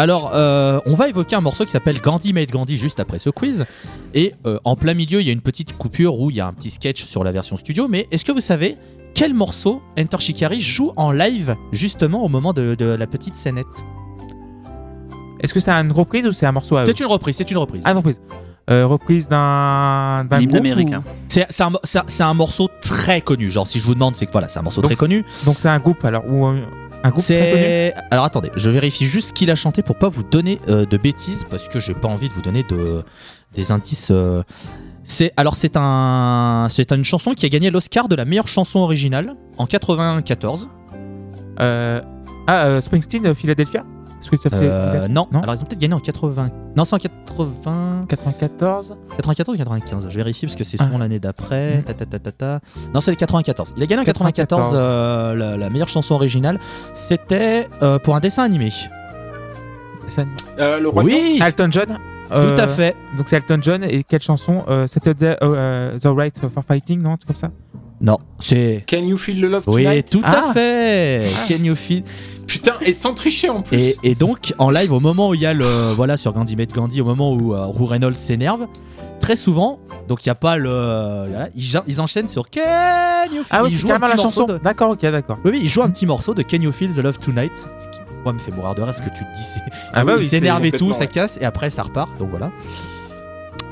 [0.00, 3.28] Alors, euh, on va évoquer un morceau qui s'appelle Gandhi Made Gandhi juste après ce
[3.28, 3.66] quiz.
[4.14, 6.46] Et euh, en plein milieu, il y a une petite coupure où il y a
[6.46, 7.86] un petit sketch sur la version studio.
[7.86, 8.76] Mais est-ce que vous savez
[9.12, 13.66] quel morceau Enter Shikari joue en live justement au moment de, de la petite scénette
[15.40, 17.58] Est-ce que c'est une reprise ou c'est un morceau à C'est une reprise, c'est une
[17.58, 17.82] reprise.
[17.84, 18.22] Ah, une reprise.
[18.70, 21.00] Euh, reprise d'un groupe américain.
[21.00, 23.50] ou- C'est un, morceau très connu.
[23.50, 25.26] Genre, si je vous demande, c'est que voilà, c'est un morceau Donc, très connu.
[25.44, 26.46] Donc c'est un groupe alors ou
[27.02, 27.62] un, groupe très connu.
[27.62, 27.94] C'est.
[28.10, 31.44] Alors attendez, je vérifie juste qui l'a chanté pour pas vous donner euh, de bêtises
[31.50, 33.02] parce que j'ai pas envie de vous donner de
[33.54, 34.10] des indices.
[34.10, 34.42] euh.
[35.02, 38.80] C'est alors c'est un c'est une chanson qui a gagné l'Oscar de la meilleure chanson
[38.80, 40.68] originale en 94.
[41.60, 42.00] Euh,
[42.46, 43.84] ah, euh, Springsteen, euh, Philadelphia?
[44.20, 45.26] Est-ce que ça fait Euh, non.
[45.32, 45.40] Non.
[45.40, 46.50] alors ils ont peut-être gagné en 80.
[46.76, 50.08] Non, c'est en 80 94 94 ou 95.
[50.10, 50.98] Je vérifie parce que c'est souvent Ah.
[50.98, 51.82] l'année d'après.
[51.86, 52.60] Ta, ta, ta, ta, ta.
[52.94, 53.72] Non, c'est le 94.
[53.76, 54.74] Il a gagné en 94, 94.
[54.76, 56.60] euh, la, la meilleure chanson originale.
[56.94, 58.70] C'était euh, pour un dessin animé.
[60.06, 60.24] Ça-
[60.58, 61.86] Euh, le roi Oui, Elton John
[62.28, 62.94] tout euh, à fait.
[63.16, 67.00] Donc c'est Elton John et quelle chanson euh, C'était the, euh, the Right for Fighting,
[67.02, 67.50] non Un truc comme ça?
[68.00, 68.84] Non, c'est.
[68.88, 70.50] Can you feel the love Oui, tonight tout Ah.
[70.50, 71.22] à fait.
[71.26, 71.46] Ah.
[71.48, 72.02] Can you feel-
[72.50, 73.76] Putain, et sans tricher en plus.
[73.78, 75.92] et, et donc, en live, au moment où il y a le.
[75.94, 78.66] Voilà, sur Gandhi Made Gandhi, au moment où, euh, où Reynolds s'énerve,
[79.20, 79.78] très souvent,
[80.08, 81.26] donc il n'y a pas le.
[81.28, 82.60] voilà, ils, ils enchaînent sur Can
[83.32, 84.52] you feel Ah oui, ils c'est jouent un carrément la petit morceau chanson.
[84.54, 85.38] de- D'accord, ok, d'accord.
[85.44, 87.86] Oui, oui, ils jouent un petit morceau de Can You Feel the Love Tonight Ce
[87.88, 89.42] qui, moi, me fait mourir de rire ce que tu te dis.
[89.44, 89.60] C'est...
[89.94, 92.50] Ah bah il oui, s'énerve et tout, ça casse, et après ça repart, donc voilà.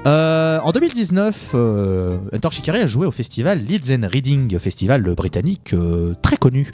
[0.09, 5.75] Euh, en 2019, euh, Hunter Shikari a joué au festival Leeds and Reading, festival britannique
[5.75, 6.71] euh, très connu.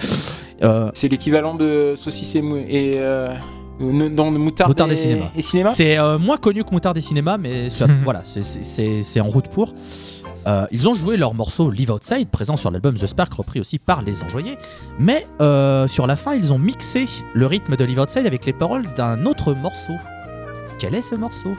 [0.63, 2.41] Euh, C'est l'équivalent de saucisse et,
[3.01, 5.25] dans le moutarde, Moutarde et, et cinéma.
[5.37, 5.71] et cinéma.
[5.75, 8.01] c'est euh, moins connu que Moutard des cinémas, mais ça- Mhm.
[8.05, 9.75] voilà, c'est- en route pour.
[10.47, 13.79] Euh, ils ont joué leur morceau Live Outside, présent sur l'album The Spark, repris aussi
[13.81, 14.57] par Les Enjoyés.
[15.01, 18.53] Mais euh, sur la fin, ils ont mixé le rythme de Live Outside avec les
[18.53, 19.95] paroles d'un autre morceau.
[20.79, 21.53] Quel est ce morceau?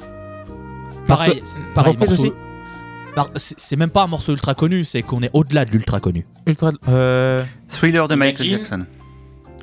[1.07, 2.13] Pareil, pareil morceau-
[3.35, 6.25] aussi C'est même pas un morceau ultra connu, c'est qu'on est au-delà de l'ultra connu.
[6.47, 6.71] Ultra.
[6.89, 7.43] Euh.
[7.69, 8.57] Thriller de Michael Imagine.
[8.65, 8.85] Jackson.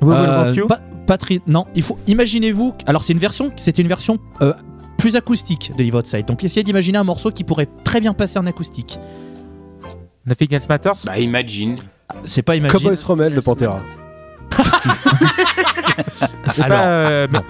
[0.01, 0.67] We Will Euh,
[1.05, 2.73] Patri- non, il faut imaginez-vous.
[2.87, 4.53] Alors c'est une version, c'est une version euh,
[4.97, 6.25] plus acoustique de Live Outside.
[6.25, 8.97] Donc essayez d'imaginer un morceau qui pourrait très bien passer en acoustique.
[10.25, 10.93] Nothing Else Matters.
[11.05, 11.75] Bah imagine.
[12.25, 12.79] C'est pas imagine.
[12.79, 13.81] Cowboy Strommel de Pantera.
[16.47, 17.41] c'est pas euh, non.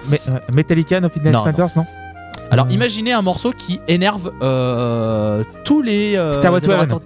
[0.52, 1.86] Metallica, Nothing Else Non, Matters, non?
[2.50, 6.14] Alors imaginez un morceau qui énerve euh, tous les.
[6.16, 7.00] Euh, adorateurs-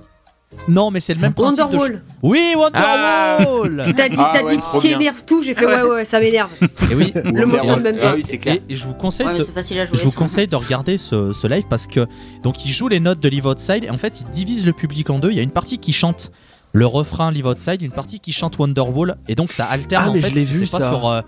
[0.66, 1.65] Non, mais c'est le même principe.
[1.66, 2.02] de ch- Wonderwall.
[2.23, 3.39] Oui, Ah.
[3.40, 3.82] Wonderwall.
[3.97, 4.98] T'as dit, Ah t'as ouais, dit trop qui bien.
[5.01, 6.51] énerve tout, j'ai fait ouais, ouais, ça m'énerve.
[6.90, 7.12] Et oui.
[7.24, 8.15] Le morceau de même Ah pas.
[8.16, 8.56] oui, c'est clair.
[8.69, 9.97] Et, et je vous conseille Ouais, mais de, c'est facile à jouer.
[9.97, 12.06] Je vous tu conseille de regarder ce, ce live parce que
[12.43, 15.09] donc il joue les notes de Live Outside et en fait il divise le public
[15.10, 15.31] en deux.
[15.31, 16.31] Il y a une partie qui chante
[16.73, 20.15] le refrain Live Outside, une partie qui chante Wonderwall et donc ça alterne Ah, en
[20.15, 20.31] mais fait.
[20.31, 20.90] je l'ai parce que vu, c'est pas ça.
[20.90, 21.20] sur, euh,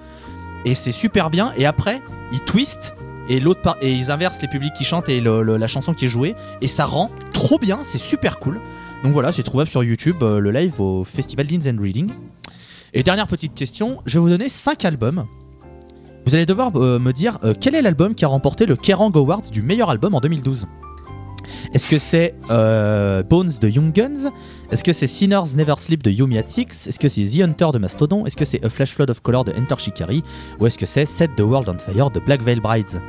[0.67, 1.53] et c'est super bien.
[1.57, 2.95] Et après ils twistent
[3.31, 6.35] et l'autre et ils inversent les publics qui chantent et la chanson qui est jouée
[6.61, 7.79] et ça rend trop bien.
[7.83, 8.61] C'est super cool.
[9.05, 12.11] Donc voilà, c'est trouvable sur YouTube euh, le live au festival Deans and Reading.
[12.93, 15.27] Et dernière petite question, je vais vous donner 5 albums.
[16.27, 19.13] Vous allez devoir euh, me dire euh, quel est l'album qui a remporté le Kerrang
[19.15, 20.67] Award du meilleur album en 2012.
[21.73, 24.31] Est-ce que c'est Bones de Young Guns?
[24.73, 27.69] Est-ce que c'est Sinners Never Sleep de Yumi at Six Est-ce que c'est The Hunter
[27.73, 28.27] de Mastodon?
[28.27, 30.25] Est-ce que c'est A Flash Flood of Color de Enter Shikari?
[30.59, 33.01] Ou est-ce que c'est Set the World on Fire de Black Veil Brides?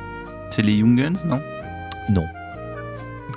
[0.54, 1.40] C'est les Young Guns, non
[2.10, 2.24] Non.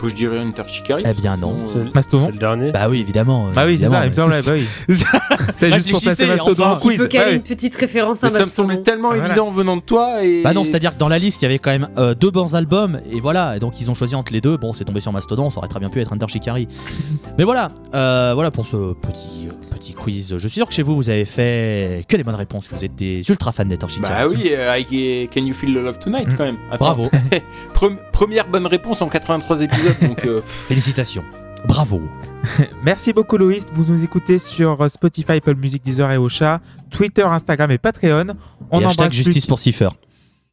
[0.07, 1.03] Je dirais Hunter Shikari.
[1.07, 1.57] Eh bien non.
[1.75, 2.25] Euh, Mastodon.
[2.25, 2.71] C'est le dernier.
[2.71, 3.49] Bah oui, évidemment.
[3.55, 4.33] Bah oui, c'est ça, il me mais semble.
[4.33, 4.57] c'est- bah
[4.89, 4.95] oui.
[5.57, 6.99] C'est juste pour passer Mastodon en quiz.
[7.01, 8.83] Une petite référence à mais ça me semblait Mastodon.
[8.83, 10.43] tellement évident venant de toi et.
[10.43, 12.55] Bah non, c'est-à-dire que dans la liste, il y avait quand même euh, deux bons
[12.55, 14.57] albums, et voilà, et donc ils ont choisi entre les deux.
[14.57, 16.67] Bon, c'est tombé sur Mastodon, ça aurait très bien pu être Hunter Shikari.
[17.37, 20.33] Mais voilà, euh, voilà pour ce petit, euh, petit quiz.
[20.37, 22.85] Je suis sûr que chez vous, vous avez fait que les bonnes réponses, que vous
[22.85, 24.33] êtes des ultra fans d'Hunter Shikari.
[24.33, 26.35] Bah oui, euh, I- Can You Feel the Love Tonight Mm.
[26.35, 26.57] quand même?
[26.71, 26.85] Attends.
[26.85, 27.09] Bravo,
[27.75, 31.23] Pre- première bonne réponse en 83 épisodes, donc euh, félicitations.
[31.67, 32.01] Bravo.
[32.83, 37.23] Merci beaucoup Loïs, vous nous écoutez sur euh, Spotify, Apple Music, Deezer et Ocha, Twitter,
[37.23, 38.35] Instagram et Patreon.
[38.71, 39.89] On et hashtag embrasse justice pour Cipher.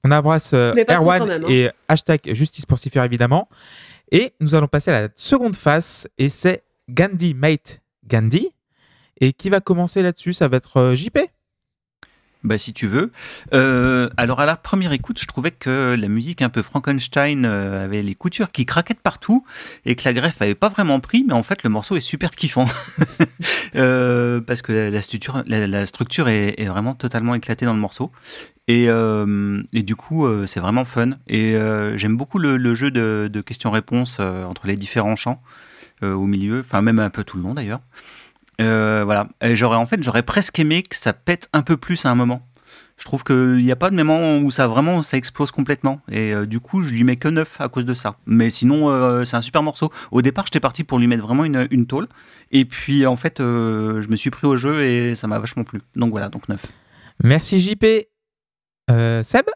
[0.05, 1.49] On embrasse euh, Erwan même, hein.
[1.49, 3.49] et hashtag justice pour Cipher évidemment.
[4.11, 8.49] Et nous allons passer à la seconde face et c'est Gandhi Mate Gandhi.
[9.23, 10.33] Et qui va commencer là-dessus?
[10.33, 11.17] Ça va être euh, JP
[12.43, 13.13] Bah si tu veux.
[13.55, 17.85] Euh, alors à la première écoute, je trouvais que la musique un peu Frankenstein euh,
[17.85, 19.45] avait les coutures qui craquaient partout
[19.87, 22.33] et que la greffe avait pas vraiment pris, mais en fait le morceau est super
[22.33, 22.67] kiffant.
[23.75, 28.11] Parce que la, structure, la, structure est, vraiment totalement éclatée dans le morceau.
[28.67, 28.89] Et,
[29.73, 31.11] du coup c'est vraiment fun.
[31.29, 31.57] Et
[31.95, 35.41] j'aime beaucoup le, jeu de, de questions-réponses entre les différents chants
[36.03, 37.83] au milieu, enfin même un peu tout le long d'ailleurs.
[38.63, 39.29] Euh, voilà.
[39.41, 42.15] Et j'aurais en fait, j'aurais presque aimé que ça pète un peu plus à un
[42.15, 42.49] moment.
[43.03, 46.01] Je trouve qu'il n'y a pas de moment où ça vraiment ça explose complètement.
[46.09, 48.17] Et euh, du coup, je lui mets que 9 à cause de ça.
[48.27, 49.91] Mais sinon, euh, c'est un super morceau.
[50.13, 52.07] Au départ, j'étais parti pour lui mettre vraiment une, une tôle.
[52.53, 55.65] Et puis, en fait, euh, je me suis pris au jeu et ça m'a vachement
[55.65, 55.81] plu.
[55.97, 56.65] Donc voilà, donc 9.
[57.25, 57.85] Merci JP.
[58.91, 59.47] Euh, Seb?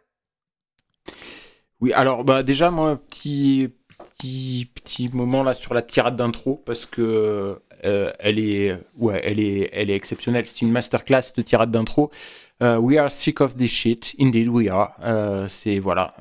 [1.81, 6.63] Oui, alors bah déjà moi un petit petit petit moment là sur la tirade d'intro
[6.65, 10.47] parce que euh, elle est ouais elle est elle est exceptionnelle.
[10.47, 12.11] C'est une masterclass de tirade d'intro.
[12.63, 14.93] Euh, we are sick of this shit, indeed we are.
[15.05, 16.15] Euh, c'est voilà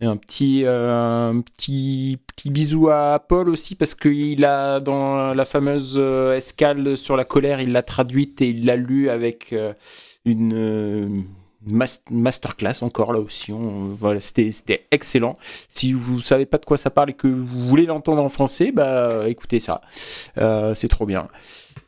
[0.00, 6.96] un petit petit petit bisou à Paul aussi parce qu'il a dans la fameuse escale
[6.96, 9.54] sur la colère, il l'a traduite et il l'a lu avec
[10.24, 11.24] une
[11.66, 13.52] mas- masterclass encore là aussi.
[13.52, 15.36] Voilà, c'était excellent.
[15.68, 18.72] Si vous savez pas de quoi ça parle et que vous voulez l'entendre en français,
[18.72, 19.80] bah écoutez ça.
[20.38, 21.28] Euh, c'est trop bien.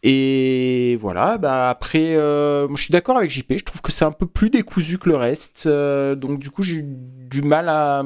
[0.05, 4.11] Et voilà, bah après, euh, je suis d'accord avec JP, je trouve que c'est un
[4.11, 8.03] peu plus décousu que le reste, euh, donc du coup j'ai du mal à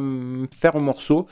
[0.61, 1.27] faire au morceau.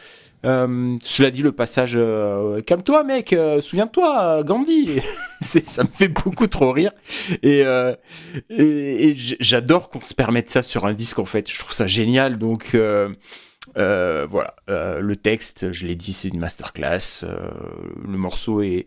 [0.45, 5.01] Euh, cela dit, le passage euh, Calme-toi, mec, euh, souviens-toi, Gandhi
[5.41, 6.93] Ça me fait beaucoup trop rire.
[7.43, 7.65] Et,
[9.41, 11.51] j'adore qu'on se permette ça sur un disque, en fait.
[11.51, 12.39] Je trouve ça génial.
[12.39, 12.77] Donc,
[13.75, 14.55] voilà.
[14.69, 17.25] Le texte, je l'ai dit, c'est une masterclass.
[17.25, 18.87] Le morceau est,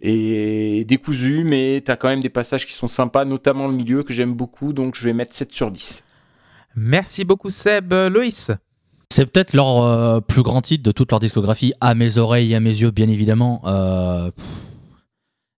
[0.00, 4.12] est décousu, mais t'as quand même des passages qui sont sympas, notamment le milieu que
[4.12, 4.72] j'aime beaucoup.
[4.72, 6.04] Donc, je vais mettre 7 sur 10.
[6.76, 7.92] Merci beaucoup Seb.
[7.92, 8.52] Loïs
[9.10, 12.56] C'est peut-être leur euh, plus grand titre de toute leur discographie, à mes oreilles et
[12.56, 13.62] à mes yeux, bien évidemment.
[13.66, 14.44] Euh, pff,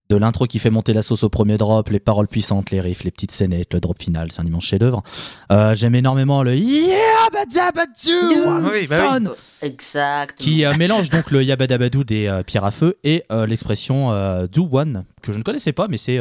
[0.08, 3.04] de l'intro qui fait monter la sauce au premier drop, les paroles puissantes, les riffs,
[3.04, 5.04] les petites scénettes, le drop final, c'est un immense chef-d'œuvre.
[5.52, 6.96] Euh, J'aime énormément le Yeah,
[7.32, 9.28] badabadou, Oui, bah oui.
[9.62, 10.36] Exact.
[10.38, 14.10] qui mélange donc le yabadabadou des pierres à feu et l'expression
[14.50, 16.18] do one que je ne connaissais pas mais c'est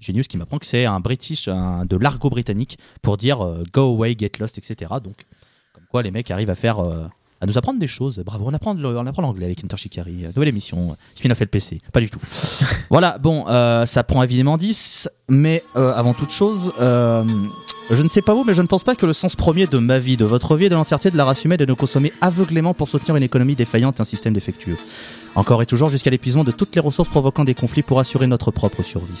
[0.00, 3.38] Genius qui m'apprend que c'est un british un- de l'argot britannique pour dire
[3.72, 5.24] go away get lost etc donc
[5.94, 7.04] quoi les mecs arrivent à faire euh,
[7.40, 10.24] à nous apprendre des choses bravo on apprend le- on apprend l'anglais avec Inter Shikari
[10.24, 12.18] Euh, nouvelle émission euh, spin-off LPC pas du tout
[12.90, 17.22] voilà bon euh, ça prend évidemment 10 mais euh, avant toute chose euh,
[17.90, 19.76] je ne sais pas vous, mais je ne pense pas que le sens premier de
[19.76, 21.76] ma vie, de votre vie et de l'entièreté de la race humaine est de nous
[21.76, 24.78] consommer aveuglément pour soutenir une économie défaillante et un système défectueux.
[25.34, 28.50] Encore et toujours jusqu'à l'épuisement de toutes les ressources provoquant des conflits pour assurer notre
[28.50, 29.20] propre survie.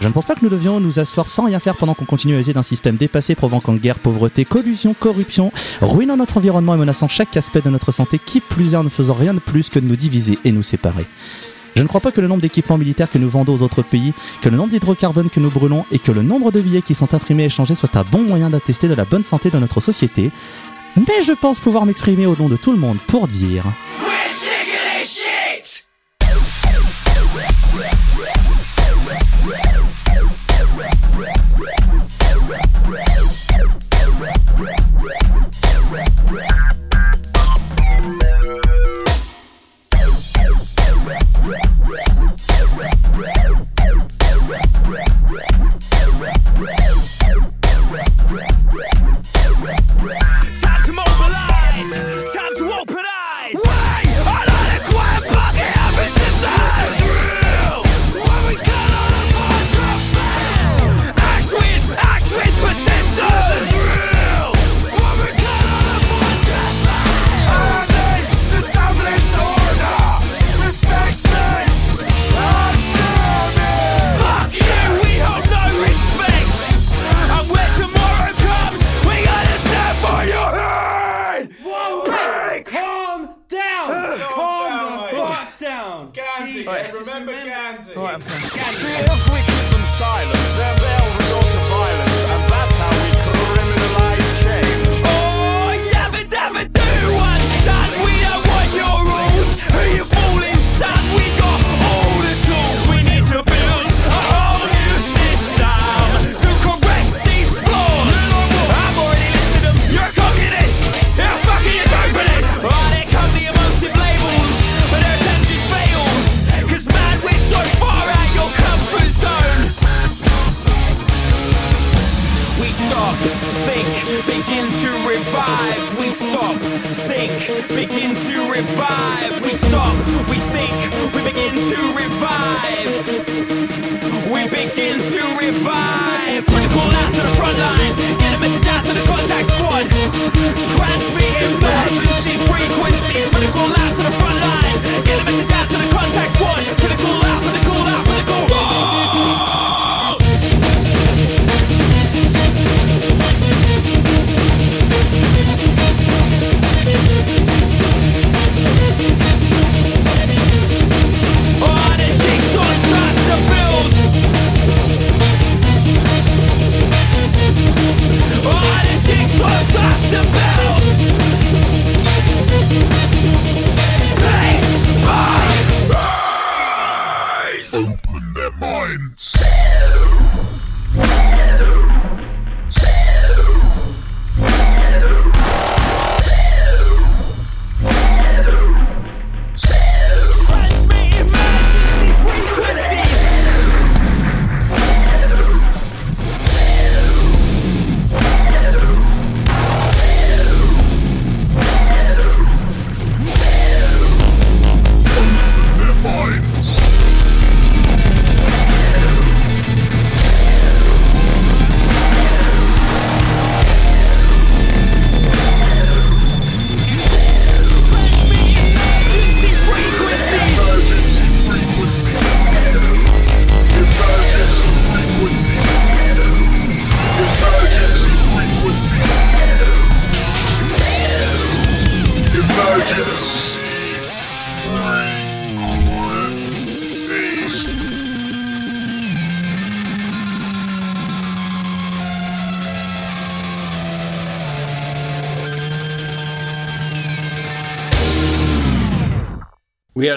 [0.00, 2.36] Je ne pense pas que nous devions nous asseoir sans rien faire pendant qu'on continue
[2.36, 7.08] à user d'un système dépassé provoquant guerre, pauvreté, collusion, corruption, ruinant notre environnement et menaçant
[7.08, 9.80] chaque aspect de notre santé, qui plus est en ne faisant rien de plus que
[9.80, 11.04] de nous diviser et nous séparer.
[11.74, 14.12] Je ne crois pas que le nombre d'équipements militaires que nous vendons aux autres pays,
[14.40, 17.12] que le nombre d'hydrocarbones que nous brûlons et que le nombre de billets qui sont
[17.14, 20.30] imprimés et échangés soit un bon moyen d'attester de la bonne santé de notre société.
[20.96, 23.64] Mais je pense pouvoir m'exprimer au nom de tout le monde pour dire...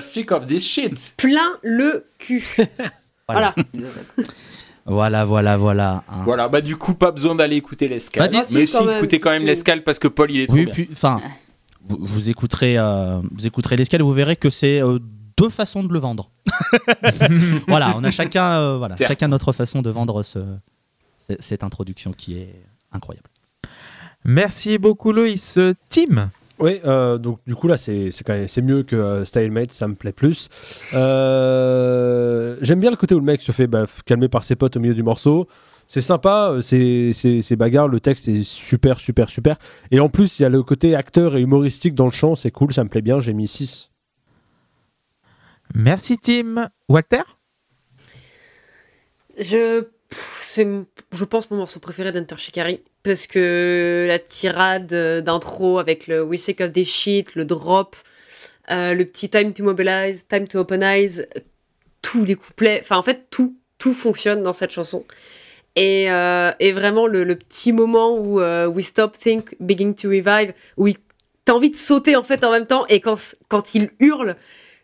[0.01, 1.13] are sick of this shit.
[1.17, 2.43] Plein le cul.
[3.27, 3.55] voilà.
[4.85, 6.03] Voilà, voilà, voilà.
[6.09, 6.23] hein.
[6.25, 8.29] Voilà, bah du coup, pas besoin d'aller écouter l'escale.
[8.29, 9.45] Bah, mais si, si, quand même, écoutez si, quand même si.
[9.45, 10.73] l'escale parce que Paul, il est trop Oui, bien.
[10.73, 11.21] puis, enfin,
[11.87, 14.97] vous, vous écouterez, euh, vous écouterez l'escale et vous verrez que c'est euh,
[15.37, 16.31] deux façons de le vendre.
[17.67, 20.39] voilà, on a chacun, euh, voilà, chacun notre façon de vendre ce,
[21.19, 23.29] ce- cette introduction qui est incroyable.
[24.25, 25.59] Merci beaucoup Loïs.
[25.89, 26.31] Tim?
[26.61, 29.71] Oui, euh, donc du coup là c'est c'est quand même c'est mieux que euh, Stylemate,
[29.71, 30.47] ça me plaît plus.
[30.93, 34.77] Euh, J'aime bien le côté où le mec se fait bah, calmer par ses potes
[34.77, 35.47] au milieu du morceau.
[35.87, 39.57] C'est sympa, c'est bagarre, le texte est super super super.
[39.89, 42.51] Et en plus il y a le côté acteur et humoristique dans le chant, c'est
[42.51, 43.91] cool, ça me plaît bien, j'ai mis 6.
[45.73, 46.69] Merci Tim.
[46.87, 47.23] Walter?
[49.39, 49.85] Je,
[50.51, 50.67] c'est,
[51.13, 52.81] je pense, mon morceau préféré d'Hunter Shikari.
[53.03, 57.95] Parce que la tirade euh, d'intro avec le We Sick of This Shit, le drop,
[58.69, 61.25] euh, le petit Time to Mobilize, Time to Open Eyes,
[62.01, 65.05] tous les couplets, enfin en fait tout, tout fonctionne dans cette chanson.
[65.77, 70.89] Et, euh, vraiment le, petit moment où We Stop, Think, Begin to Revive, où
[71.45, 73.15] t'as envie de sauter en fait en même temps, et quand,
[73.47, 74.35] quand il hurle,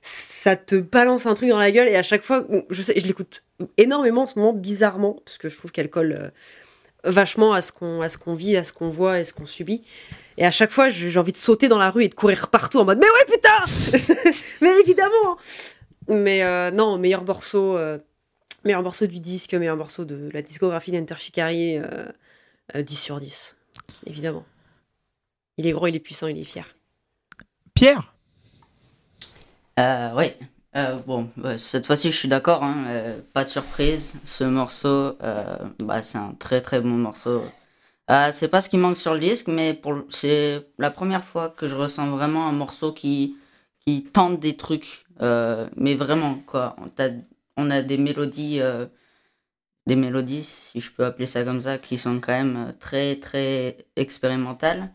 [0.01, 3.43] ça te balance un truc dans la gueule, et à chaque fois, je je l'écoute
[3.77, 6.29] énormément en ce moment, bizarrement, parce que je trouve qu'elle colle euh,
[7.03, 9.45] vachement à ce qu'on à ce qu'on vit, à ce qu'on voit et ce qu'on
[9.45, 9.83] subit.
[10.37, 12.49] Et à chaque fois, j'ai j'ai envie de sauter dans la rue et de courir
[12.49, 14.31] partout en mode Mais ouais, putain
[14.61, 15.37] Mais évidemment
[16.07, 17.97] Mais euh, non, meilleur morceau, euh,
[18.65, 22.05] meilleur morceau du disque, meilleur morceau de la discographie d'Enter Shikari, euh,
[22.75, 23.55] euh, 10 sur 10.
[24.05, 24.45] Évidemment.
[25.57, 26.75] Il est gros, il est puissant, il est fier.
[27.73, 28.13] Pierre?
[29.79, 30.37] Euh, ouais.
[30.75, 32.63] Euh, bon, bah, cette fois-ci, je suis d'accord.
[32.63, 34.15] hein, euh, pas de surprise.
[34.25, 37.43] Ce morceau, euh, bah, c'est un très très bon morceau.
[38.33, 41.75] C'est pas ce qui manque sur le disque, mais c'est la première fois que je
[41.75, 43.37] ressens vraiment un morceau qui
[44.13, 45.05] tente des trucs.
[45.77, 46.75] mais vraiment, quoi.
[46.79, 47.09] On, t'a-
[47.57, 48.61] on a des mélodies,
[49.87, 53.77] des mélodies, si je peux appeler ça comme ça, qui sont quand même très très
[53.95, 54.91] expérimentales.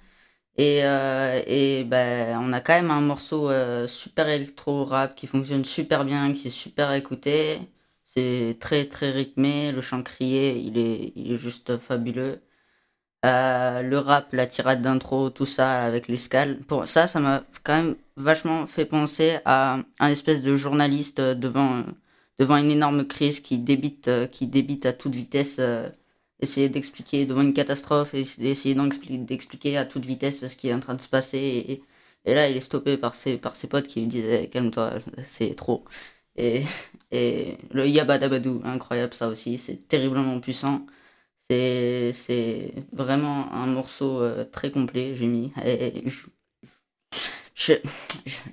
[0.56, 5.64] Et, euh, et ben, on a quand même un morceau euh, super électro-rap qui fonctionne
[5.64, 7.58] super bien, qui est super écouté.
[8.04, 12.42] C'est très très rythmé, le chant crié, il est, il est juste fabuleux.
[13.24, 16.58] Euh, le rap, la tirade d'intro, tout ça avec l'escale.
[16.60, 21.84] Pour ça, ça m'a quand même vachement fait penser à un espèce de journaliste devant,
[22.38, 25.60] devant une énorme crise qui débite, qui débite à toute vitesse.
[26.43, 30.81] Essayer d'expliquer devant une catastrophe essayer d'expli- d'expliquer à toute vitesse ce qui est en
[30.81, 31.82] train de se passer
[32.27, 34.94] et, là il est stoppé par ses, par ses potes qui lui disent Eh, calme-toi
[35.24, 35.85] c'est trop
[36.36, 36.64] et,
[37.12, 40.86] et le Yabadabadou incroyable ça aussi c'est terriblement puissant.
[41.48, 45.52] C'est vraiment un morceau euh, très complet j'ai mis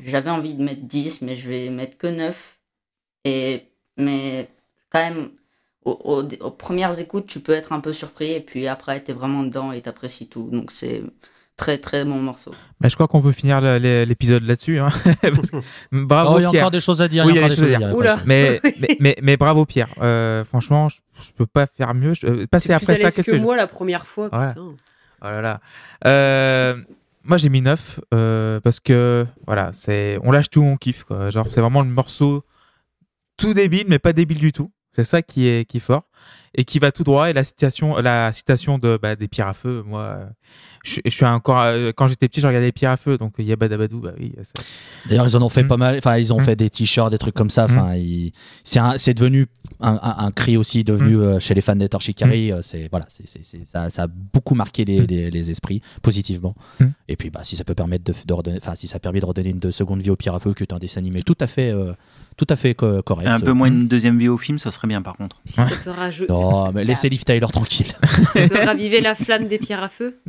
[0.06, 2.60] j'avais envie de mettre 10 mais je vais mettre que 9
[3.26, 3.64] et
[3.98, 4.50] mais
[4.90, 5.32] quand même
[5.86, 9.14] au- au- aux, premières écoutes, tu peux être un peu surpris et puis après, t'es
[9.14, 10.50] vraiment dedans et t'apprécies tout.
[10.52, 11.04] Donc c'est
[11.58, 12.52] très très bon morceau.
[12.80, 14.80] Bah, Je crois qu'on peut finir l'épisode là-dessus.
[14.80, 14.90] hein.
[15.92, 16.64] Bravo Oh, il y a Pierre.
[16.64, 17.26] encore des choses à dire.
[17.26, 17.96] Oui, il y a encore des choses à dire.
[17.96, 18.20] Oula.
[18.26, 19.90] Mais, mais, mais, mais bravo Pierre.
[20.02, 22.14] Euh, franchement, je, je peux pas faire mieux.
[22.14, 24.30] Je, euh, passer C'est après ça, qu'est-ce que, que je- moi la première fois.
[24.32, 24.48] Voilà.
[24.50, 24.62] putain.
[25.22, 25.60] Oh là là.
[26.06, 26.78] Euh,
[27.24, 31.30] moi j'ai mis 9 euh, parce que voilà, c'est on lâche tout, on kiffe quoi.
[31.30, 32.46] Genre c'est vraiment le morceau
[33.38, 34.72] tout débile mais pas débile du tout.
[35.00, 36.09] C'est ça qui est, qui fort
[36.56, 37.30] et qui va tout droit.
[37.30, 40.26] Et la citation, la citation de, bah, des pierres à feu, moi, euh,
[40.84, 43.34] je, je suis encore, euh, quand j'étais petit, je regardais les pierres à feu, donc
[43.38, 44.34] Yabadabadou, bah oui.
[44.44, 44.64] ça-
[45.08, 45.68] D'ailleurs, ils en ont fait Mm.
[45.68, 45.98] pas mal.
[45.98, 46.44] Enfin, ils ont Mm.
[46.46, 47.66] fait des t-shirts, des trucs comme ça.
[47.66, 48.32] Enfin, ils-
[48.64, 49.46] c'est devenu
[49.80, 51.22] un, un- un cri aussi devenu Mm.
[51.22, 52.52] euh, chez les fans d'Etor Shikari.
[52.52, 53.28] euh, C'est voilà, c'est
[53.66, 56.56] ça, ça a beaucoup marqué les, les, les esprits positivement.
[57.08, 59.26] Et puis, bah, si ça peut permettre de, de redonner, enfin, si ça permet de
[59.26, 61.48] redonner une seconde vie au Pierre à feu, qui est un dessin animé tout à
[61.48, 61.94] fait, euh,
[62.38, 63.28] tout à fait co- correct.
[63.28, 65.42] Un peu moins une deuxième vie au film, ça serait bien par contre.
[65.46, 65.92] Si ça peut,
[66.30, 67.92] Non, mais laissez Liv Tyler tranquille.
[68.34, 70.20] ça peut raviver la flamme des pierres à feu.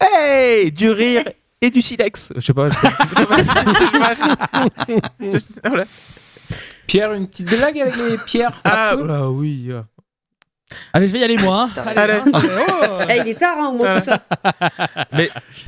[0.00, 1.24] Hey, du rire
[1.60, 2.32] et du silex.
[2.36, 2.68] Je sais pas.
[2.68, 2.76] je-
[5.30, 5.84] je- voilà.
[6.86, 9.70] Pierre, une petite blague avec les pierres à Ah, feu bah oui.
[10.92, 11.68] Allez, je vais y aller moi.
[11.76, 11.82] hein.
[11.96, 12.20] Allez.
[13.10, 14.22] Eh, il est tard, hein, au moins tout ça.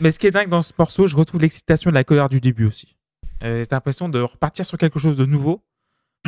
[0.01, 2.41] Mais ce qui est dingue dans ce morceau, je retrouve l'excitation de la colère du
[2.41, 2.97] début aussi.
[3.43, 5.63] Euh, T'as l'impression de repartir sur quelque chose de nouveau.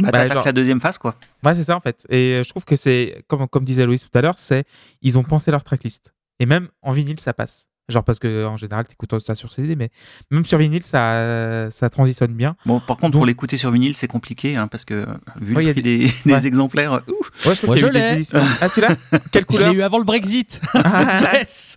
[0.01, 1.14] Bah, Bah, genre- la deuxième phase, quoi.
[1.44, 2.06] Ouais, c'est ça en fait.
[2.09, 4.64] Et euh, je trouve que c'est, comme, comme disait Louis tout à l'heure, c'est
[5.02, 6.14] ils ont pensé leur tracklist.
[6.40, 7.66] Et même en vinyle, ça passe.
[7.89, 9.90] Genre parce que en général, t'écoutes ça sur CD, mais
[10.31, 12.56] même sur vinyle, ça, ça transitionne bien.
[12.64, 15.06] Bon, par contre, Donc- pour l'écouter sur vinyle, c'est compliqué, hein, parce que
[15.40, 16.47] vu Ouais, y le a prix des, des Ouais.
[16.47, 17.47] exemplaires, ouf.
[17.47, 18.12] Ouais, je Moi, je l'ai.
[18.14, 18.40] éditions.
[18.60, 18.97] Ah, tu l'as?
[19.31, 19.73] Quelle Je couleur?
[19.73, 20.60] l'ai eu avant le Brexit.
[20.74, 21.77] Ah, yes.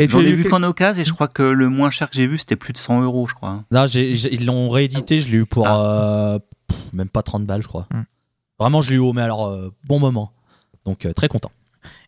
[0.00, 2.16] Et J'en ai eu vu qu'en occasion, et je crois que le moins cher que
[2.16, 3.64] j'ai vu, c'était plus de 100 euros, je crois.
[3.72, 6.34] Non, j'ai- j'ai- ils l'ont réédité, je l'ai eu pour Ah.
[6.34, 6.38] euh,
[6.92, 7.86] même pas 30 balles, je crois.
[7.92, 8.02] Hmm.
[8.58, 10.32] Vraiment, je l'ai eu au mais alors euh, bon moment.
[10.84, 11.50] Donc euh, très content.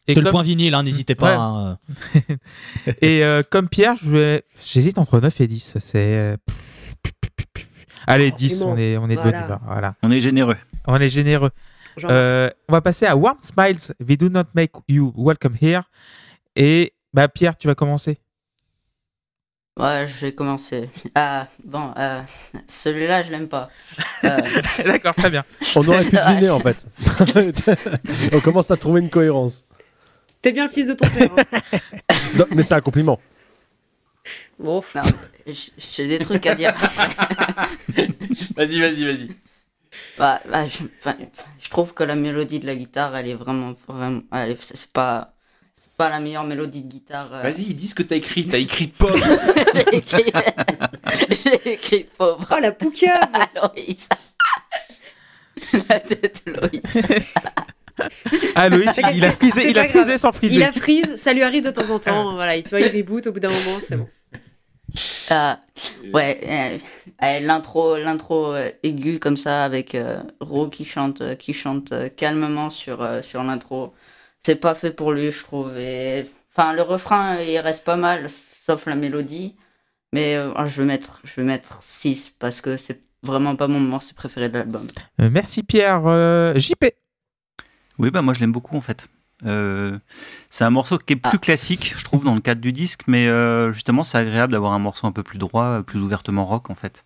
[0.08, 1.36] Et C'est le point vinyle, hein, n'hésitez pas.
[1.36, 1.72] Ouais.
[2.16, 2.36] hein.
[3.02, 4.42] Et euh, comme Pierre, vais...
[4.64, 5.76] j'hésite entre 9 et 10.
[5.78, 6.36] C'est.
[8.06, 8.72] Allez, 10, Argument.
[8.72, 9.44] on est, on est de bonne Voilà.
[9.46, 9.60] humeur.
[9.64, 9.94] Voilà.
[10.02, 10.56] On est généreux.
[10.86, 11.50] On est généreux.
[12.04, 13.94] Euh, on va passer à Warm Smiles.
[14.06, 15.82] We do not make you welcome here.
[16.56, 18.18] Et bah, Pierre, tu vas commencer.
[19.78, 20.90] Ouais, je vais commencer.
[21.14, 22.20] Ah, bon, euh,
[22.66, 23.70] celui-là, je l'aime pas.
[24.24, 24.36] Euh,
[24.84, 25.44] D'accord, très bien.
[25.76, 26.86] On aurait pu deviner en fait.
[28.34, 29.64] On commence à trouver une cohérence.
[30.42, 31.30] T'es bien le fils de ton père.
[31.36, 31.78] hein.
[32.36, 33.18] Non, mais c'est un compliment.
[34.58, 34.82] Bon,
[35.46, 36.72] j'ai des trucs à dire.
[38.56, 39.30] Vas-y, vas-y, vas-y.
[40.18, 44.50] Bah, bah, je, trouve que la mélodie de la guitare, elle est vraiment, vraiment, elle
[44.52, 45.34] est- c'est pas,
[46.00, 47.28] pas la meilleure mélodie de guitare.
[47.34, 47.42] euh.
[47.42, 48.46] Vas-y, dis ce que t'as écrit.
[48.46, 49.14] T'as écrit pop.
[51.30, 52.46] j'ai écrit, pauvre.
[52.50, 54.08] oh la poucave Loïs.
[55.90, 57.02] la tête Loïs.
[58.54, 60.04] Ah, Loïs, il, il a frisé, il a grave.
[60.04, 60.56] frisé sans friser.
[60.56, 62.32] Il a freeze, ça lui arrive de temps en temps.
[62.32, 64.08] Voilà, il, tu vois, il reboot au bout d'un moment, c'est bon.
[65.28, 65.60] Ah,
[66.14, 66.78] ouais, euh,
[67.22, 72.70] euh, l'intro, l'intro euh, aiguë comme ça avec euh, Ro qui chante, qui chante calmement
[72.70, 73.92] sur euh, sur l'intro.
[74.42, 75.76] C'est pas fait pour lui, je trouve.
[75.76, 79.54] Et enfin, le refrain, il reste pas mal, sauf la mélodie.
[80.12, 83.68] Mais euh, ah, je vais mettre, je vais mettre 6 parce que c'est vraiment pas
[83.68, 84.86] mon morceau préféré de l'album.
[85.20, 86.02] Euh, merci Pierre.
[86.06, 86.84] Euh, JP.
[87.98, 89.06] Oui, bah moi je l'aime beaucoup en fait.
[89.46, 89.98] Euh,
[90.50, 91.38] c'est un morceau qui est plus Ah.
[91.38, 94.78] classique, je trouve, dans le cadre du disque, mais euh, justement c'est agréable d'avoir un
[94.78, 97.04] morceau un peu plus droit, plus ouvertement rock en fait.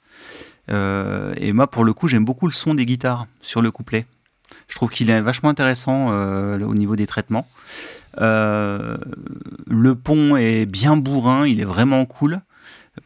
[0.71, 4.07] Euh, et moi pour le coup j'aime beaucoup le son des guitares sur le couplet.
[4.69, 7.47] Je trouve qu'il est vachement intéressant euh, au niveau des traitements.
[8.21, 8.97] Euh,
[9.67, 12.41] le pont est bien bourrin, il est vraiment cool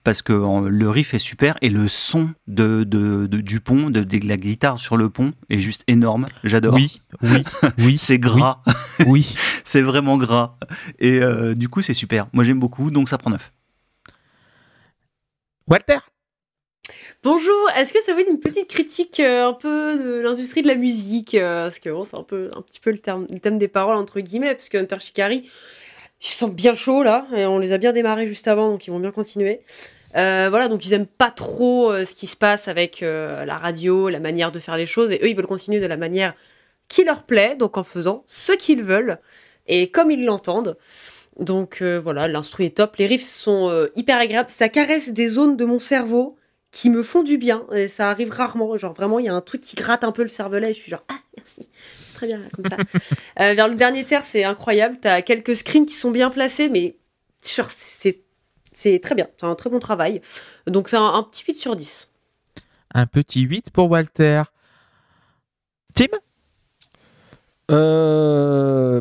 [0.04, 4.02] parce que le riff est super et le son de, de- de- du pont, de,
[4.02, 6.26] de la guitare sur le pont est juste énorme.
[6.44, 6.74] J'adore.
[6.74, 7.42] Oui, oui,
[7.78, 8.62] oui, C'est gras.
[9.06, 9.34] oui.
[9.64, 10.56] c'est vraiment gras.
[10.98, 12.26] Et euh, du coup, c'est super.
[12.34, 13.50] Moi, j'aime beaucoup, donc ça prend 9.
[15.66, 15.98] Walter?
[17.24, 20.68] Bonjour, est-ce que ça vous dit une petite critique euh, un peu de l'industrie de
[20.68, 23.40] la musique euh, Parce que bon, c'est un, peu, un petit peu le, terme, le
[23.40, 25.50] thème des paroles, entre guillemets, parce que Hunter Shikari,
[26.22, 28.92] ils sentent bien chauds là, et on les a bien démarrés juste avant, donc ils
[28.92, 29.62] vont bien continuer.
[30.16, 34.20] Euh, voilà, donc ils aiment pas trop ce qui se passe avec la radio, la
[34.20, 36.34] manière de faire les choses, et eux, ils veulent continuer de la manière
[36.88, 39.18] qui leur plaît, donc en faisant ce qu'ils veulent,
[39.66, 40.76] et comme ils l'entendent.
[41.40, 45.64] Donc voilà, l'instru est top, les riffs sont hyper agréables, ça caresse des zones de
[45.64, 46.37] mon cerveau
[46.70, 49.40] qui me font du bien, et ça arrive rarement, genre vraiment, il y a un
[49.40, 51.68] truc qui gratte un peu le cervelet, et je suis genre, ah, merci,
[52.06, 52.76] c'est très bien, comme ça.
[53.40, 56.96] Euh, vers le dernier tiers, c'est incroyable, t'as quelques screams qui sont bien placés, mais
[57.54, 58.22] genre, c'est
[58.72, 60.20] c'est très bien, c'est un très bon travail.
[60.66, 62.10] Donc c'est un, un petit 8 sur 10.
[62.94, 64.42] Un petit 8 pour Walter.
[65.96, 66.06] Tim?
[67.70, 69.00] Euh...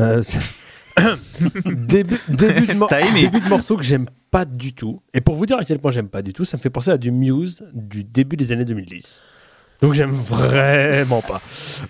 [0.00, 0.40] euh, c'est-
[1.66, 5.00] début, début, de mor- T'as aimé début de morceau que j'aime pas du tout.
[5.14, 6.90] Et pour vous dire à quel point j'aime pas du tout, ça me fait penser
[6.90, 9.22] à du Muse du début des années 2010.
[9.82, 11.40] Donc j'aime vraiment pas.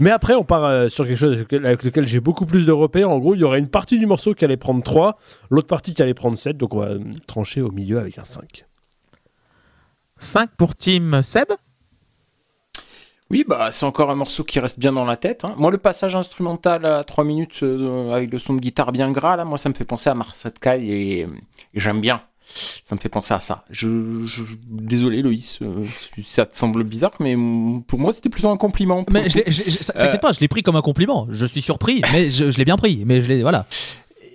[0.00, 3.10] Mais après, on part euh, sur quelque chose avec lequel- j'ai beaucoup plus de repères.
[3.10, 5.18] En gros, il y aurait une partie du morceau qui allait prendre 3,
[5.50, 6.56] l'autre partie qui allait prendre 7.
[6.58, 6.90] Donc on va
[7.26, 8.64] trancher au milieu avec un 5.
[10.18, 11.48] 5 pour Tim Seb?
[13.30, 15.44] Oui, bah c'est encore un morceau qui reste bien dans la tête.
[15.44, 15.54] hein.
[15.56, 19.36] Moi, le passage instrumental à 3 minutes euh, avec le son de guitare bien gras,
[19.36, 21.26] là, moi, ça me fait penser à Mars Kai et, et
[21.74, 22.22] j'aime bien.
[22.84, 23.64] Ça me fait penser à ça.
[23.70, 25.82] Je, je- désolé, Loïs, euh,
[26.24, 27.34] ça te semble bizarre, mais
[27.86, 29.04] pour moi, c'était plutôt un compliment.
[29.10, 31.26] Mais je je- je- t'inquiète pas, je l'ai pris comme un compliment.
[31.30, 33.04] Je suis surpris, mais je, l'ai bien pris.
[33.08, 33.66] Mais je l'ai, voilà.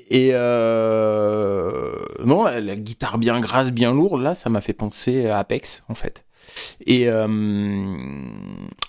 [0.09, 1.91] Et euh,
[2.23, 5.83] non, la, la guitare bien grasse, bien lourde, là, ça m'a fait penser à Apex,
[5.89, 6.23] en fait.
[6.85, 7.27] Et, euh,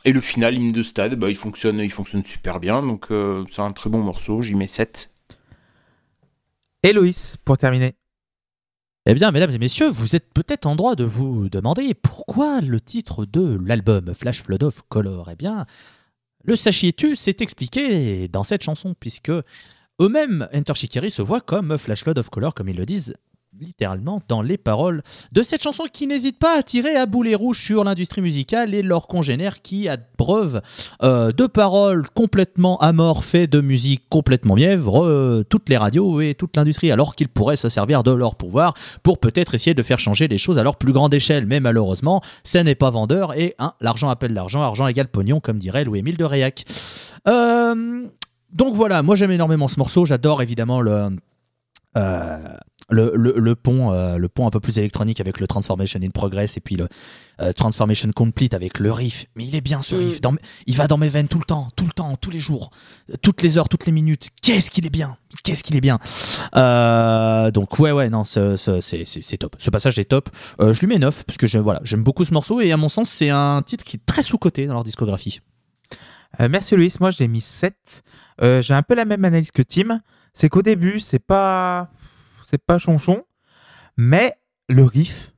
[0.05, 3.45] et le final, hymne de stade, bah, il, fonctionne, il fonctionne super bien, donc euh,
[3.51, 5.11] c'est un très bon morceau, j'y mets 7.
[6.85, 7.95] Héloïse, pour terminer.
[9.11, 12.79] Eh bien, mesdames et messieurs, vous êtes peut-être en droit de vous demander pourquoi le
[12.79, 15.31] titre de l'album Flash Flood of Color.
[15.33, 15.65] Eh bien,
[16.45, 22.03] le sachiez-tu, c'est expliqué dans cette chanson, puisque eux-mêmes, Enter Shikari se voient comme Flash
[22.03, 23.15] Flood of Color, comme ils le disent
[23.61, 25.03] littéralement dans les paroles
[25.33, 28.83] de cette chanson qui n'hésite pas à tirer à boulet rouge sur l'industrie musicale et
[28.83, 30.61] leurs congénères qui abreuvent
[31.03, 36.35] euh, de paroles complètement amorphes et de musique complètement mièvre euh, toutes les radios et
[36.35, 39.99] toute l'industrie alors qu'ils pourraient se servir de leur pouvoir pour peut-être essayer de faire
[39.99, 41.47] changer les choses à leur plus grande échelle.
[41.47, 45.59] Mais malheureusement ça n'est pas vendeur et hein, l'argent appelle l'argent argent égale pognon comme
[45.59, 46.65] dirait Louis-Émile de Réac.
[47.27, 48.07] Euh,
[48.53, 51.11] donc voilà moi j'aime énormément ce morceau j'adore évidemment le
[51.97, 52.39] euh,
[52.91, 56.09] le, le, le pont, euh, le pont un peu plus électronique avec le Transformation in
[56.11, 56.89] Progress et puis le
[57.41, 59.27] euh, Transformation Complete avec le riff.
[59.37, 59.99] Mais il est bien ce Mm.
[59.99, 60.21] riff.
[60.23, 60.35] Dans,
[60.67, 62.71] il va dans mes veines tout le temps, tout le temps, tous les jours,
[63.23, 64.31] toutes les heures, toutes les minutes.
[64.43, 65.99] Qu'est-ce qu'il est bien Qu'est-ce qu'il est bien
[66.57, 69.57] Euh, Donc ouais, ouais, non, ce- ce- c'est c'est- c'est top.
[69.59, 70.29] Ce passage est top.
[70.61, 72.77] Euh, je lui mets 9 parce que je- voilà, j'aime beaucoup ce morceau et à
[72.77, 75.41] mon sens, c'est un titre qui est très sous-coté dans leur discographie.
[76.41, 78.03] Euh, merci Loïs, moi j'ai mis 7.
[78.43, 80.01] Euh, j'ai un peu la même analyse que Tim.
[80.35, 81.91] C'est qu'au début, c'est pas
[82.49, 83.25] c'est pas chonchon,
[83.99, 84.33] mais
[84.71, 85.35] le riff,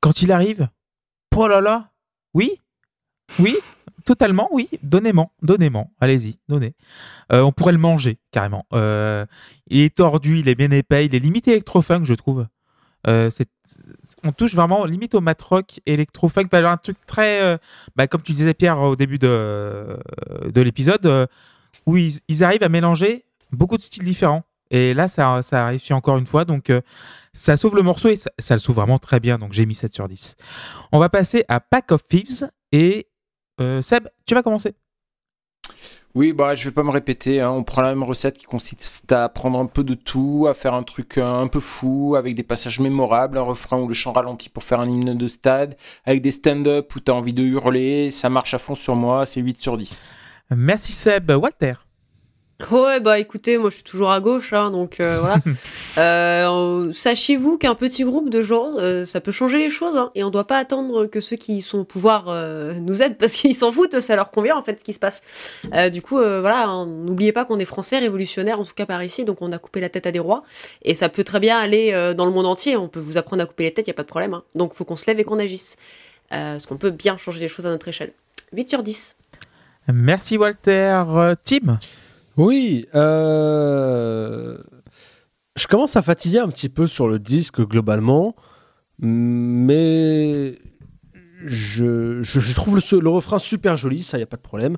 [0.00, 0.68] quand il arrive,
[1.34, 1.90] oh là là,
[2.34, 2.60] oui,
[3.38, 3.56] oui,
[4.04, 6.74] totalement, oui, donnez-moi, donnez-moi, allez-y, donnez.
[7.32, 8.66] Euh, on pourrait le manger carrément.
[8.74, 9.24] Euh,
[9.68, 12.46] il est tordu, il est bien épais, il est limite électro-funk, je trouve.
[13.06, 13.30] Euh,
[14.22, 17.58] on touche vraiment limite au mat rock électro-funk, un truc très,
[17.96, 19.98] bah, comme tu disais Pierre au début de,
[20.44, 21.28] de l'épisode,
[21.86, 24.44] où ils arrivent à mélanger beaucoup de styles différents.
[24.72, 26.44] Et là, ça, ça a réussi encore une fois.
[26.44, 26.80] Donc, euh,
[27.34, 29.38] ça sauve le morceau et ça, ça le sauve vraiment très bien.
[29.38, 30.34] Donc, j'ai mis 7 sur 10.
[30.90, 32.48] On va passer à Pack of Thieves.
[32.72, 33.06] Et
[33.60, 34.74] euh, Seb, tu vas commencer.
[36.14, 37.40] Oui, bah, je vais pas me répéter.
[37.40, 37.50] hein.
[37.50, 40.74] On prend la même recette qui consiste à prendre un peu de tout, à faire
[40.74, 44.12] un truc euh, un peu fou, avec des passages mémorables, un refrain ou le chant
[44.12, 48.10] ralenti pour faire un hymne de stade, avec des stand-up où t'as envie de hurler.
[48.10, 50.04] Ça marche à fond sur moi, c'est 8 sur 10.
[50.50, 51.30] Merci Seb.
[51.30, 51.74] Walter.
[52.70, 55.38] Ouais, bah écoutez, moi je suis toujours à gauche, hein, donc euh, voilà.
[55.98, 60.24] Euh, Sachez-vous qu'un petit groupe de gens, euh, ça peut changer les choses, hein, et
[60.24, 62.34] on doit pas attendre que ceux qui sont au pouvoir
[62.80, 65.22] nous aident parce qu'ils s'en foutent, ça leur convient en fait ce qui se passe.
[65.92, 69.26] Du coup, voilà, hein, n'oubliez pas qu'on est français, révolutionnaires, en tout cas par ici,
[69.26, 70.44] donc on a coupé la tête à des rois,
[70.82, 73.46] et ça peut très bien aller dans le monde entier, on peut vous apprendre à
[73.46, 75.38] couper les têtes, y a pas de problème, donc faut qu'on se lève et qu'on
[75.38, 75.76] agisse.
[76.30, 78.12] Parce qu'on peut bien changer les choses à notre échelle.
[78.54, 79.16] 8 sur 10.
[79.92, 81.02] Merci Walter.
[81.44, 81.76] Tim?
[82.36, 84.56] Oui, euh,
[85.56, 88.34] je commence à fatiguer un petit peu sur le disque globalement,
[88.98, 90.54] mais
[91.44, 94.76] je, trouve le, refrain super joli, ça y a pas de problème.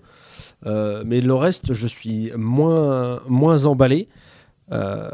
[0.66, 3.20] Euh, mais le reste, je suis moins,
[3.66, 4.08] emballé.
[4.72, 5.10] Euh,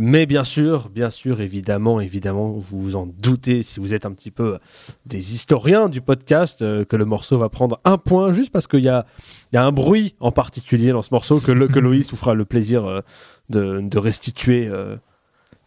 [0.00, 4.30] mais bien sûr, bien sûr, évidemment, vous vous en doutez si vous êtes un petit
[4.32, 4.58] peu
[5.06, 8.88] des historiens du podcast, que le morceau va prendre un point juste parce qu'il y
[8.88, 9.06] a,
[9.39, 12.16] il y a un bruit en particulier dans ce morceau que, le, que Loïs vous
[12.16, 13.00] fera le plaisir euh,
[13.48, 14.96] de, de restituer euh,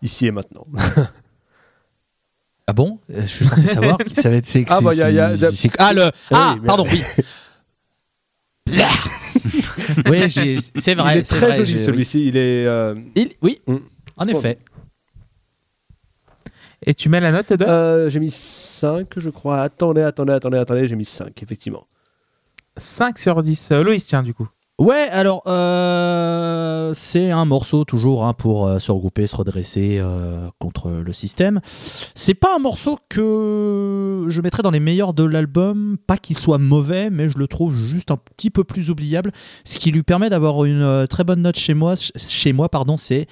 [0.01, 0.65] ici et maintenant.
[2.65, 2.97] Ah bon?
[3.11, 4.47] Euh, Je suis censé savoir ça va être.
[4.47, 6.10] c'est- Ah, bah, y a- y a- c'est- Ah, le.
[6.31, 7.03] Ah, oui, mais- pardon, oui.
[10.10, 11.15] oui, j'ai- c'est vrai.
[11.15, 12.65] il est c'est très vrai, joli celui-ci, il est...
[12.65, 13.76] euh, Il- oui, mm,
[14.18, 14.60] en effet.
[16.85, 19.61] Et tu mets la note de Euh, j'ai mis 5, je crois.
[19.61, 20.88] Attendez, attendez, attendez, attendez.
[20.88, 21.85] J'ai mis 5, effectivement.
[22.77, 23.71] 5 sur 10.
[23.71, 24.47] Euh, Loïs, tiens, du coup.
[24.79, 30.01] Ouais, alors euh, c'est un morceau toujours hein, pour euh, se regrouper, se redresser
[30.57, 31.61] contre le système.
[32.15, 36.57] C'est pas un morceau que je mettrais dans les meilleurs de l'album, pas qu'il soit
[36.57, 39.31] mauvais, mais je le trouve juste un petit peu plus oubliable.
[39.63, 42.97] Ce qui lui permet d'avoir une très bonne note chez moi, ch- chez moi pardon,
[42.97, 43.27] c'est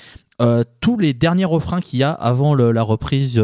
[0.80, 3.44] tous les derniers refrains qu'il y a avant la reprise.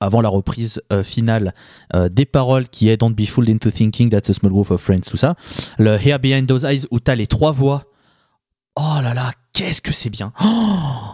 [0.00, 1.54] Avant la reprise euh, finale
[1.94, 4.80] euh, des paroles qui est Don't be fooled into thinking that's a small group of
[4.80, 5.34] friends, tout ça
[5.78, 7.84] le Here Behind Those Eyes où t'as les trois voix.
[8.76, 10.32] Oh là là, qu'est-ce que c'est bien.
[10.42, 11.12] Oh,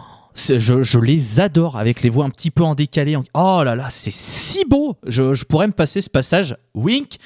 [0.49, 3.17] je, les adore avec les voix un petit peu en décalé.
[3.33, 4.97] Oh là là, c'est si beau.
[5.05, 6.57] Je, pourrais me passer ce passage.
[6.73, 7.17] Wink.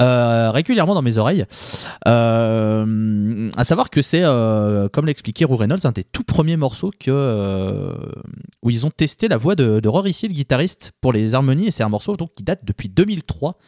[0.00, 1.44] euh, régulièrement dans mes oreilles.
[2.08, 6.90] Euh, à savoir que c'est, euh, comme l'expliquait Roux Reynolds, un des tout premiers morceaux
[6.98, 7.94] que, euh,
[8.62, 11.66] où ils ont testé la voix de, de Rory le guitariste, pour les harmonies.
[11.66, 13.58] Et c'est un morceau donc, qui date depuis 2003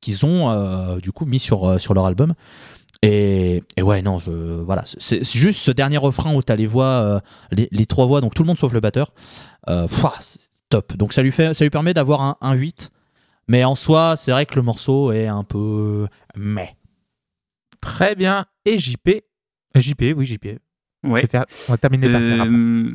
[0.00, 2.34] qu'ils ont du coup mis sur, sur leur album.
[3.02, 6.84] Et, et ouais, non, je, voilà, c'est juste ce dernier refrain où t'as les voix,
[6.86, 7.20] euh,
[7.50, 9.12] les, les trois voix, donc tout le monde sauf le batteur.
[9.68, 9.88] Euh,
[10.68, 10.96] top.
[10.96, 12.90] Donc ça lui, fait, ça lui permet d'avoir un, un 8.
[13.48, 16.06] Mais en soi, c'est vrai que le morceau est un peu.
[16.36, 16.76] Mais.
[17.80, 18.46] Très bien.
[18.64, 19.08] Et JP
[19.76, 20.46] Euh, JP, oui, JP.
[21.02, 21.22] Je Ouais.
[21.22, 22.20] vais faire- On va terminer par.
[22.20, 22.92] Euh,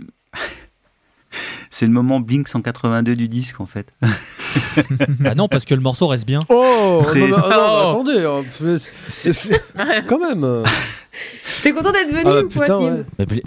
[1.69, 3.87] C'est le moment Blink 182 du disque en fait.
[5.19, 6.39] bah non, parce que le morceau reste bien.
[6.49, 7.89] Oh C'est- non, ah, non, Oh.
[7.89, 9.61] attendez, hein, c'est- c'est- c'est-
[10.07, 10.63] quand même.
[11.63, 13.03] T'es content d'être venu Ah, ou quoi, putain, ouais.
[13.19, 13.41] Mais ouais,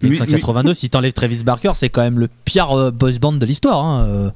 [0.00, 3.46] Blink 182, si t'enlèves Travis Barker, c'est quand même le pire euh, boys band de
[3.46, 3.84] l'histoire.
[3.84, 4.30] hein, euh.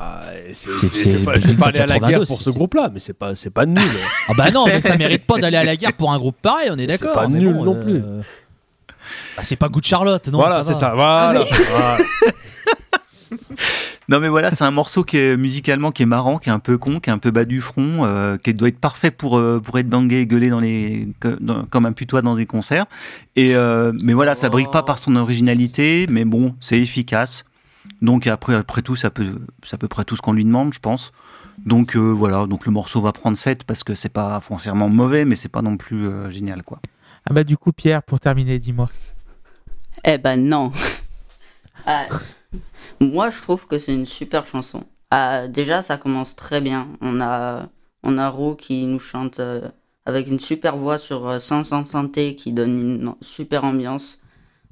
[0.00, 0.22] Ah,
[0.52, 2.26] c'est- C'est- c'est- c'est c'est pas- Blink Je vais pas aller à la 182, guerre
[2.28, 3.82] pour c'est- ce groupe-là, mais c'est pas, c'est pas nul.
[4.28, 6.68] Ah bah non, mais ça mérite pas d'aller à la guerre pour un groupe pareil,
[6.72, 7.14] on est C'est d'accord.
[7.22, 8.02] pas mais nul bon, non euh, plus.
[9.38, 10.94] Bah, c'est pas Good Charlotte, non voilà, c'est ça.
[10.94, 11.44] Voilà.
[11.70, 11.98] voilà.
[14.10, 16.60] Non mais voilà, c'est un morceau qui est musicalement qui est marrant, qui est un
[16.60, 19.36] peu con, qui est un peu bas du front, euh, qui doit être parfait pour
[19.38, 21.08] euh, pour être bangé et gueuler dans les
[21.40, 22.86] dans- comme un putois dans des concerts.
[23.36, 27.44] Et euh, mais voilà, ça brille pas par son originalité, mais bon, c'est efficace.
[28.00, 30.72] Donc après après tout, ça peut c'est à peu près tout ce qu'on lui demande,
[30.72, 31.12] je pense.
[31.66, 35.26] Donc euh, voilà, donc le morceau va prendre 7 parce que c'est pas foncièrement mauvais,
[35.26, 36.80] mais c'est pas non plus euh, génial quoi.
[37.28, 38.88] Ah bah du coup, Pierre, pour terminer, dis-moi.
[40.04, 40.72] Eh ben non.
[41.86, 42.06] Ah,
[43.00, 44.84] moi, je trouve que c'est une super chanson.
[45.10, 46.88] Ah, déjà, ça commence très bien.
[47.00, 47.68] On a,
[48.02, 49.68] on a Roux qui nous chante euh,
[50.06, 54.18] avec une super voix sur euh, 500 santé qui donne une super ambiance.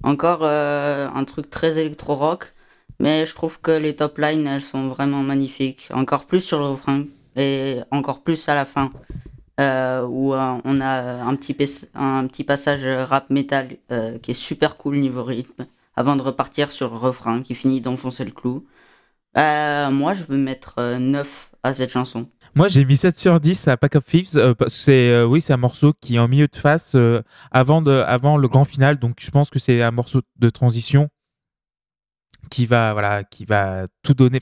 [0.03, 2.55] Encore euh, un truc très électro-rock,
[3.01, 5.89] mais je trouve que les top lines, elles sont vraiment magnifiques.
[5.93, 7.05] Encore plus sur le refrain
[7.35, 8.93] et encore plus à la fin.
[9.59, 11.57] Euh, où euh, on a un petit,
[11.95, 16.73] un petit passage rap metal euh, qui est super cool niveau rythme, avant de repartir
[16.73, 18.67] sur le refrain qui finit d'enfoncer le clou.
[19.35, 22.29] Moi, je veux mettre euh, 9 à cette chanson.
[22.55, 24.37] Moi, j'ai mis 7 sur 10 à Pack of Thieves.
[24.37, 26.97] euh, c'est, oui, c'est un morceau qui est en milieu de face
[27.51, 28.99] avant, de, avant le grand final.
[28.99, 31.09] Donc, je pense que c'est un morceau de transition
[32.51, 34.41] qui va, voilà, qui va tout donner,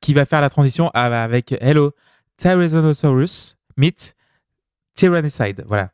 [0.00, 1.92] qui va faire la transition avec Hello,
[2.36, 4.14] Tyrannosaurus, meet
[5.00, 5.64] Tyrannicide.
[5.66, 5.90] Voilà.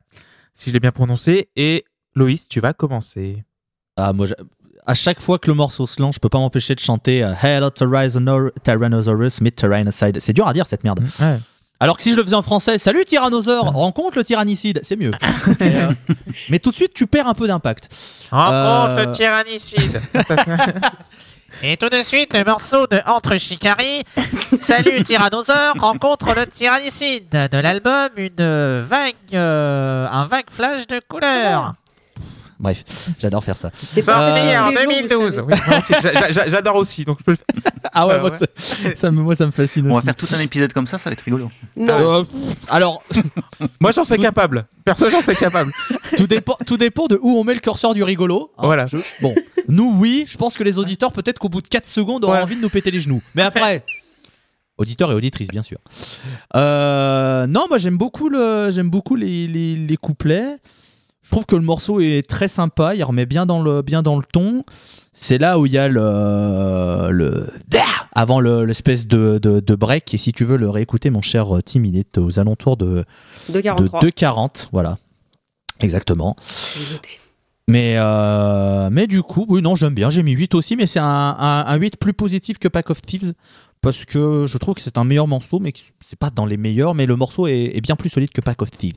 [0.54, 1.48] Si je l'ai bien prononcé.
[1.56, 1.84] Et
[2.14, 3.44] Loïs, tu vas commencer.
[3.96, 4.26] Ah, moi,
[4.86, 7.32] à chaque fois que le morceau se lance, je peux pas m'empêcher de chanter euh,
[7.42, 10.18] Hello Tyrannosaur- Tyrannosaurus, meet Tyrannicide.
[10.20, 11.00] C'est dur à dire cette merde.
[11.20, 11.38] Ouais.
[11.78, 15.10] Alors que si je le faisais en français, salut Tyrannosaure, rencontre le tyrannicide, c'est mieux.
[15.60, 15.92] Mais, euh,
[16.48, 17.90] mais tout de suite, tu perds un peu d'impact.
[18.30, 20.00] Rencontre Euh, le tyrannicide.
[21.62, 24.04] Et tout de suite, le morceau de Entre Chicari.
[24.60, 31.72] Salut Tyrannosaure, rencontre le tyrannicide de l'album Une vague, euh, un vague flash de couleurs.
[32.58, 32.84] Bref,
[33.20, 33.70] j'adore faire ça.
[33.74, 35.34] C'est Sorti Euh, en tous les jours, vous 2012.
[35.34, 35.46] savez.
[35.52, 37.46] Oui, moi aussi, j'a- j'a- J'adore aussi, donc je peux le faire.
[37.92, 38.38] Ah ouais, Ouais, moi, ouais.
[38.38, 40.98] ça, ça me, moi ça me fascine On va faire tout un épisode comme ça,
[40.98, 41.50] ça va être rigolo.
[41.76, 42.18] Non.
[42.20, 42.24] Euh,
[42.68, 43.02] alors,
[43.80, 44.66] Moi, j'en serais capable.
[44.84, 45.72] Perso, j'en serais capable.
[46.16, 48.50] tout dépend, tout dépend de où on met le curseur du rigolo.
[48.58, 48.62] hein.
[48.64, 48.86] Voilà.
[48.86, 49.34] Je- bon,
[49.68, 52.40] nous oui, je pense que les auditeurs peut-être qu'au bout de 4 secondes auront Ouais.
[52.42, 53.22] envie de nous péter les genoux.
[53.34, 53.84] Mais après,
[54.78, 55.78] auditeurs et auditrices bien sûr.
[56.54, 60.56] Euh, non, moi j'aime beaucoup le, j'aime beaucoup les, les, les couplets.
[61.26, 64.16] Je trouve que le morceau est très sympa, il remet bien dans le, bien dans
[64.16, 64.64] le ton.
[65.12, 67.46] C'est là où il y a le, le
[68.12, 70.14] avant le- l'espèce de, de, de break.
[70.14, 73.04] Et si tu veux le réécouter, mon cher Tim, il est aux alentours de,
[73.48, 74.00] De de 43.
[74.00, 74.68] 2,40.
[74.72, 74.98] Voilà.
[75.80, 76.36] Exactement.
[77.68, 80.10] Mais, euh, mais du coup, oui, non, j'aime bien.
[80.10, 83.02] J'ai mis 8 aussi, mais c'est un, un, un 8 plus positif que Pack of
[83.02, 83.34] Thieves.
[83.80, 86.94] Parce que je trouve que c'est un meilleur morceau, mais c'est pas dans les meilleurs.
[86.94, 88.94] Mais le morceau est, est bien plus solide que Pack of Thieves.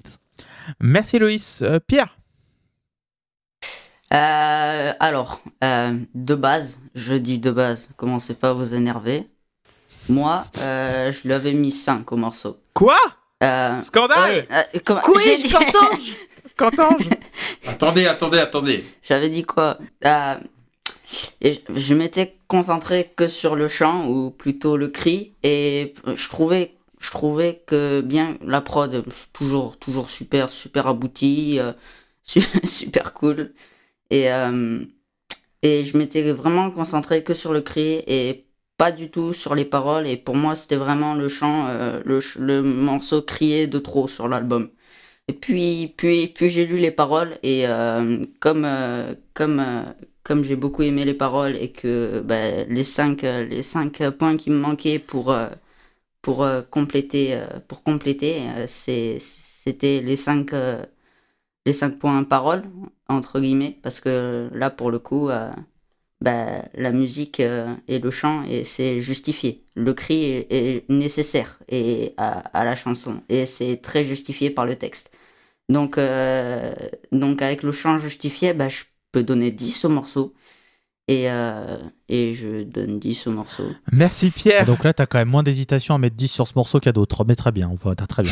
[0.79, 1.61] Merci Loïs.
[1.63, 2.17] Euh, Pierre
[4.13, 9.27] Euh, alors, euh, de base, je dis de base, commencez pas à vous énerver.
[10.07, 12.57] Moi, euh, je lui avais mis 5 au morceau.
[12.73, 12.97] Quoi?
[13.43, 15.53] Euh, Scandale oui, euh, comment- j'ai dit-
[16.57, 17.07] Quentange
[17.67, 18.83] Attendez, attendez, attendez.
[19.01, 19.77] J'avais dit quoi?
[20.05, 20.35] Euh,
[21.39, 26.27] et je, je m'étais concentré que sur le chant, ou plutôt le cri, et je
[26.29, 31.71] trouvais, je trouvais que bien la prod, toujours, toujours super, super aboutie, euh,
[32.23, 33.53] su- super cool.
[34.09, 34.83] Et, euh,
[35.61, 39.65] et je m'étais vraiment concentré que sur le cri et pas du tout sur les
[39.65, 40.07] paroles.
[40.07, 44.27] Et pour moi, c'était vraiment le chant, euh, le, le morceau crié de trop sur
[44.27, 44.71] l'album.
[45.27, 48.67] Et puis, puis, puis j'ai lu les paroles et euh, comme,
[49.33, 49.63] comme,
[50.23, 54.49] comme j'ai beaucoup aimé les paroles et que ben, les, cinq, les cinq points qui
[54.51, 55.35] me manquaient pour,
[56.21, 60.53] pour compléter, pour compléter c'était les cinq,
[61.65, 62.63] les cinq points paroles,
[63.07, 65.51] entre guillemets, parce que là, pour le coup, euh,
[66.21, 69.65] bah, la musique euh, et le chant, et c'est justifié.
[69.75, 74.75] Le cri est, nécessaire et, à, à la chanson, et c'est très justifié par le
[74.77, 75.11] texte.
[75.69, 76.73] Donc, euh,
[77.11, 80.33] donc avec le chant justifié, bah, je peux donner 10 au morceau.
[81.09, 83.63] Et, euh, et je donne 10 au morceau.
[83.91, 84.65] Merci Pierre.
[84.65, 87.25] Donc là, t'as quand même moins d'hésitation à mettre 10 sur ce morceau qu'à d'autres.
[87.27, 88.31] Mais très bien, on va, t'as très bien.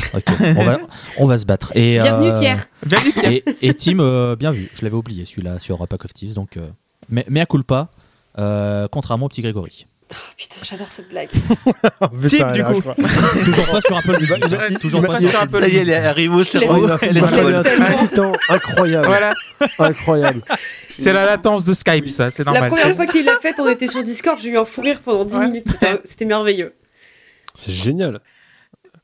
[0.56, 0.78] On, va,
[1.18, 1.72] on va se battre.
[1.76, 2.68] Et, Bienvenue euh, Pierre.
[2.86, 3.32] Bienvenue Pierre.
[3.32, 4.70] Et, et Tim, euh, bien vu.
[4.76, 6.36] Je l'avais oublié celui-là sur Pack of Thieves.
[6.36, 6.70] Donc, euh,
[7.10, 7.90] mais, mais à culpa,
[8.38, 9.88] euh, contrairement au petit Grégory.
[10.10, 11.28] Oh, putain, j'adore cette blague.
[12.30, 12.82] Tim, du coup.
[13.46, 14.44] Toujours pas sur Apple Music.
[14.44, 14.76] Hein.
[14.80, 16.88] Toujours pas sur Apple Ça y est, elle arrive au Je l'ai- cerveau.
[17.02, 17.86] Elle est m'a fallu un tellement.
[17.86, 19.06] petit temps incroyable.
[19.08, 19.34] Voilà,
[19.80, 20.42] Incroyable.
[20.88, 22.70] c'est la latence de Skype, ça, c'est La normal.
[22.70, 25.26] première fois qu'il l'a faite, on était sur Discord, j'ai eu un fou rire pendant
[25.26, 25.46] 10 Ouais.
[25.48, 25.68] minutes.
[25.70, 26.74] C'était- C'était merveilleux.
[27.54, 28.22] C'est génial.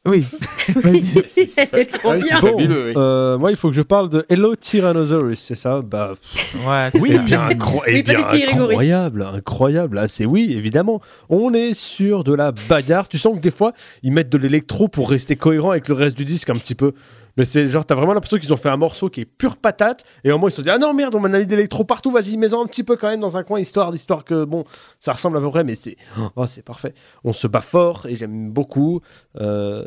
[0.06, 0.26] Oui.
[0.68, 2.22] Trop Ah oui, bien.
[2.24, 2.94] c'est fabuleux, oui.
[2.98, 5.82] Euh, moi, il faut que je parle de Hello Tyrannosaurus, c'est ça?
[5.82, 9.98] Bah, pff, Ouais, c'est oui, bien, incro- Oui, eh bien incroyable, incroyable.
[9.98, 11.02] Ah, c'est oui, évidemment.
[11.30, 13.08] On est sur de la bagarre.
[13.08, 13.72] Tu sens que des fois,
[14.04, 16.94] ils mettent de l'électro pour rester cohérent avec le reste du disque un petit peu.
[17.38, 20.04] Mais c'est genre, t'as vraiment l'impression qu'ils ont fait un morceau qui est pure patate.
[20.24, 21.84] Et au moins, ils se sont dit, ah non, merde, on m'a mis de l'électro
[21.84, 24.64] partout, vas-y, mets-en un petit peu quand même dans un coin, histoire, histoire que, bon,
[25.00, 25.98] ça ressemble à peu près, mais c'est
[26.36, 26.94] oh, c'est parfait.
[27.24, 29.02] On se bat fort et j'aime beaucoup.
[29.40, 29.86] Euh,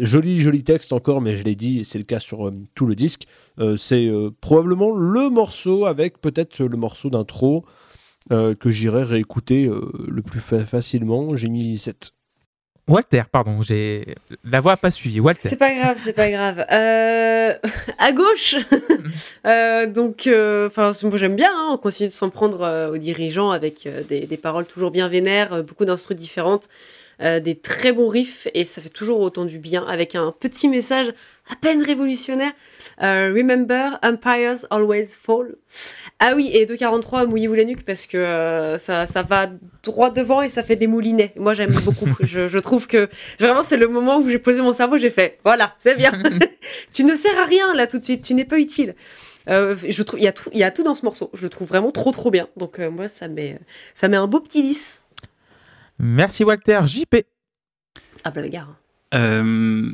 [0.00, 2.86] joli, joli texte encore, mais je l'ai dit, et c'est le cas sur euh, tout
[2.86, 3.26] le disque.
[3.60, 4.10] Euh, c'est
[4.40, 7.64] probablement le morceau avec peut-être le morceau d'intro
[8.30, 9.68] que j'irai réécouter
[10.08, 11.34] le plus fa- facilement.
[11.36, 12.12] J'ai mis 7.
[12.88, 15.20] Walter, pardon, j'ai la voix pas suivi.
[15.20, 15.48] Walter.
[15.48, 16.66] C'est pas grave, c'est pas grave.
[16.72, 17.54] Euh,
[17.98, 18.56] à gauche,
[19.46, 21.50] Euh, donc, euh, enfin, moi j'aime bien.
[21.52, 24.90] hein, on continue de s'en prendre euh, aux dirigeants avec euh, des, des paroles toujours
[24.90, 26.68] bien vénères, euh, beaucoup d'instrus différentes,
[27.20, 30.68] euh, des très bons riffs et ça fait toujours autant du bien avec un petit
[30.68, 31.12] message
[31.50, 32.52] à peine révolutionnaire.
[33.02, 35.56] Euh, Remember, empires always fall.
[36.18, 39.50] Ah oui, et 243, mouillez-vous la nuque parce que euh, ça, ça va
[39.82, 41.32] droit devant et ça fait des moulinets.
[41.36, 42.08] Moi j'aime beaucoup.
[42.20, 43.08] je, je trouve que
[43.38, 46.12] vraiment c'est le moment où j'ai posé mon cerveau, j'ai fait voilà, c'est bien.
[46.92, 48.94] tu ne sers à rien là tout de suite, tu n'es pas utile.
[49.48, 51.30] Euh, je trouve il y a tout il y a tout dans ce morceau.
[51.34, 52.48] Je le trouve vraiment trop trop bien.
[52.56, 53.58] Donc euh, moi ça met
[53.94, 55.01] ça met un beau petit 10.
[55.98, 56.80] Merci Walter.
[56.84, 57.16] JP.
[58.24, 58.76] Ah bah gare.
[59.14, 59.92] Euh,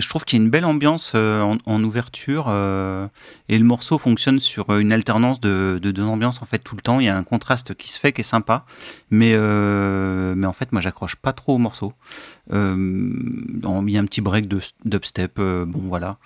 [0.00, 3.06] je trouve qu'il y a une belle ambiance euh, en, en ouverture euh,
[3.48, 6.82] et le morceau fonctionne sur une alternance de, de deux ambiances en fait tout le
[6.82, 7.00] temps.
[7.00, 8.64] Il y a un contraste qui se fait qui est sympa,
[9.10, 11.92] mais euh, mais en fait moi j'accroche pas trop au morceau.
[12.52, 16.18] Euh, il y a un petit break de dubstep, euh, bon voilà.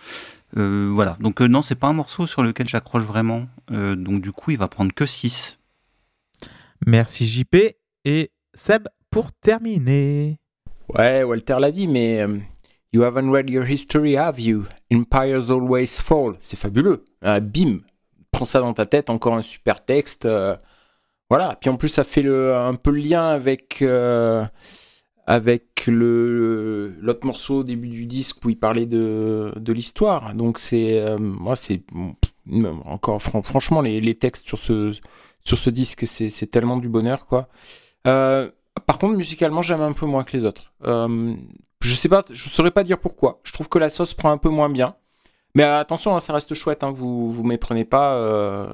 [0.56, 3.46] Euh, voilà, donc euh, non, c'est pas un morceau sur lequel j'accroche vraiment.
[3.70, 5.58] Euh, donc du coup, il va prendre que 6.
[6.86, 7.56] Merci JP.
[8.04, 10.38] Et Seb pour terminer.
[10.92, 12.38] Ouais, Walter l'a dit, mais euh,
[12.92, 14.64] You haven't read your history, have you?
[14.92, 16.34] Empires always fall.
[16.40, 17.04] C'est fabuleux.
[17.22, 17.80] Ah, bim,
[18.32, 20.24] prends ça dans ta tête, encore un super texte.
[20.24, 20.56] euh,
[21.30, 21.56] voilà.
[21.60, 24.44] Puis en plus, ça fait un peu le lien avec euh,
[25.26, 30.32] avec le l'autre morceau au début du disque où il parlait de, de l'histoire.
[30.32, 31.82] Donc c'est euh, moi c'est
[32.86, 34.90] encore fran- franchement les, les textes sur ce
[35.44, 37.48] sur ce disque c'est c'est tellement du bonheur quoi.
[38.08, 38.50] Euh,
[38.86, 40.72] par contre, musicalement, j'aime un peu moins que les autres.
[40.84, 41.34] Euh,
[41.80, 43.40] je sais pas, je saurais pas dire pourquoi.
[43.44, 44.94] Je trouve que la sauce prend un peu moins bien.
[45.54, 48.14] Mais attention, hein, ça reste chouette, hein, vous vous méprenez pas.
[48.16, 48.68] euh,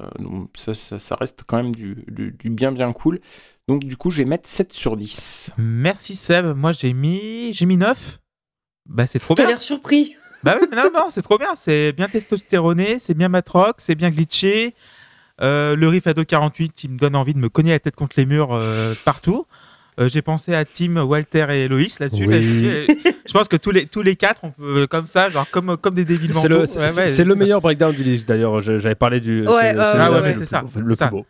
[0.55, 3.19] ça, ça, ça reste quand même du, du, du bien bien cool.
[3.67, 5.51] Donc du coup, je vais mettre 7 sur 10.
[5.57, 6.55] Merci Seb.
[6.55, 8.19] Moi j'ai mis j'ai mis 9.
[8.87, 9.51] Bah c'est trop T'as bien.
[9.53, 10.13] l'air surpris.
[10.43, 11.55] Bah oui, mais non, non, c'est trop bien.
[11.55, 14.75] C'est bien testostéroné, c'est bien matrock, c'est bien glitché.
[15.41, 18.15] Euh, le riff à 2.48, il me donne envie de me cogner la tête contre
[18.17, 19.45] les murs euh, partout.
[19.99, 22.25] Euh, J'ai pensé à Tim, Walter et Loïs là-dessus.
[22.27, 22.87] Oui.
[23.25, 25.95] Je pense que tous les, tous les quatre, on peut, comme ça, genre comme, comme
[25.95, 28.61] des débiles C'est le, Ouais, ouais, meilleur breakdown du disque d'ailleurs.
[28.61, 29.45] J'avais parlé du.
[29.47, 31.07] Ouais, c'est- Ah ouais, le ça, plus- Le ça.
[31.07, 31.25] beau.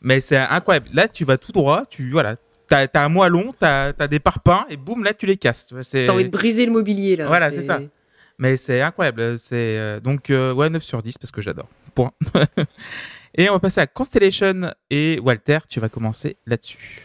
[0.00, 0.88] Mais c'est incroyable.
[0.92, 2.36] Là, tu vas tout droit, tu voilà,
[2.68, 5.68] t'as as un moellon, t'as as des parpaings et boum, là tu les casses.
[5.92, 7.26] T'as envie de briser le mobilier là.
[7.26, 7.80] Voilà, c'est ça.
[8.38, 9.38] Mais c'est incroyable.
[9.38, 11.68] C'est donc euh, ouais 9 sur 10 parce que j'adore.
[11.94, 12.10] Point.
[13.34, 17.04] et on va passer à Constellation et Walter, tu vas commencer là-dessus.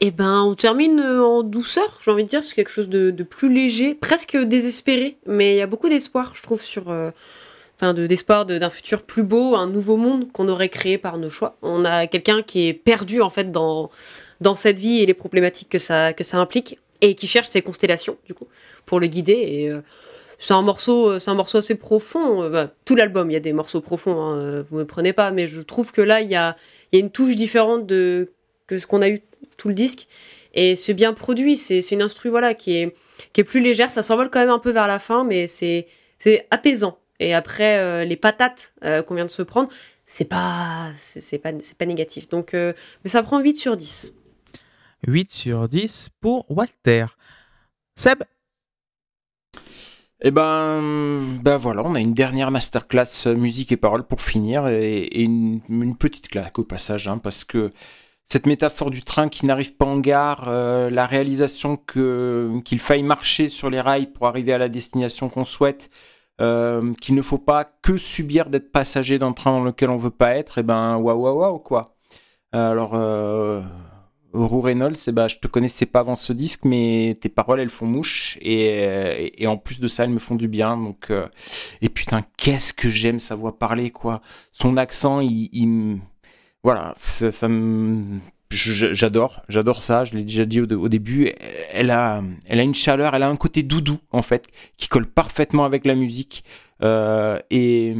[0.00, 3.10] Eh ben, on termine euh, en douceur, j'ai envie de dire, c'est quelque chose de,
[3.24, 7.10] plus léger, presque désespéré, mais il y a beaucoup d'espoir, je trouve, sur, euh,
[7.74, 11.18] enfin, de d'espoir de- d'un futur plus beau, un nouveau monde qu'on aurait créé par
[11.18, 11.56] nos choix.
[11.62, 13.90] On a quelqu'un qui est perdu en fait dans
[14.40, 17.62] dans cette vie et les problématiques que ça que ça implique, et qui cherche ses
[17.62, 18.46] constellations du coup
[18.86, 19.32] pour le guider.
[19.32, 19.80] Et euh,
[20.38, 22.42] c'est un morceau, euh, c'est un morceau assez profond.
[22.42, 25.12] euh, bah, tout l'album, il y a des morceaux profonds, hein, euh, vous me prenez
[25.12, 26.56] pas, mais je trouve que là, il y a
[26.92, 28.32] il y a une touche différente de
[28.66, 29.20] que ce qu'on a eu
[29.56, 30.08] tout le disque.
[30.54, 31.56] et c'est bien produit.
[31.56, 32.94] C'est une instru voilà qui est
[33.32, 33.90] qui est plus légère.
[33.90, 35.88] Ça s'envole quand même un peu vers la fin, mais c'est
[36.18, 36.98] c'est apaisant.
[37.20, 38.74] Et après les patates
[39.06, 39.68] qu'on vient de se prendre,
[40.06, 42.28] c'est pas c'est pas c'est pas négatif.
[42.28, 42.74] Donc mais
[43.06, 44.14] ça prend 8 sur 10.
[45.06, 47.06] 8 sur 10 pour Walter.
[47.96, 48.22] Seb
[50.20, 54.66] Et ben, ben voilà, on a une dernière masterclass euh, musique et paroles pour finir
[54.66, 55.60] et, une,
[55.96, 57.70] petite claque au passage, hein, parce que
[58.24, 63.48] cette métaphore du train qui n'arrive pas en gare, euh, la réalisation qu'il faille marcher
[63.48, 65.88] sur les rails pour arriver à la destination qu'on souhaite,
[66.40, 70.10] euh, qu'il ne faut pas que subir d'être passager d'un train dans lequel on veut
[70.10, 71.96] pas être, et ben waouh waouh waouh quoi.
[72.52, 73.62] Alors euh,
[74.34, 77.70] Roux Reynolds, eh ben, je te connaissais pas avant ce disque, mais tes paroles, elles
[77.70, 78.38] font mouche.
[78.42, 80.76] Et, en plus de ça, elles me font du bien.
[80.76, 81.26] Donc, euh,
[81.80, 84.20] et putain, qu'est-ce que j'aime sa voix parler, quoi.
[84.52, 85.98] Son accent, il, il
[86.62, 90.04] voilà, ça, me- j'adore, j'adore ça.
[90.04, 91.32] Je l'ai déjà dit au, au début.
[91.72, 95.06] Elle a, elle a une chaleur, elle a un côté doudou, en fait, qui colle
[95.06, 96.44] parfaitement avec la musique.
[96.82, 97.94] Euh, et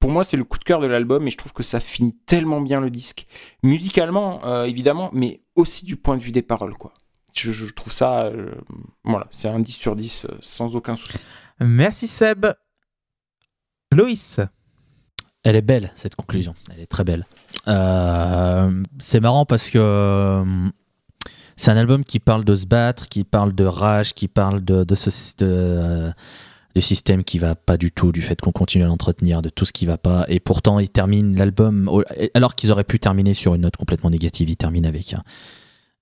[0.00, 2.16] pour moi, c'est le coup de cœur de l'album et je trouve que ça finit
[2.26, 3.26] tellement bien le disque.
[3.62, 6.94] Musicalement, euh, évidemment, mais aussi du point de vue des paroles, quoi.
[7.34, 8.50] Je, je trouve ça, euh,
[9.04, 11.18] voilà, c'est un 10 sur 10 euh, sans aucun souci.
[11.60, 12.46] Merci Seb.
[13.92, 14.40] Loïs.
[15.44, 16.54] Elle est belle, cette conclusion.
[16.72, 17.26] Elle est très belle.
[17.68, 20.42] Euh, c'est marrant parce que
[21.56, 24.84] c'est un album qui parle de se battre, qui parle de rage, qui parle de,
[24.84, 26.12] de ce de,
[26.74, 29.64] du système qui va pas du tout, du fait qu'on continue à l'entretenir, de tout
[29.64, 30.24] ce qui va pas.
[30.28, 31.90] Et pourtant, il termine l'album,
[32.34, 35.22] alors qu'ils auraient pu terminer sur une note complètement négative, il termine avec un,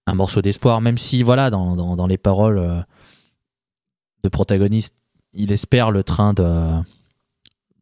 [0.06, 2.80] un morceau d'espoir, même si, voilà, dans, dans, dans les paroles euh,
[4.24, 4.96] de protagoniste,
[5.32, 6.42] il espère le train de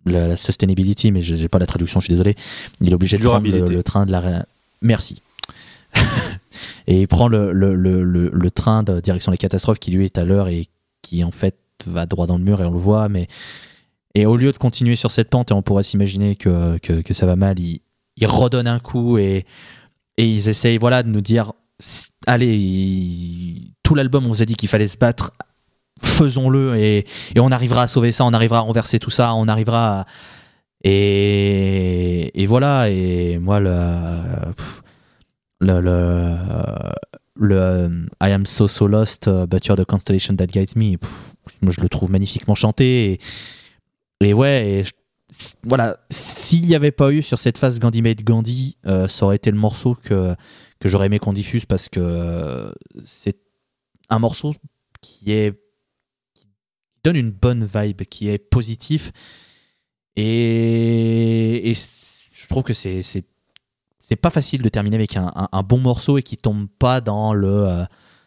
[0.04, 2.36] la, la sustainability, mais je n'ai pas la traduction, je suis désolé.
[2.80, 4.46] Il est obligé de prendre le, le train de la.
[4.82, 5.22] Merci.
[6.86, 10.24] et il prend le, le, le train de direction les catastrophes qui lui est à
[10.24, 10.66] l'heure et
[11.02, 11.56] qui en fait
[11.86, 13.08] va droit dans le mur et on le voit.
[13.08, 13.28] Mais
[14.14, 17.26] et au lieu de continuer sur cette pente, et on pourrait s'imaginer que, que, ça
[17.26, 17.80] va mal, il,
[18.16, 19.44] il redonne un coup et,
[20.16, 21.52] et ils essayent voilà, de nous dire
[22.26, 25.32] allez, tout l'album, on vous a dit qu'il fallait se battre,
[26.00, 29.48] faisons-le et, et on arrivera à sauver ça, on arrivera à renverser tout ça, on
[29.48, 30.06] arrivera à.
[30.84, 33.72] Et, et voilà, et moi, le,
[35.60, 35.80] le,
[37.34, 40.96] le, I am so so lost, but you're the constellation that guides me.
[41.62, 43.18] Moi, je le trouve magnifiquement chanté.
[44.20, 44.84] Et, ouais,
[45.64, 49.36] voilà, s'il n'y avait pas eu sur cette phase Gandhi Made Gandhi, euh, ça aurait
[49.36, 50.34] été le morceau que,
[50.78, 52.72] que j'aurais aimé qu'on diffuse parce que
[53.04, 53.36] c'est
[54.08, 54.54] un morceau
[55.00, 55.60] qui est
[57.04, 59.12] donne une bonne vibe, qui est positif.
[60.16, 61.72] Et,
[62.32, 66.16] je trouve que c'est c'est pas facile de terminer avec un, un- un bon morceau
[66.16, 67.84] et qui tombe pas dans le euh,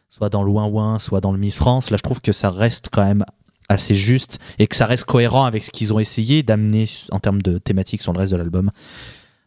[0.10, 1.92] soit dans le ouin ouin, soit dans le Miss France.
[1.92, 3.24] Là, je trouve que ça reste quand même
[3.70, 7.42] assez juste et que ça reste cohérent avec ce qu'ils ont essayé d'amener en termes
[7.42, 8.72] de thématique sur le reste de l'album.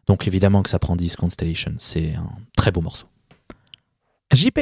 [0.07, 3.07] Donc évidemment que ça prend 10 Constellation, c'est un très beau morceau.
[4.33, 4.61] JP.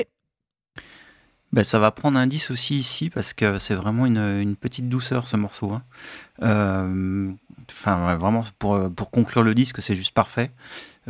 [1.53, 4.89] Ben, ça va prendre un 10 aussi ici parce que c'est vraiment une, une petite
[4.89, 5.73] douceur ce morceau.
[5.73, 5.83] hein.
[6.43, 7.31] Euh,
[7.71, 10.51] Enfin, vraiment, pour, pour conclure le disque, c'est juste parfait.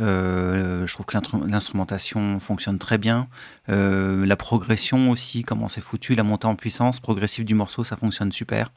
[0.01, 3.27] Euh, je trouve que l'instru- l'instrumentation fonctionne très bien.
[3.69, 7.95] Euh, la progression aussi, comment c'est foutu, la montée en puissance progressive du morceau, ça
[7.95, 8.71] fonctionne super.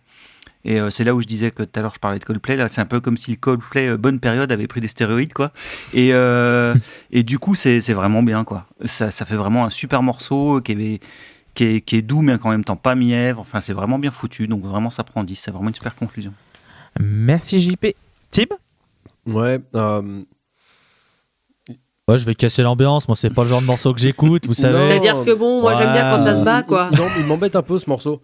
[0.66, 2.56] Et euh, c'est là où je disais que tout à l'heure je parlais de Coldplay.
[2.56, 5.32] Là, c'est un peu comme si le Coldplay euh, bonne période avait pris des stéroïdes,
[5.32, 5.52] quoi.
[5.92, 6.74] Et, euh,
[7.10, 8.66] et du coup, c'est c'est vraiment bien, quoi.
[8.84, 11.02] Ça, ça fait vraiment un super morceau qui est,
[11.55, 13.40] qui est, qui est doux, mais en même temps pas mièvre.
[13.40, 14.46] Enfin, c'est vraiment bien foutu.
[14.48, 15.36] Donc vraiment, ça prend 10.
[15.36, 16.32] C'est vraiment une super conclusion.
[17.01, 17.86] Merci JP.
[18.30, 18.44] Tim
[19.26, 19.60] Ouais.
[19.74, 20.22] euh,
[22.09, 24.52] Ouais, je vais casser l'ambiance, moi c'est pas le genre de morceau que j'écoute, vous
[24.55, 24.76] savez.
[24.89, 26.90] C'est-à-dire que bon, moi j'aime bien quand ça se bat, quoi.
[26.90, 28.20] non, il m'embête un peu ce morceau.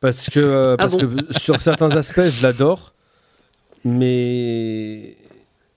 [0.00, 2.92] Parce que, euh, Ah parce bon que sur certains aspects, je l'adore.
[3.84, 5.16] Mais.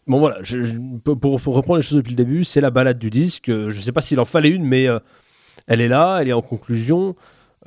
[0.07, 0.37] Bon, voilà.
[0.41, 3.49] je- je- pour, pour reprendre les choses depuis le début, c'est la balade du disque.
[3.49, 4.99] Euh, Je sais pas s'il en fallait une, mais euh,
[5.67, 7.15] elle est là, elle est en conclusion.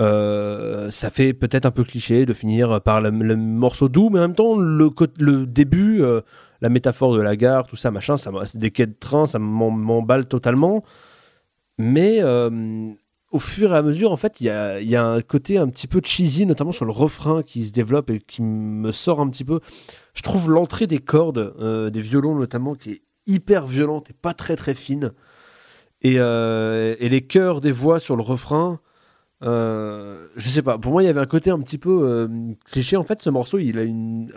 [0.00, 4.18] Euh, ça fait peut-être un peu cliché de finir par le, le morceau doux, mais
[4.18, 6.20] en même temps, le, début, euh,
[6.62, 9.76] la métaphore de la gare, tout ça, machin, ça, des quais de train, ça m'em-
[9.76, 10.82] m'emballe totalement.
[11.76, 12.90] Mais euh,
[13.30, 15.68] au fur et à mesure, en fait, il y a, y a un côté un
[15.68, 19.28] petit peu cheesy, notamment sur le refrain qui se développe et qui me sort un
[19.28, 19.60] petit peu.
[20.14, 24.32] Je trouve l'entrée des cordes, euh, des violons notamment, qui est hyper violente et pas
[24.34, 25.12] très très fine.
[26.02, 28.80] Et, euh, et les chœurs des voix sur le refrain,
[29.44, 32.28] Euh, je sais pas, pour moi il y avait un côté un petit peu
[32.70, 32.96] cliché.
[32.96, 33.82] En fait, ce morceau il a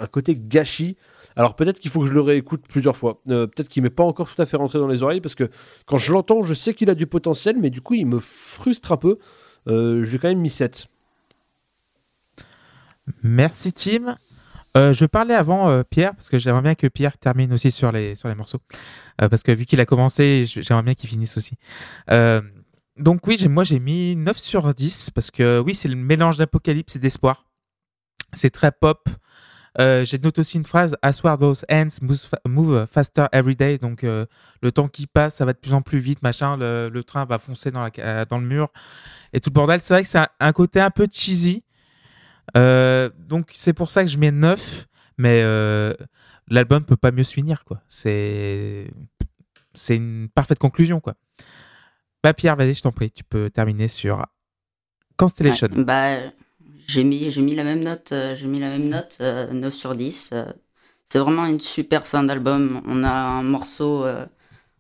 [0.04, 0.98] un côté gâchis.
[1.36, 3.22] Alors peut-être qu'il faut que je le réécoute plusieurs fois.
[3.30, 5.49] Euh, peut-être qu'il m'est pas encore tout à fait rentré dans les oreilles parce que
[5.86, 8.91] quand je l'entends, je sais qu'il a du potentiel, mais du coup il me frustre
[8.91, 9.18] un peu.
[9.68, 10.88] Euh, J'ai quand même mis 7.
[13.24, 14.16] Merci Tim.
[14.78, 17.91] Euh, je parlais avant euh, Pierre parce que j'aimerais bien que Pierre termine aussi sur
[17.91, 18.60] les sur les morceaux
[19.18, 21.56] parce que vu qu'il a commencé, je- j'aimerais bien qu'il finisse aussi.
[22.98, 26.95] Donc oui, moi j'ai mis 9 sur 10 parce que oui, c'est le mélange d'apocalypse
[26.95, 27.45] et d'espoir.
[28.34, 29.07] C'est très pop.
[29.80, 33.78] Euh, j'ai noté aussi une phrase Assoir those hands move, fa- move faster every day.
[33.78, 34.26] Donc euh,
[34.62, 36.56] le temps qui passe, ça va de plus en plus vite, machin.
[36.58, 38.70] Le, train va foncer ca- dans le mur
[39.34, 39.82] et tout le bordel.
[39.82, 41.64] C'est vrai que c'est un, côté un peu cheesy.
[42.56, 44.88] Euh, donc c'est pour ça que je mets 9,
[45.18, 45.94] mais euh,
[46.48, 47.82] l'album peut pas mieux se finir quoi.
[47.88, 48.90] C'est
[49.74, 51.16] c'est une parfaite conclusion quoi.
[52.24, 54.26] Bah Pierre, vas-y, je t'en prie, tu peux terminer sur
[55.18, 55.68] Constellation.
[55.76, 56.18] Ouais, bah,
[56.88, 59.95] j'ai mis, mis la même note, euh, j'ai mis la même note, euh, 9 sur
[59.95, 60.30] 10.
[60.34, 60.45] euh,
[61.06, 62.82] c'est vraiment une super fin d'album.
[62.86, 64.26] On a un morceau, euh,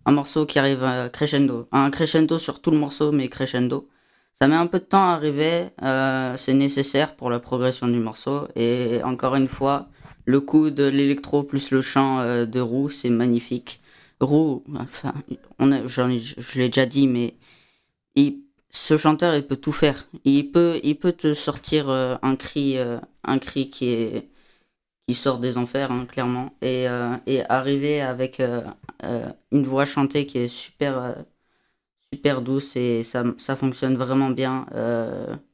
[0.05, 1.67] un morceau qui arrive euh, crescendo.
[1.71, 3.89] Un crescendo sur tout le morceau, mais crescendo.
[4.33, 7.99] Ça met un peu de temps à arriver, euh, c'est nécessaire pour la progression du
[7.99, 8.47] morceau.
[8.55, 9.89] Et encore une fois,
[10.25, 13.81] le coup de l'électro plus le chant euh, de Roux, c'est magnifique.
[14.19, 15.13] Roux, enfin,
[15.59, 17.35] on a, ai- je l'ai déjà dit, mais
[18.15, 18.44] il,
[18.75, 20.05] ce chanteur, il peut tout faire.
[20.25, 24.29] Il peut, il peut te sortir euh, un cri, euh, un cri qui est
[25.07, 28.41] qui sort des enfers, hein, clairement, et, euh, et arriver avec
[29.51, 31.15] une voix chantée qui est super,
[32.11, 34.65] super douce et ça, ça fonctionne vraiment bien.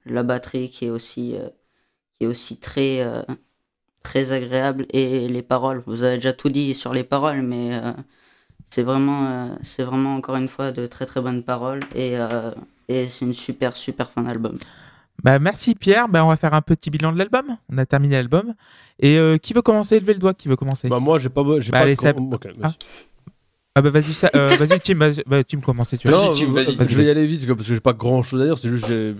[0.05, 1.35] La batterie qui est aussi,
[2.17, 3.05] qui est aussi très,
[4.03, 5.83] très agréable et les paroles.
[5.85, 7.71] Vous avez déjà tout dit sur les paroles, mais
[8.69, 11.81] c'est vraiment, c'est vraiment encore une fois de très très bonnes paroles
[12.91, 14.55] et c'est une super super fin d'album.
[15.23, 17.45] Bah merci Pierre, bah on va faire un petit bilan de l'album.
[17.71, 18.53] On a terminé l'album.
[18.99, 19.99] Et euh, qui veut commencer?
[19.99, 22.13] Levez le doigt, qui veut commencer Bah moi j'ai pas, j'ai Bah, pas allez, vas-y.
[22.63, 22.71] Ah.
[23.75, 26.17] Ah bah vas-y, ça- euh, vas-y Tim, vas-y, bah, Tim commencer tu vois.
[26.17, 26.75] Non, Tim, vas-y.
[26.89, 28.57] je vais y aller vite quoi, parce que j'ai pas grand chose à dire.
[28.57, 29.15] C'est juste j'ai-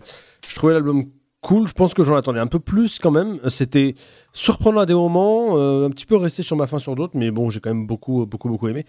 [0.48, 1.06] je trouvais l'album
[1.41, 1.68] cool.
[1.68, 3.39] Je pense que j'en attendais un peu plus quand même.
[3.49, 3.95] C'était
[4.31, 7.31] surprenant à des moments, euh, un petit peu resté sur ma fin sur d'autres, mais
[7.31, 8.85] bon, j'ai quand même beaucoup, beaucoup, beaucoup aimé.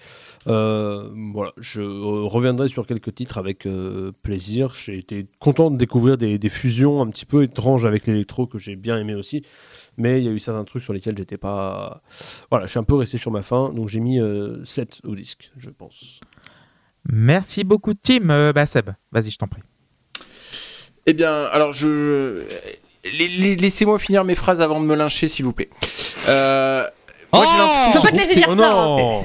[0.46, 3.66] Euh, voilà, je euh, reviendrai sur quelques titres avec
[4.22, 4.74] plaisir.
[4.74, 8.58] J'ai été content de découvrir des, des fusions un petit peu étranges avec l'électro que
[8.58, 9.42] j'ai bien aimé aussi.
[9.96, 12.02] Mais il y a eu certains trucs sur lesquels j'étais pas.
[12.50, 15.14] Voilà, je suis un peu resté sur ma fin, donc j'ai mis euh, 7 au
[15.14, 16.20] disque, je pense.
[17.10, 18.52] Merci beaucoup Tim.
[18.52, 19.62] Bah Seb, vas-y, je t'en prie.
[21.06, 22.42] Eh bien, alors je.
[23.04, 25.68] Laissez-moi finir mes phrases avant de me lyncher, s'il vous plaît.
[26.28, 26.86] Euh,
[27.32, 28.72] moi, j'ai l'impression Je peux que pas te laisser dire Oh ça.
[28.72, 28.86] hein.
[28.96, 29.24] non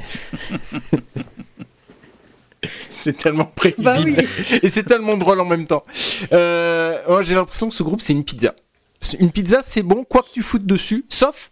[2.92, 3.84] c'est tellement prévisible.
[3.86, 4.16] Bah oui.
[4.64, 5.84] Et c'est tellement drôle en même temps.
[6.34, 8.56] Euh, moi, j'ai l'impression que ce groupe, c'est une pizza.
[9.20, 11.52] Une pizza, c'est bon, quoi que tu foutes dessus, sauf,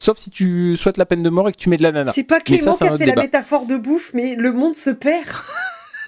[0.00, 2.12] sauf si tu souhaites la peine de mort et que tu mets de l'ananas.
[2.12, 3.22] C'est pas Clément c'est qui un a fait la débat.
[3.22, 5.28] métaphore de bouffe, mais le monde se perd.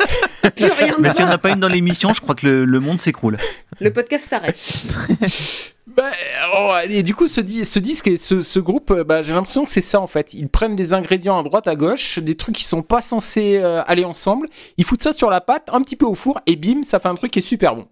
[0.56, 2.46] Plus rien ne Mais s'il n'y en a pas une dans l'émission, je crois que
[2.46, 3.36] le, le monde s'écroule.
[3.80, 4.58] Le podcast s'arrête.
[5.84, 6.10] Bah,
[6.56, 9.34] oh, et du coup, ce, di- ce disque et ce, ce groupe, euh, bah, j'ai
[9.34, 10.32] l'impression que c'est ça en fait.
[10.32, 13.82] Ils prennent des ingrédients à droite, à gauche, des trucs qui sont pas censés euh,
[13.86, 14.46] aller ensemble.
[14.78, 17.08] Ils foutent ça sur la pâte, un petit peu au four, et bim, ça fait
[17.08, 17.84] un truc qui est super bon.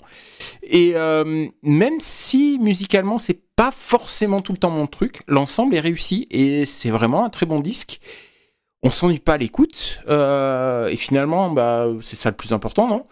[0.62, 5.81] Et euh, même si musicalement, c'est pas forcément tout le temps mon truc, l'ensemble est
[5.81, 8.01] réussi et c'est vraiment un très bon disque.
[8.82, 13.07] On s'ennuie pas à l'écoute euh, et finalement, bah, c'est ça le plus important, non?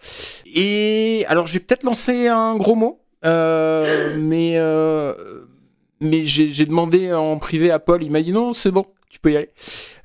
[0.45, 2.99] Et alors, je vais peut-être lancer un gros mot.
[3.25, 5.13] Euh, mais euh,
[6.01, 9.33] mais j'ai demandé en privé à Paul, il m'a dit non, c'est bon, tu peux
[9.33, 9.49] y aller.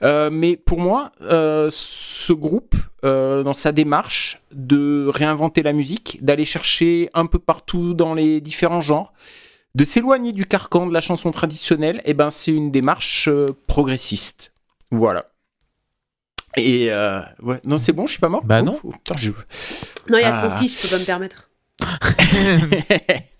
[0.02, 2.74] Euh, mais pour moi, euh, ce groupe,
[3.04, 8.40] euh, dans sa démarche de réinventer la musique, d'aller chercher un peu partout dans les
[8.40, 9.12] différents genres,
[9.74, 13.28] de s'éloigner du carcan de la chanson traditionnelle, et ben c'est une démarche
[13.66, 14.52] progressiste.
[14.90, 15.26] Voilà.
[16.56, 18.44] Et euh, ouais, non, c'est bon, je suis pas mort?
[18.44, 18.72] Bah non.
[18.84, 19.30] Ouf, putain, je-
[20.10, 20.48] Non, il y a Ah.
[20.48, 21.50] ton fils, je peux pas me permettre.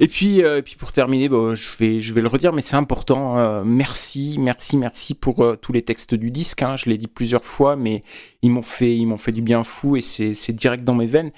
[0.00, 2.60] Et puis, euh, et puis pour terminer, bon, je, vais, je vais le redire, mais
[2.60, 3.38] c'est important.
[3.38, 6.62] euh, merci, merci, merci pour euh, tous les textes du disque.
[6.62, 6.76] hein.
[6.76, 8.04] je l'ai dit plusieurs fois, mais
[8.42, 11.06] ils m'ont fait, ils m'ont fait du bien fou et c'est c'est direct dans mes
[11.06, 11.32] veines.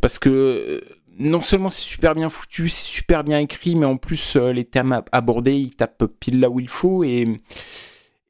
[0.00, 0.84] Parce que
[1.18, 4.64] non seulement c'est super bien foutu, c'est super bien écrit, mais en plus euh, les
[4.64, 7.02] thèmes ab- abordés, ils tapent pile là où il faut.
[7.02, 7.26] Et,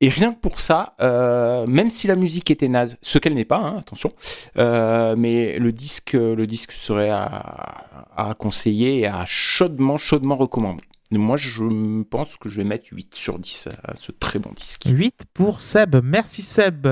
[0.05, 3.47] et rien que pour ça, euh, même si la musique était naze, ce qu'elle n'est
[3.47, 4.13] pas, hein, attention,
[4.59, 10.85] euh, mais le disque, le disque serait à, à conseiller et à chaudement, chaudement recommander.
[11.11, 14.85] Moi, je pense que je vais mettre 8 sur 10 à ce très bon disque.
[14.87, 15.97] 8 pour Seb.
[16.05, 16.87] Merci Seb.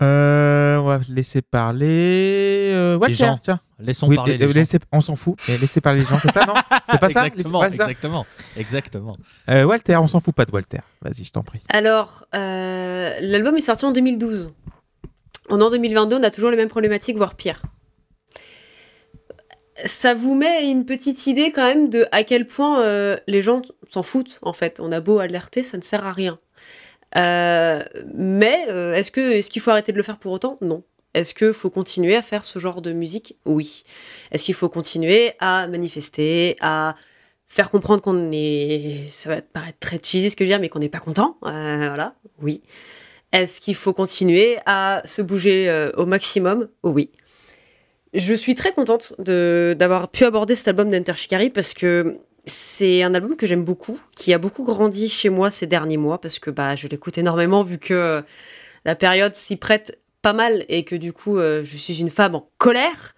[0.00, 2.70] Euh, on va laisser parler.
[2.72, 3.36] Euh, Walter, gens.
[3.42, 3.60] tiens.
[3.80, 4.54] Laissons Oui, parler les gens.
[4.54, 5.36] laissez- on s'en fout.
[5.48, 6.54] Mais laissez parler les gens, c'est ça, non
[6.90, 8.26] C'est pas ça Exactement, ça exactement,
[8.56, 9.16] exactement.
[9.50, 10.80] Euh, Walter, on s'en fout pas de Walter.
[11.02, 11.62] Vas-y, je t'en prie.
[11.68, 14.52] Alors, euh, l'album est sorti en 2012.
[15.50, 17.62] En an 2022, on a toujours les mêmes problématiques, voire pire.
[19.84, 23.62] Ça vous met une petite idée quand même de à quel point euh, les gens
[23.88, 24.80] s'en foutent en fait.
[24.80, 26.38] On a beau alerter, ça ne sert à rien.
[27.16, 27.82] Euh,
[28.14, 29.10] mais euh, est-ce
[29.50, 30.58] qu'il faut arrêter de le faire pour autant?
[30.60, 30.82] Non.
[31.14, 33.36] Est-ce qu'il faut continuer à faire ce genre de musique?
[33.44, 33.84] Oui.
[34.30, 36.96] Est-ce qu'il faut continuer à manifester, à
[37.46, 40.68] faire comprendre qu'on est, ça va paraître très cheesy ce que je veux dire, mais
[40.68, 42.62] qu'on n'est pas content, euh, voilà, oui.
[43.32, 46.68] Est-ce qu'il faut continuer à se bouger au maximum?
[46.82, 47.10] Oui.
[48.14, 52.18] Je suis très contente d'avoir pu aborder cet album d'Enter Shikari parce que
[52.48, 56.20] c'est un album que j'aime beaucoup, qui a beaucoup grandi chez moi ces derniers mois
[56.20, 58.22] parce que bah je l'écoute énormément vu que euh,
[58.84, 62.34] la période s'y prête pas mal et que du coup euh, je suis une femme
[62.34, 63.14] en colère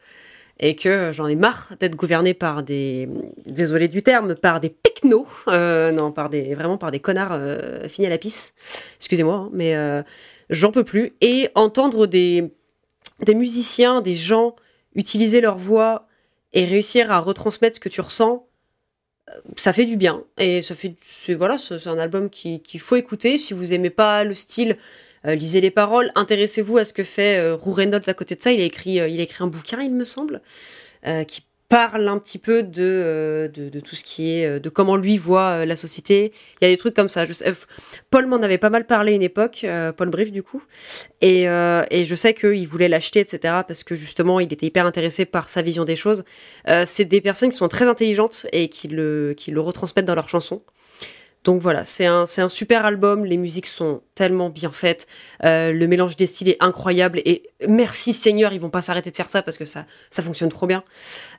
[0.61, 3.09] et que j'en ai marre d'être gouvernée par des,
[3.47, 7.89] désolé du terme, par des pecnos, euh, non, par des, vraiment par des connards euh,
[7.89, 8.55] finis à la pisse.
[8.99, 10.03] Excusez-moi, hein, mais euh,
[10.51, 11.15] j'en peux plus.
[11.23, 12.53] Et entendre des,
[13.25, 14.55] des musiciens, des gens
[14.95, 16.07] utiliser leur voix
[16.53, 18.50] et réussir à retransmettre ce que tu ressens, euh,
[19.57, 20.25] ça fait du bien.
[20.39, 23.39] Et ça fait, c'est, voilà, c'est un album qui- qu'il faut écouter.
[23.39, 24.77] Si vous aimez pas le style,
[25.27, 28.41] euh, lisez les paroles, intéressez-vous à ce que fait euh, Rou Reynolds à côté de
[28.41, 28.53] ça.
[28.53, 30.41] Il a écrit, euh, il a écrit un bouquin, il me semble,
[31.07, 31.25] euh,
[31.71, 34.97] parle un petit peu de, euh, de, de tout ce qui est, euh, de comment
[34.97, 36.33] lui voit euh, la société.
[36.61, 37.25] Il y a des trucs comme ça.
[37.25, 37.51] Je sais,
[38.11, 39.65] Paul m'en avait pas mal parlé une époque,
[39.97, 40.63] Paul Brief du coup,
[41.21, 44.87] et, euh, et je sais qu'il voulait l'acheter, etc., parce que justement, il était hyper
[44.87, 46.25] intéressé par sa vision des choses.
[46.69, 50.15] Euh, c'est des personnes qui sont très intelligentes et qui le, qui le retransmettent dans
[50.15, 50.63] leurs chansons.
[51.43, 55.07] Donc voilà, c'est un, c'est un super album, les musiques sont tellement bien faites,
[55.45, 59.17] euh, le mélange des styles est incroyable et merci Seigneur, ils vont pas s'arrêter de
[59.17, 60.85] faire ça parce que ça, ça fonctionne trop bien.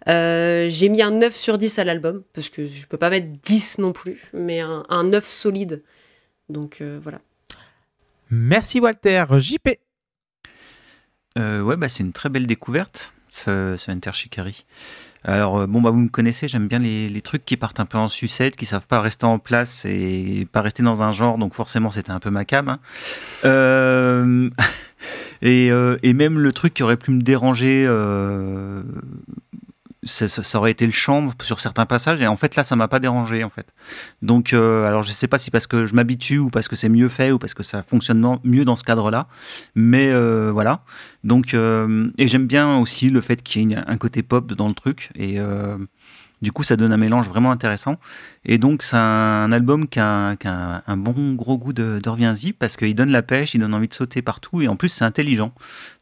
[0.07, 3.27] Euh, J'ai mis un 9 sur 10 à l'album parce que je peux pas mettre
[3.43, 5.83] 10 non plus, mais un, un 9 solide.
[6.49, 7.19] Donc euh, voilà.
[8.31, 9.25] Merci Walter.
[9.37, 9.69] JP.
[11.37, 14.65] Euh, ouais, bah, c'est une très belle découverte, ce, ce Enter Shikari.
[15.23, 17.97] Alors, euh, bon, bah, vous me connaissez, j'aime bien les, trucs qui partent un peu
[17.97, 21.53] en sucette, qui savent pas rester en place et pas rester dans un genre, donc
[21.53, 22.69] forcément, c'était un peu ma cam.
[22.69, 22.79] hein.
[23.45, 24.49] Euh,
[25.41, 27.85] et, euh, et même le truc qui aurait pu me déranger,
[30.03, 32.87] ça, ça- aurait été le chant sur certains passages, et en fait, là, ça m'a
[32.87, 33.73] pas dérangé, en fait.
[34.21, 36.89] Donc, euh, alors, je sais pas si parce que je m'habitue, ou parce que c'est
[36.89, 39.27] mieux fait, ou parce que ça fonctionne mieux dans ce cadre-là,
[39.75, 40.83] mais euh, voilà.
[41.23, 44.67] Donc, euh, et j'aime bien aussi le fait qu'il y ait un côté pop dans
[44.67, 45.09] le truc.
[45.15, 45.77] Et euh,
[46.41, 47.97] du coup, ça donne un mélange vraiment intéressant.
[48.45, 50.35] Et donc, c'est un album qui a,
[50.87, 53.93] un- bon gros goût de reviens-y parce qu'il donne la pêche, il donne envie de
[53.93, 54.61] sauter partout.
[54.61, 55.53] Et en plus, c'est intelligent.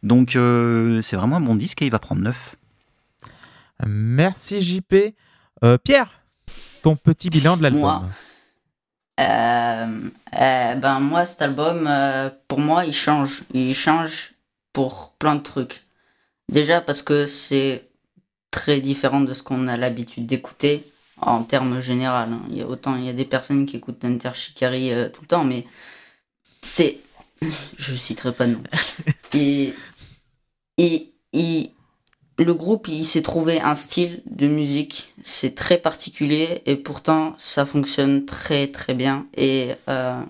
[0.03, 2.55] Donc, euh, c'est vraiment un bon disque et il va prendre neuf.
[3.85, 5.15] Merci JP.
[5.63, 6.21] Euh, Pierre,
[6.81, 7.81] ton petit bilan de l'album.
[7.81, 8.03] Moi.
[9.19, 11.89] Euh, euh, ben moi cet album
[12.47, 14.31] pour moi il change il change
[14.71, 15.83] pour plein de trucs
[16.47, 17.89] déjà parce que c'est
[18.49, 20.85] très différent de ce qu'on a l'habitude d'écouter
[21.19, 22.39] en termes généraux hein.
[22.49, 25.27] il y a autant il y a des personnes qui écoutent Enter Shikari tout le
[25.27, 25.65] temps mais
[26.61, 26.99] c'est
[27.77, 28.63] je citerai pas de nom
[29.33, 29.73] et,
[30.77, 31.71] et, et
[32.43, 35.13] le groupe il s'est trouvé un style de musique.
[35.23, 39.27] C'est très particulier et pourtant ça fonctionne très très bien.
[39.35, 40.21] Et euh,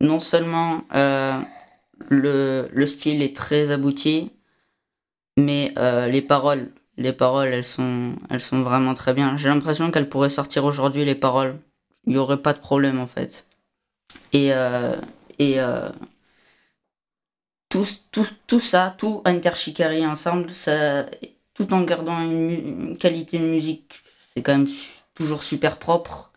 [0.00, 1.38] non seulement euh,
[2.08, 4.32] le, le style est très abouti
[5.36, 8.16] mais euh, les paroles les paroles elles sont
[8.62, 9.36] vraiment très bien.
[9.36, 11.56] J'ai l'impression qu'elles pourraient sortir aujourd'hui les paroles.
[12.06, 13.46] Il y aurait pas de problème en fait.
[14.32, 14.50] Et
[15.38, 15.60] et
[17.68, 21.06] tout, tout, tout ça, tout Interchicari ensemble, ça,
[21.54, 24.02] tout en gardant une, qualité de musique,
[24.34, 24.68] c'est quand même
[25.14, 26.32] toujours super propre.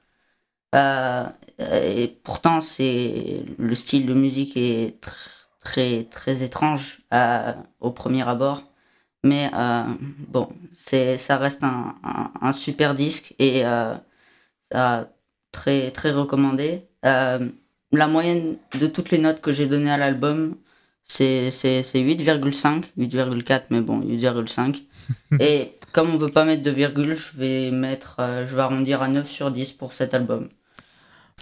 [0.75, 1.25] Euh,
[1.59, 8.27] et pourtant, c'est le style de musique est tr- très très étrange euh, au premier
[8.27, 8.63] abord.
[9.23, 9.83] Mais euh,
[10.29, 11.95] bon, c'est ça reste un,
[12.41, 13.95] un, super disque et euh,
[15.51, 16.87] très très recommandé.
[17.05, 17.49] Euh,
[17.91, 20.55] la moyenne de toutes les notes que j'ai données à l'album,
[21.03, 24.83] c'est c'est- c'est 8,5, 8,4, mais bon, 8,5.
[25.39, 29.01] Et comme on veut pas mettre de virgule, je vais mettre, euh, je vais arrondir
[29.01, 30.47] à 9 sur 10 pour cet album.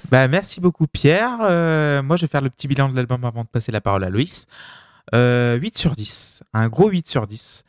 [0.10, 1.38] Bah, merci beaucoup Pierre.
[1.42, 4.04] Euh, moi je vais faire le petit bilan de l'album avant de passer la parole
[4.04, 4.48] à Loïs.
[5.14, 6.44] Euh, 8 sur 10.
[6.54, 7.64] Un gros 8 sur 10.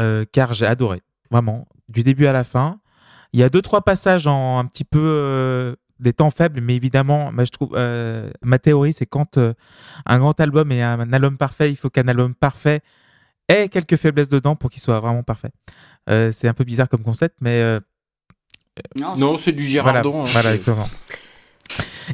[0.00, 1.02] Euh, car j'ai adoré.
[1.30, 1.66] Vraiment.
[1.88, 2.80] Du début à la fin.
[3.32, 6.74] Il y a deux trois passages en un petit peu euh, des temps faibles, mais
[6.76, 9.54] évidemment, moi, je trouve, euh, ma théorie, c'est quand euh,
[10.04, 12.80] un grand album est un, un album parfait, il faut qu'un album parfait
[13.48, 15.50] ait quelques faiblesses dedans pour qu'il soit vraiment parfait.
[16.10, 17.80] Euh, c'est un peu bizarre comme concept, mais euh,
[18.96, 20.20] Non, c'est du voilà, Girardon.
[20.22, 20.28] hein.
[20.28, 20.88] voilà, exactement.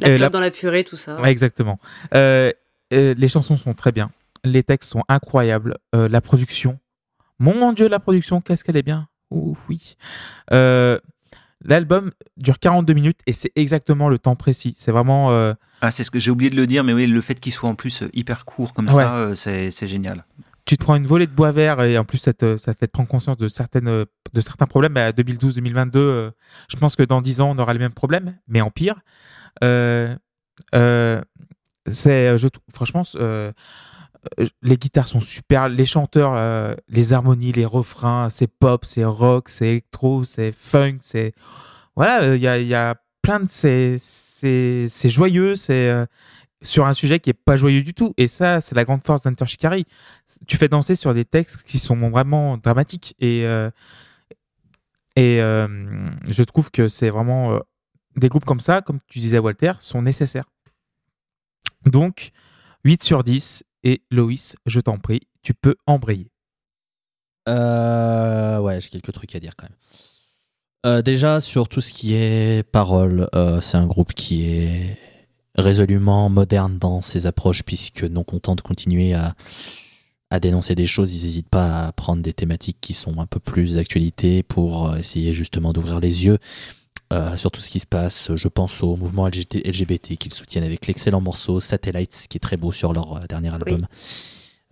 [0.01, 1.19] La Euh, la- dans la purée, tout ça.
[1.21, 1.79] Ouais, exactement.
[2.15, 2.51] Euh,
[2.93, 4.11] euh, les chansons sont très bien.
[4.43, 5.77] Les textes sont incroyables.
[5.95, 6.79] Euh, la production.
[7.39, 9.07] Mon Dieu, la production, qu'est-ce qu'elle est bien.
[9.29, 9.95] Ouh, oui.
[10.51, 10.99] Euh,
[11.65, 14.73] L'album dure 42 minutes et c'est exactement le temps précis.
[14.77, 15.31] C'est vraiment.
[15.31, 17.51] euh, Ah, c'est ce que j'ai oublié de le dire, mais oui, le fait qu'il
[17.53, 18.93] soit en plus euh, hyper court comme Ouais.
[18.93, 20.25] ça, euh, c'est génial.
[20.65, 22.79] tu te prends une volée de bois vert et en plus ça te, ça te
[22.79, 23.85] fait te prendre conscience de, certaines,
[24.33, 24.95] de certains problèmes.
[24.97, 26.31] À 2012-2022, euh,
[26.69, 29.01] je pense que dans 10 ans, on aura les mêmes problèmes, mais en pire.
[31.91, 32.35] C'est,
[32.73, 33.03] franchement,
[34.61, 39.49] les guitares sont super, les chanteurs, euh, les harmonies, les refrains, c'est pop, c'est rock,
[39.49, 41.33] c'est électro, c'est funk, c'est
[41.95, 46.05] voilà, euh, il y, a, plein de c'est joyeux, c'est euh,
[46.63, 48.13] sur un sujet qui est pas joyeux du tout.
[48.17, 49.85] Et ça, c'est la grande force d'Hunter Shikari.
[50.47, 53.69] Tu fais danser sur des textes qui sont vraiment dramatiques et euh,
[55.15, 57.59] et euh, je trouve que c'est vraiment euh,
[58.15, 60.49] des groupes comme ça, comme tu disais Walter, sont nécessaires.
[61.85, 62.31] Donc
[62.83, 66.29] 8 sur 10 et Loïs, je t'en prie, tu peux embrayer.
[67.49, 69.77] Euh, ouais, j'ai quelques trucs à dire quand même.
[70.85, 74.97] Euh, déjà, sur tout ce qui est parole, euh, c'est un groupe qui est
[75.55, 79.33] résolument moderne dans ses approches, puisque non content de continuer à,
[80.41, 83.75] dénoncer des choses, ils n'hésitent pas à prendre des thématiques qui sont un peu plus
[83.75, 86.39] d'actualité pour essayer justement d'ouvrir les yeux
[87.13, 88.31] euh, sur tout ce qui se passe.
[88.35, 92.57] Je pense au mouvement LGBT, LGBT qu'ils soutiennent avec l'excellent morceau Satellites, qui est très
[92.57, 93.85] beau sur leur euh, dernier album.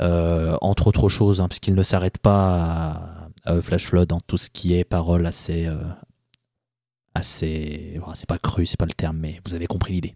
[0.01, 4.37] Euh, entre autres choses, hein, puisqu'ils ne s'arrêtent pas à, à Flash Flood dans tout
[4.37, 5.69] ce qui est parole assez.
[7.13, 8.01] assez.
[8.15, 10.15] c'est pas cru, c'est pas le terme, mais vous avez compris l'idée.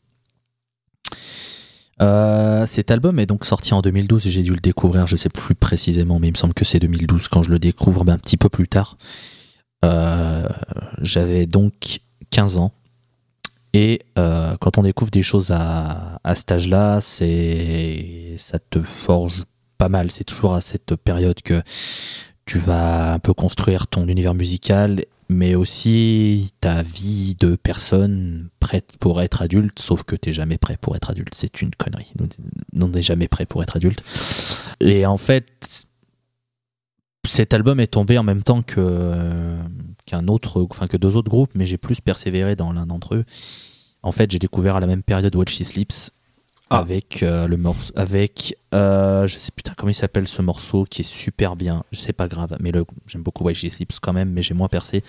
[2.02, 5.56] Euh, cet album est donc sorti en 2012 j'ai dû le découvrir, je sais plus
[5.56, 8.38] précisément, mais il me semble que c'est 2012 quand je le découvre, mais un petit
[8.38, 8.98] peu plus tard.
[9.84, 10.48] Euh,
[11.02, 12.00] J'avais donc
[12.36, 12.74] 15 ans.
[13.72, 19.46] Et euh, quand on découvre des choses à, à cet âge-là, c'est ça te forge
[19.78, 20.12] pas mal.
[20.12, 21.62] C'est toujours à cette période que
[22.46, 28.98] tu vas un peu construire ton univers musical, mais aussi ta vie de personne prête
[29.00, 31.34] pour être adulte, sauf que t'es jamais prêt pour être adulte.
[31.34, 32.12] C'est une connerie.
[32.78, 34.04] On n'est jamais prêt pour être adulte.
[34.82, 35.88] Et en fait,
[37.26, 39.58] cet album est tombé en même temps que
[40.06, 43.26] qu'un autre, enfin que deux autres groupes, mais j'ai plus persévéré dans l'un d'entre eux.
[44.04, 46.12] En fait, j'ai découvert à la même période Watch She Sleeps
[46.70, 46.80] Ah.
[46.80, 51.02] avec euh, le morceau, avec euh, je sais putain comment il s'appelle ce morceau qui
[51.02, 51.84] est super bien?
[51.92, 54.54] Je sais pas grave, mais le j'aime beaucoup Watch She Sleeps quand même, mais j'ai
[54.54, 55.04] moins percé.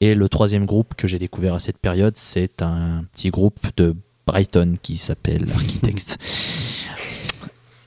[0.00, 3.96] Et le troisième groupe que j'ai découvert à cette période, c'est un petit groupe de
[4.26, 6.18] Brighton qui s'appelle Architects.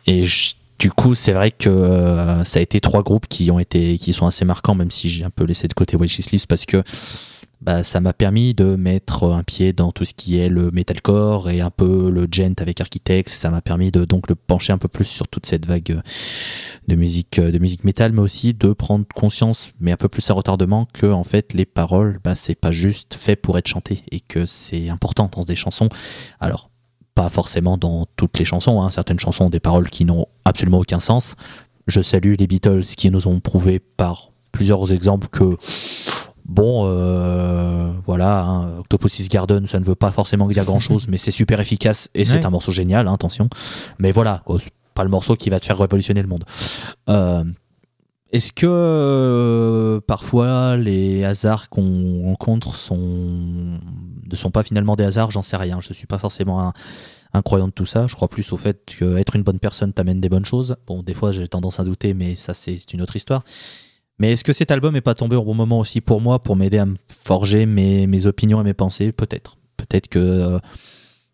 [0.07, 3.59] Et je- du coup, c'est vrai que euh, ça a été trois groupes qui ont
[3.59, 6.65] été, qui sont assez marquants, même si j'ai un peu laissé de côté Sleeps parce
[6.65, 6.81] que
[7.61, 11.51] bah, ça m'a permis de mettre un pied dans tout ce qui est le metalcore
[11.51, 13.29] et un peu le gent avec Architects.
[13.29, 16.01] Ça m'a permis de donc le pencher un peu plus sur toute cette vague euh,
[16.87, 20.27] de musique, euh, de musique métal, mais aussi de prendre conscience, mais un peu plus
[20.31, 24.03] à retardement, que en fait les paroles, bah, c'est pas juste fait pour être chanté
[24.09, 25.89] et que c'est important dans des chansons.
[26.39, 26.70] Alors
[27.15, 28.81] pas forcément dans toutes les chansons.
[28.81, 28.89] hein.
[28.91, 31.35] Certaines chansons ont des paroles qui n'ont absolument aucun sens.
[31.87, 35.57] Je salue les Beatles qui nous ont prouvé par plusieurs exemples que
[36.45, 41.17] bon, euh, voilà, hein, Octopuss's Garden, ça ne veut pas forcément dire grand chose, mais
[41.17, 42.45] c'est super efficace et c'est Ouais.
[42.45, 43.49] un morceau génial, hein, attention.
[43.99, 46.43] Mais voilà, quoi, c'est pas le morceau qui va te faire révolutionner le monde.
[47.09, 47.43] Euh,
[48.31, 55.31] est-ce que euh, parfois les hasards qu'on rencontre ne sont pas finalement des hasards?
[55.31, 55.79] J'en sais rien.
[55.81, 56.71] Je suis pas forcément
[57.33, 58.07] un, croyant de tout ça.
[58.07, 60.77] Je crois plus au fait que être une bonne personne t'amène des bonnes choses.
[60.87, 63.43] Bon, des fois j'ai tendance à douter, mais ça c'est une autre histoire.
[64.17, 66.55] Mais est-ce que cet album est pas tombé au bon moment aussi pour moi, pour
[66.55, 69.11] m'aider à me forger mes, opinions et mes pensées?
[69.11, 69.57] Peut-être.
[69.75, 70.59] Peut-être que euh,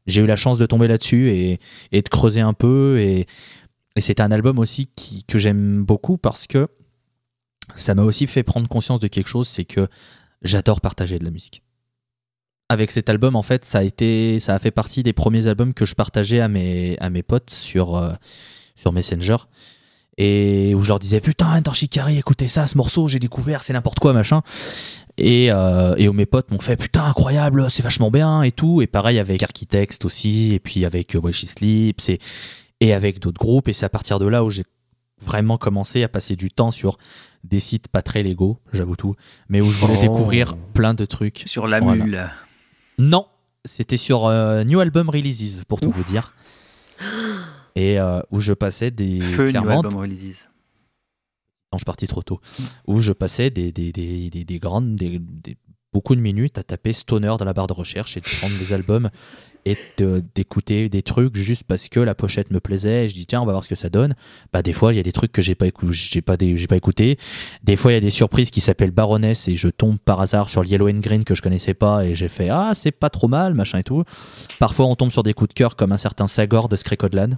[0.08, 1.60] j'ai eu la chance de tomber là-dessus et,
[1.92, 2.98] de creuser un peu.
[3.00, 3.28] Et,
[3.98, 4.90] c'est un album aussi
[5.28, 6.68] que j'aime beaucoup parce que
[7.76, 9.88] ça m'a aussi fait prendre conscience de quelque chose, c'est que
[10.42, 11.64] j'adore partager de la musique.
[12.70, 15.74] Avec cet album, en fait, ça a été, ça a fait partie des premiers albums
[15.74, 18.10] que je partageais à mes, à mes potes sur, euh,
[18.76, 19.38] sur Messenger.
[20.18, 23.74] Et où je leur disais, putain, Enter Shikari, écoutez ça, ce morceau, j'ai découvert, c'est
[23.74, 24.42] n'importe quoi, machin.
[25.18, 28.82] Et, euh, et où mes potes m'ont fait, putain, incroyable, c'est vachement bien et tout.
[28.82, 32.20] Et pareil avec Architects aussi, et puis avec euh, While She Sleeps, et,
[32.82, 33.68] et avec d'autres groupes.
[33.68, 34.64] Et c'est à partir de là où j'ai
[35.26, 36.98] vraiment commencé à passer du temps sur
[37.44, 39.16] des sites pas très légaux, j'avoue tout,
[39.50, 40.02] mais où je voulais Oh.
[40.02, 41.44] découvrir plein de trucs.
[41.46, 42.04] Sur la Voilà.
[42.04, 42.30] mule.
[43.00, 43.26] Non,
[43.66, 46.34] c'était sur euh, New Album Releases, pour tout vous dire.
[47.76, 49.20] Et euh, où je passais des.
[49.22, 50.46] Feu, New Album Releases.
[51.72, 52.40] Non, je suis parti trop tôt.
[52.88, 55.58] Où je passais des, des, des, des, des grandes, des, des-
[55.94, 58.74] beaucoup de minutes à taper Stoner dans la barre de recherche et de prendre des
[58.74, 59.10] albums
[59.66, 63.06] et de- d'écouter des trucs juste parce que la pochette me plaisait.
[63.06, 64.14] Et je dis tiens, on va voir ce que ça donne.
[64.54, 66.68] Bah des fois il y a des trucs que j'ai pas écouté, j'ai pas j'ai
[66.68, 67.18] pas écouté.
[67.64, 70.50] Des fois il y a des surprises qui s'appellent Baroness et je tombe par hasard
[70.50, 73.10] sur le Yellow and Green que je connaissais pas et j'ai fait ah c'est pas
[73.10, 74.04] trop mal machin et tout.
[74.60, 77.32] Parfois on tombe sur des coups de cœur comme un certain Sagor de Screcodlan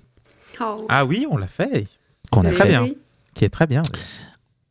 [0.62, 0.86] Oh.
[0.90, 1.88] Ah oui, on l'a fait.
[2.32, 2.70] qu'on a Oui, très fait.
[2.72, 2.90] bien.
[3.34, 3.82] Qui est très bien.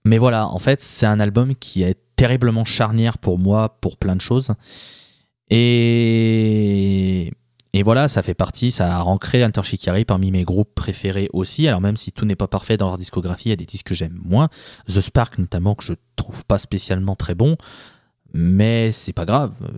[0.05, 4.16] Mais voilà, en fait, c'est un album qui est terriblement charnière pour moi pour plein
[4.16, 4.51] de choses.
[5.51, 7.32] Et,
[7.73, 11.66] et voilà, ça fait partie, ça a ancré Hunter Shikari parmi mes groupes préférés aussi.
[11.69, 13.86] Alors même si tout n'est pas parfait dans leur discographie, il y a des disques
[13.86, 14.49] que j'aime moins.
[14.89, 17.57] The Spark notamment, que je trouve pas spécialement très bon.
[18.35, 19.53] Mais c'est pas grave.
[19.62, 19.69] Euh,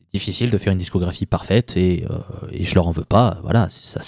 [0.00, 2.18] C'est difficile de faire une discographie parfaite et, euh,
[2.50, 3.38] et je leur en veux pas.
[3.42, 4.00] Voilà, ça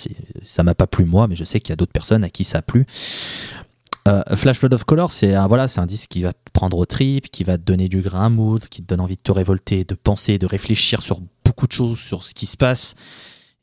[0.42, 2.44] ça m'a pas plu moi, mais je sais qu'il y a d'autres personnes à qui
[2.44, 2.84] ça a plu.
[4.06, 6.84] Euh, Flash Flood of Color, c'est un, voilà, un disque qui va te prendre au
[6.84, 9.32] trip, qui va te donner du grain à mood, qui te donne envie de te
[9.32, 12.96] révolter, de penser, de réfléchir sur beaucoup de choses, sur ce qui se passe.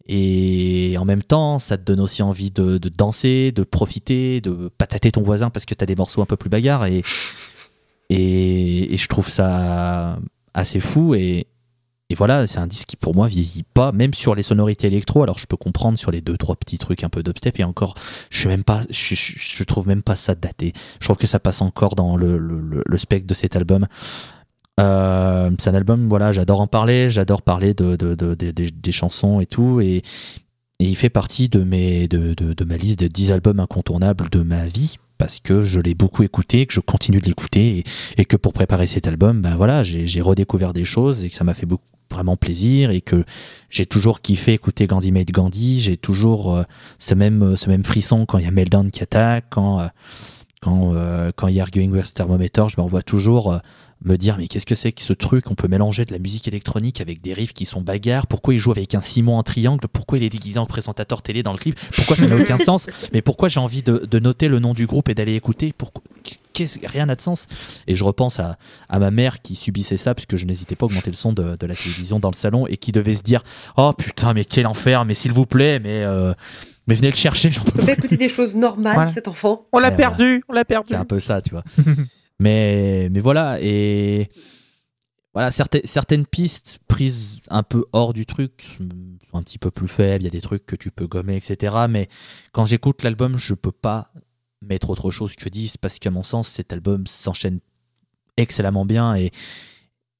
[0.07, 4.69] Et en même temps, ça te donne aussi envie de, de danser, de profiter, de
[4.77, 6.85] patater ton voisin parce que t'as des morceaux un peu plus bagarres.
[6.85, 7.03] Et,
[8.09, 10.18] et, et je trouve ça
[10.55, 11.13] assez fou.
[11.13, 11.45] Et,
[12.11, 15.23] et voilà, c'est un disque qui pour moi vieillit pas, même sur les sonorités électro.
[15.23, 17.95] Alors je peux comprendre sur les deux trois petits trucs un peu dubstep et encore,
[18.29, 20.73] je suis même pas, je, trouve même pas ça daté.
[20.99, 23.88] Je trouve que ça passe encore dans le, le, le- spectre de cet album.
[24.79, 28.71] Euh, c'est un album, voilà, j'adore en parler, j'adore parler de, de, de- de- des-
[28.71, 30.03] des chansons et tout, et, et
[30.79, 34.97] il fait partie de, mes, de, ma liste de 10 albums incontournables de ma vie,
[35.17, 37.83] parce que je l'ai beaucoup écouté, que je continue de l'écouter, et,
[38.21, 41.43] et que pour préparer cet album, ben voilà, j'ai redécouvert des choses, et que ça
[41.43, 43.23] m'a fait beaucoup, vraiment plaisir, et que
[43.69, 46.63] j'ai toujours kiffé écouter Gandhi Made Gandhi, j'ai toujours euh,
[46.99, 49.79] ce, même, ce même frisson quand il y a Meltdown qui attaque, quand...
[49.79, 49.88] euh,
[50.63, 53.59] quand euh, quand il y a Arguing West Thermometer, je me revois toujours
[54.03, 55.49] me dire mais qu'est-ce que c'est que ce truc?
[55.49, 58.27] On peut mélanger de la musique électronique avec des riffs qui sont bagarres.
[58.27, 59.88] Pourquoi il joue avec un ciment en triangle?
[59.88, 61.79] Pourquoi il est déguisé en présentateur télé dans le clip?
[61.95, 62.88] Pourquoi ça n'a aucun sens?
[63.13, 65.73] Mais pourquoi j'ai envie de, noter le nom du groupe et d'aller écouter?
[66.85, 67.47] Rien n'a de sens.
[67.87, 68.57] Et je repense à,
[68.89, 71.55] à ma mère qui subissait ça puisque je n'hésitais pas à augmenter le son de,
[71.55, 73.41] de la télévision dans le salon et qui devait se dire
[73.77, 76.33] oh putain mais quel enfer mais s'il vous plaît mais euh,
[76.87, 79.11] mais venez le chercher j'en peux On peut pas écouter des choses normales, Voilà.
[79.11, 79.67] cet enfant.
[79.71, 80.89] On l'a Ouais, perdu, on l'a perdu.
[80.89, 81.63] c'est un peu ça, tu vois.
[82.39, 84.29] mais, mais voilà, et
[85.33, 88.77] voilà, certaines, certaines pistes prises un peu hors du truc
[89.31, 90.23] sont un petit peu plus faibles.
[90.23, 91.73] Il y a des trucs que tu peux gommer, etc.
[91.89, 92.09] Mais
[92.51, 94.11] quand j'écoute l'album, je peux pas
[94.61, 97.59] mettre autre chose que 10 parce qu'à mon sens, cet album s'enchaîne
[98.38, 99.31] excellemment bien et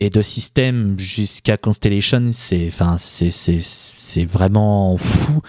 [0.04, 5.42] et de système jusqu'à Constellation, c'est enfin c'est vraiment fou.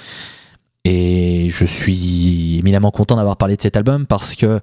[0.84, 4.60] Et je suis éminemment content d'avoir parlé de cet album parce que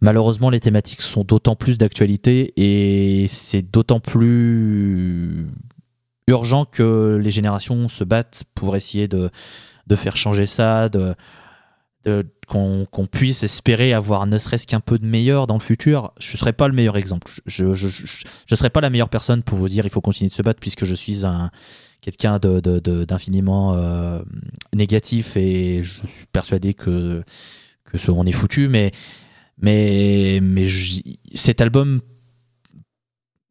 [0.00, 5.46] malheureusement les thématiques sont d'autant plus d'actualité et c'est d'autant plus
[6.28, 9.30] urgent que les générations se battent pour essayer de,
[9.88, 11.14] de faire changer ça, de-
[12.46, 16.12] qu'on puisse espérer avoir ne serait-ce qu'un peu de meilleur dans le futur.
[16.20, 17.32] Je ne serais pas le meilleur exemple.
[17.46, 20.42] Je ne je, pas la meilleure personne pour vous dire il faut continuer de se
[20.42, 21.50] battre puisque je suis un
[22.04, 24.22] quelqu'un d'infiniment euh,
[24.74, 27.22] négatif et je suis persuadé que
[27.94, 28.92] ce, on est foutu mais
[29.58, 30.68] mais mais
[31.34, 32.00] cet album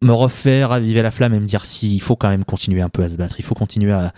[0.03, 3.01] me refait raviver la flamme et me dire si faut quand même continuer un peu
[3.01, 4.13] à se battre il faut continuer à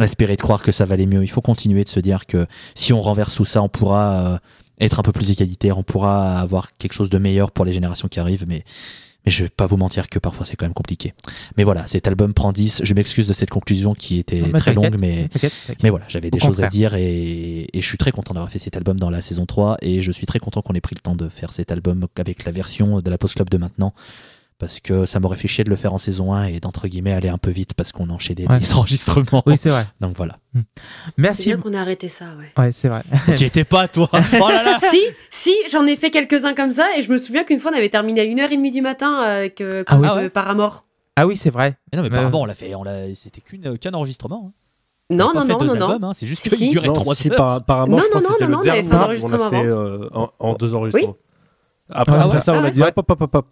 [0.00, 2.46] espérer de croire que ça va aller mieux il faut continuer de se dire que
[2.74, 4.38] si on renverse tout ça on pourra euh,
[4.80, 8.08] être un peu plus égalitaire on pourra avoir quelque chose de meilleur pour les générations
[8.08, 8.64] qui arrivent mais
[9.26, 11.12] mais je vais pas vous mentir que parfois c'est quand même compliqué.
[11.56, 12.82] Mais voilà, cet album prend 10.
[12.84, 15.28] Je m'excuse de cette conclusion qui était Non, très longue, mais,
[15.82, 18.60] mais voilà, j'avais des choses à dire et, et je suis très content d'avoir fait
[18.60, 21.00] cet album dans la saison 3 et je suis très content qu'on ait pris le
[21.00, 23.92] temps de faire cet album avec la version de la Post Club de maintenant
[24.58, 27.12] parce que ça m'aurait fait chier de le faire en saison 1 et d'entre guillemets
[27.12, 28.58] aller un peu vite parce qu'on enchaînait Ouais.
[28.58, 29.42] les enregistrements.
[29.46, 29.84] Oui, c'est vrai.
[30.00, 30.38] Donc voilà.
[30.54, 30.62] C'est
[31.18, 31.44] Merci.
[31.48, 32.52] bien qu'on a arrêté ça, ouais.
[32.62, 33.02] Ouais, c'est vrai.
[33.36, 34.08] tu étais pas toi.
[34.12, 34.78] Oh là là.
[34.90, 35.00] si,
[35.30, 37.88] si, j'en ai fait quelques-uns comme ça, et je me souviens qu'une fois on avait
[37.90, 40.06] terminé à 1h30 du matin avec euh, Ah oui.
[40.10, 40.82] Ah ouais Paramore.
[41.16, 41.76] Ah oui, c'est vrai.
[41.92, 44.46] Mais non mais Mais- apparemment on l'a fait, on l'a, c'était qu'une, qu'un enregistrement.
[44.48, 44.52] hein.
[45.08, 46.08] Non, non, non, non, non.
[46.08, 46.68] hein, c'est juste Si, qu'il si.
[46.70, 47.36] durait Non, 3 si, heures.
[47.36, 48.94] par, apparemment, Non, je crois non, que c'était non, le non, on avait dernier fait
[48.94, 51.16] un qu'on a enregistrement fait euh, en, en deux enregistrements.
[51.90, 52.42] Après, Ah après ouais?
[52.42, 53.46] ça, on Ah a dit hop, hop, hop, hop, hop.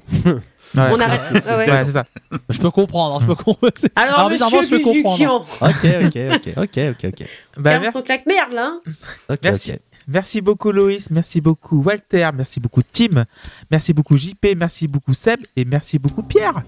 [0.77, 1.21] Ouais, On arrête.
[1.21, 2.05] c'est- ça.
[2.51, 3.73] Je peux comprendre, je peux comprendre.
[3.95, 5.47] Alors, Alors, monsieur je peux comprendre.
[5.61, 7.27] Ok, ok, ok, ok, ok, ok.
[7.59, 8.73] Bah, mer- claque merde là.
[8.75, 8.81] hein.
[9.31, 9.73] Ok, Merci.
[10.09, 13.25] Merci beaucoup Loïs, merci beaucoup Walter, merci beaucoup Tim,
[13.71, 16.63] merci beaucoup JP, merci beaucoup Seb et merci beaucoup Pierre.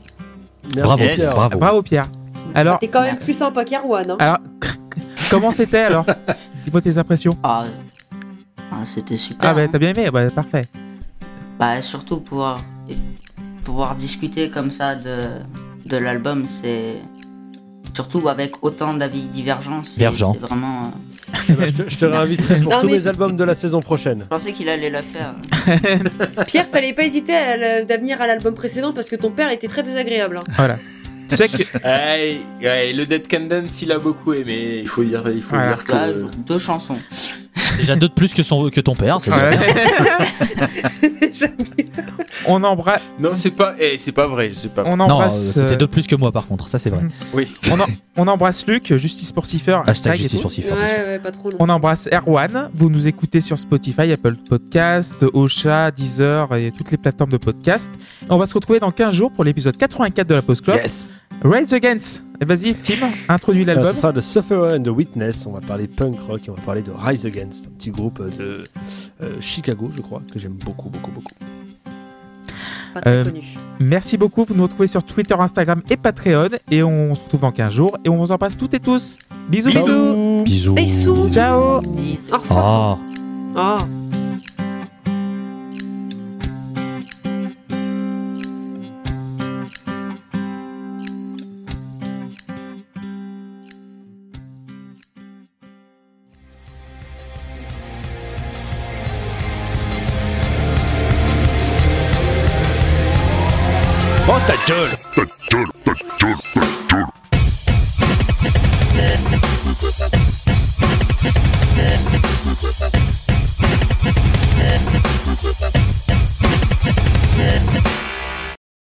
[0.75, 1.17] Merci, Bravo, Yes.
[1.17, 1.35] Pierre.
[1.35, 1.59] bravo.
[1.59, 2.07] Bravo Pierre.
[2.55, 3.33] Alors, T'es quand même Merci.
[3.33, 4.11] plus sympa qu'Erwan.
[4.13, 4.17] Hein.
[4.21, 4.39] alors
[5.31, 6.07] comment c'était alors?
[6.65, 7.33] Dis-moi tes impressions.
[7.43, 7.65] Ah,
[8.73, 9.51] ah, c'était super.
[9.51, 9.69] Ah bah hein.
[9.71, 10.63] t'as bien aimé, bah parfait.
[11.59, 12.59] Bah, surtout pouvoir,
[13.65, 15.21] pouvoir discuter comme ça de,
[15.87, 16.97] de l'album, c'est.
[17.95, 20.83] Surtout avec autant d'avis divergents, c'est vraiment.
[20.83, 23.45] euh, Eh ben, je te, je te réinviterai pour Non, tous mais- mes albums de
[23.45, 24.21] la saison prochaine.
[24.25, 25.35] Je pensais qu'il allait la faire.
[26.47, 29.83] Pierre, fallait pas hésiter à d'avenir à l'album précédent parce que ton père était très
[29.83, 30.37] désagréable.
[30.39, 30.53] hein.
[30.57, 30.77] Voilà.
[31.31, 34.81] Tu sais que Ouais, ouais, le Dead Can Dance, il a beaucoup aimé.
[34.83, 35.73] Il faut dire, il faut Voilà.
[35.73, 35.93] dire que.
[35.93, 36.99] Bah, deux chansons.
[37.79, 39.19] Déjà deux de plus que, son, que ton père.
[39.21, 39.61] c'est déjà bien.
[42.49, 44.85] On embrasse, Non, c'est pas, eh, c'est pas vrai, c'est pas.
[44.87, 46.91] on Non, euh, embrasse, c'était euh, deux de plus que moi par contre, ça c'est
[46.91, 47.01] vrai.
[47.35, 47.49] Oui.
[47.73, 49.81] on, en- on embrasse Luc, Justice pour Cipher.
[49.87, 50.43] Hashtag et justice tout.
[50.43, 50.71] pour Cipher.
[50.73, 51.07] Ouais, bien sûr.
[51.07, 51.57] ouais, pas trop long.
[51.59, 52.71] On embrasse Erwan.
[52.75, 57.91] Vous nous écoutez sur Spotify, Apple Podcast, Ocha, Deezer et toutes les plateformes de podcast.
[58.23, 60.77] Et on va se retrouver dans 15 jours pour l'épisode 84 de la Post Club.
[60.77, 61.11] Yes.
[61.45, 62.23] Rise Against.
[62.41, 62.95] Et Vas-y, Tim,
[63.29, 63.87] introduis Euh, l'album.
[63.93, 65.47] ce sera de Sufferer and the Witness.
[65.47, 68.21] On va parler punk rock et on va parler de Rise Against, un petit groupe
[68.37, 68.61] de
[69.23, 71.33] euh, Chicago, je crois, que j'aime beaucoup, beaucoup, beaucoup.
[72.93, 73.43] Pas très Euh, connu.
[73.81, 74.45] Merci beaucoup.
[74.45, 76.49] Vous nous retrouvez sur Twitter, Instagram et Patreon.
[76.71, 77.97] Et on se retrouve dans 15 jours.
[78.05, 79.17] Et on vous embrasse toutes et tous.
[79.49, 80.43] Bisous, bisous.
[80.45, 80.75] Bisous.
[80.75, 81.29] Bisous.
[81.33, 81.81] Ciao.
[81.81, 82.19] Bisous.
[82.33, 82.99] Au revoir.
[82.99, 82.99] Ah.
[83.59, 83.77] Ah.
[83.81, 83.85] Oh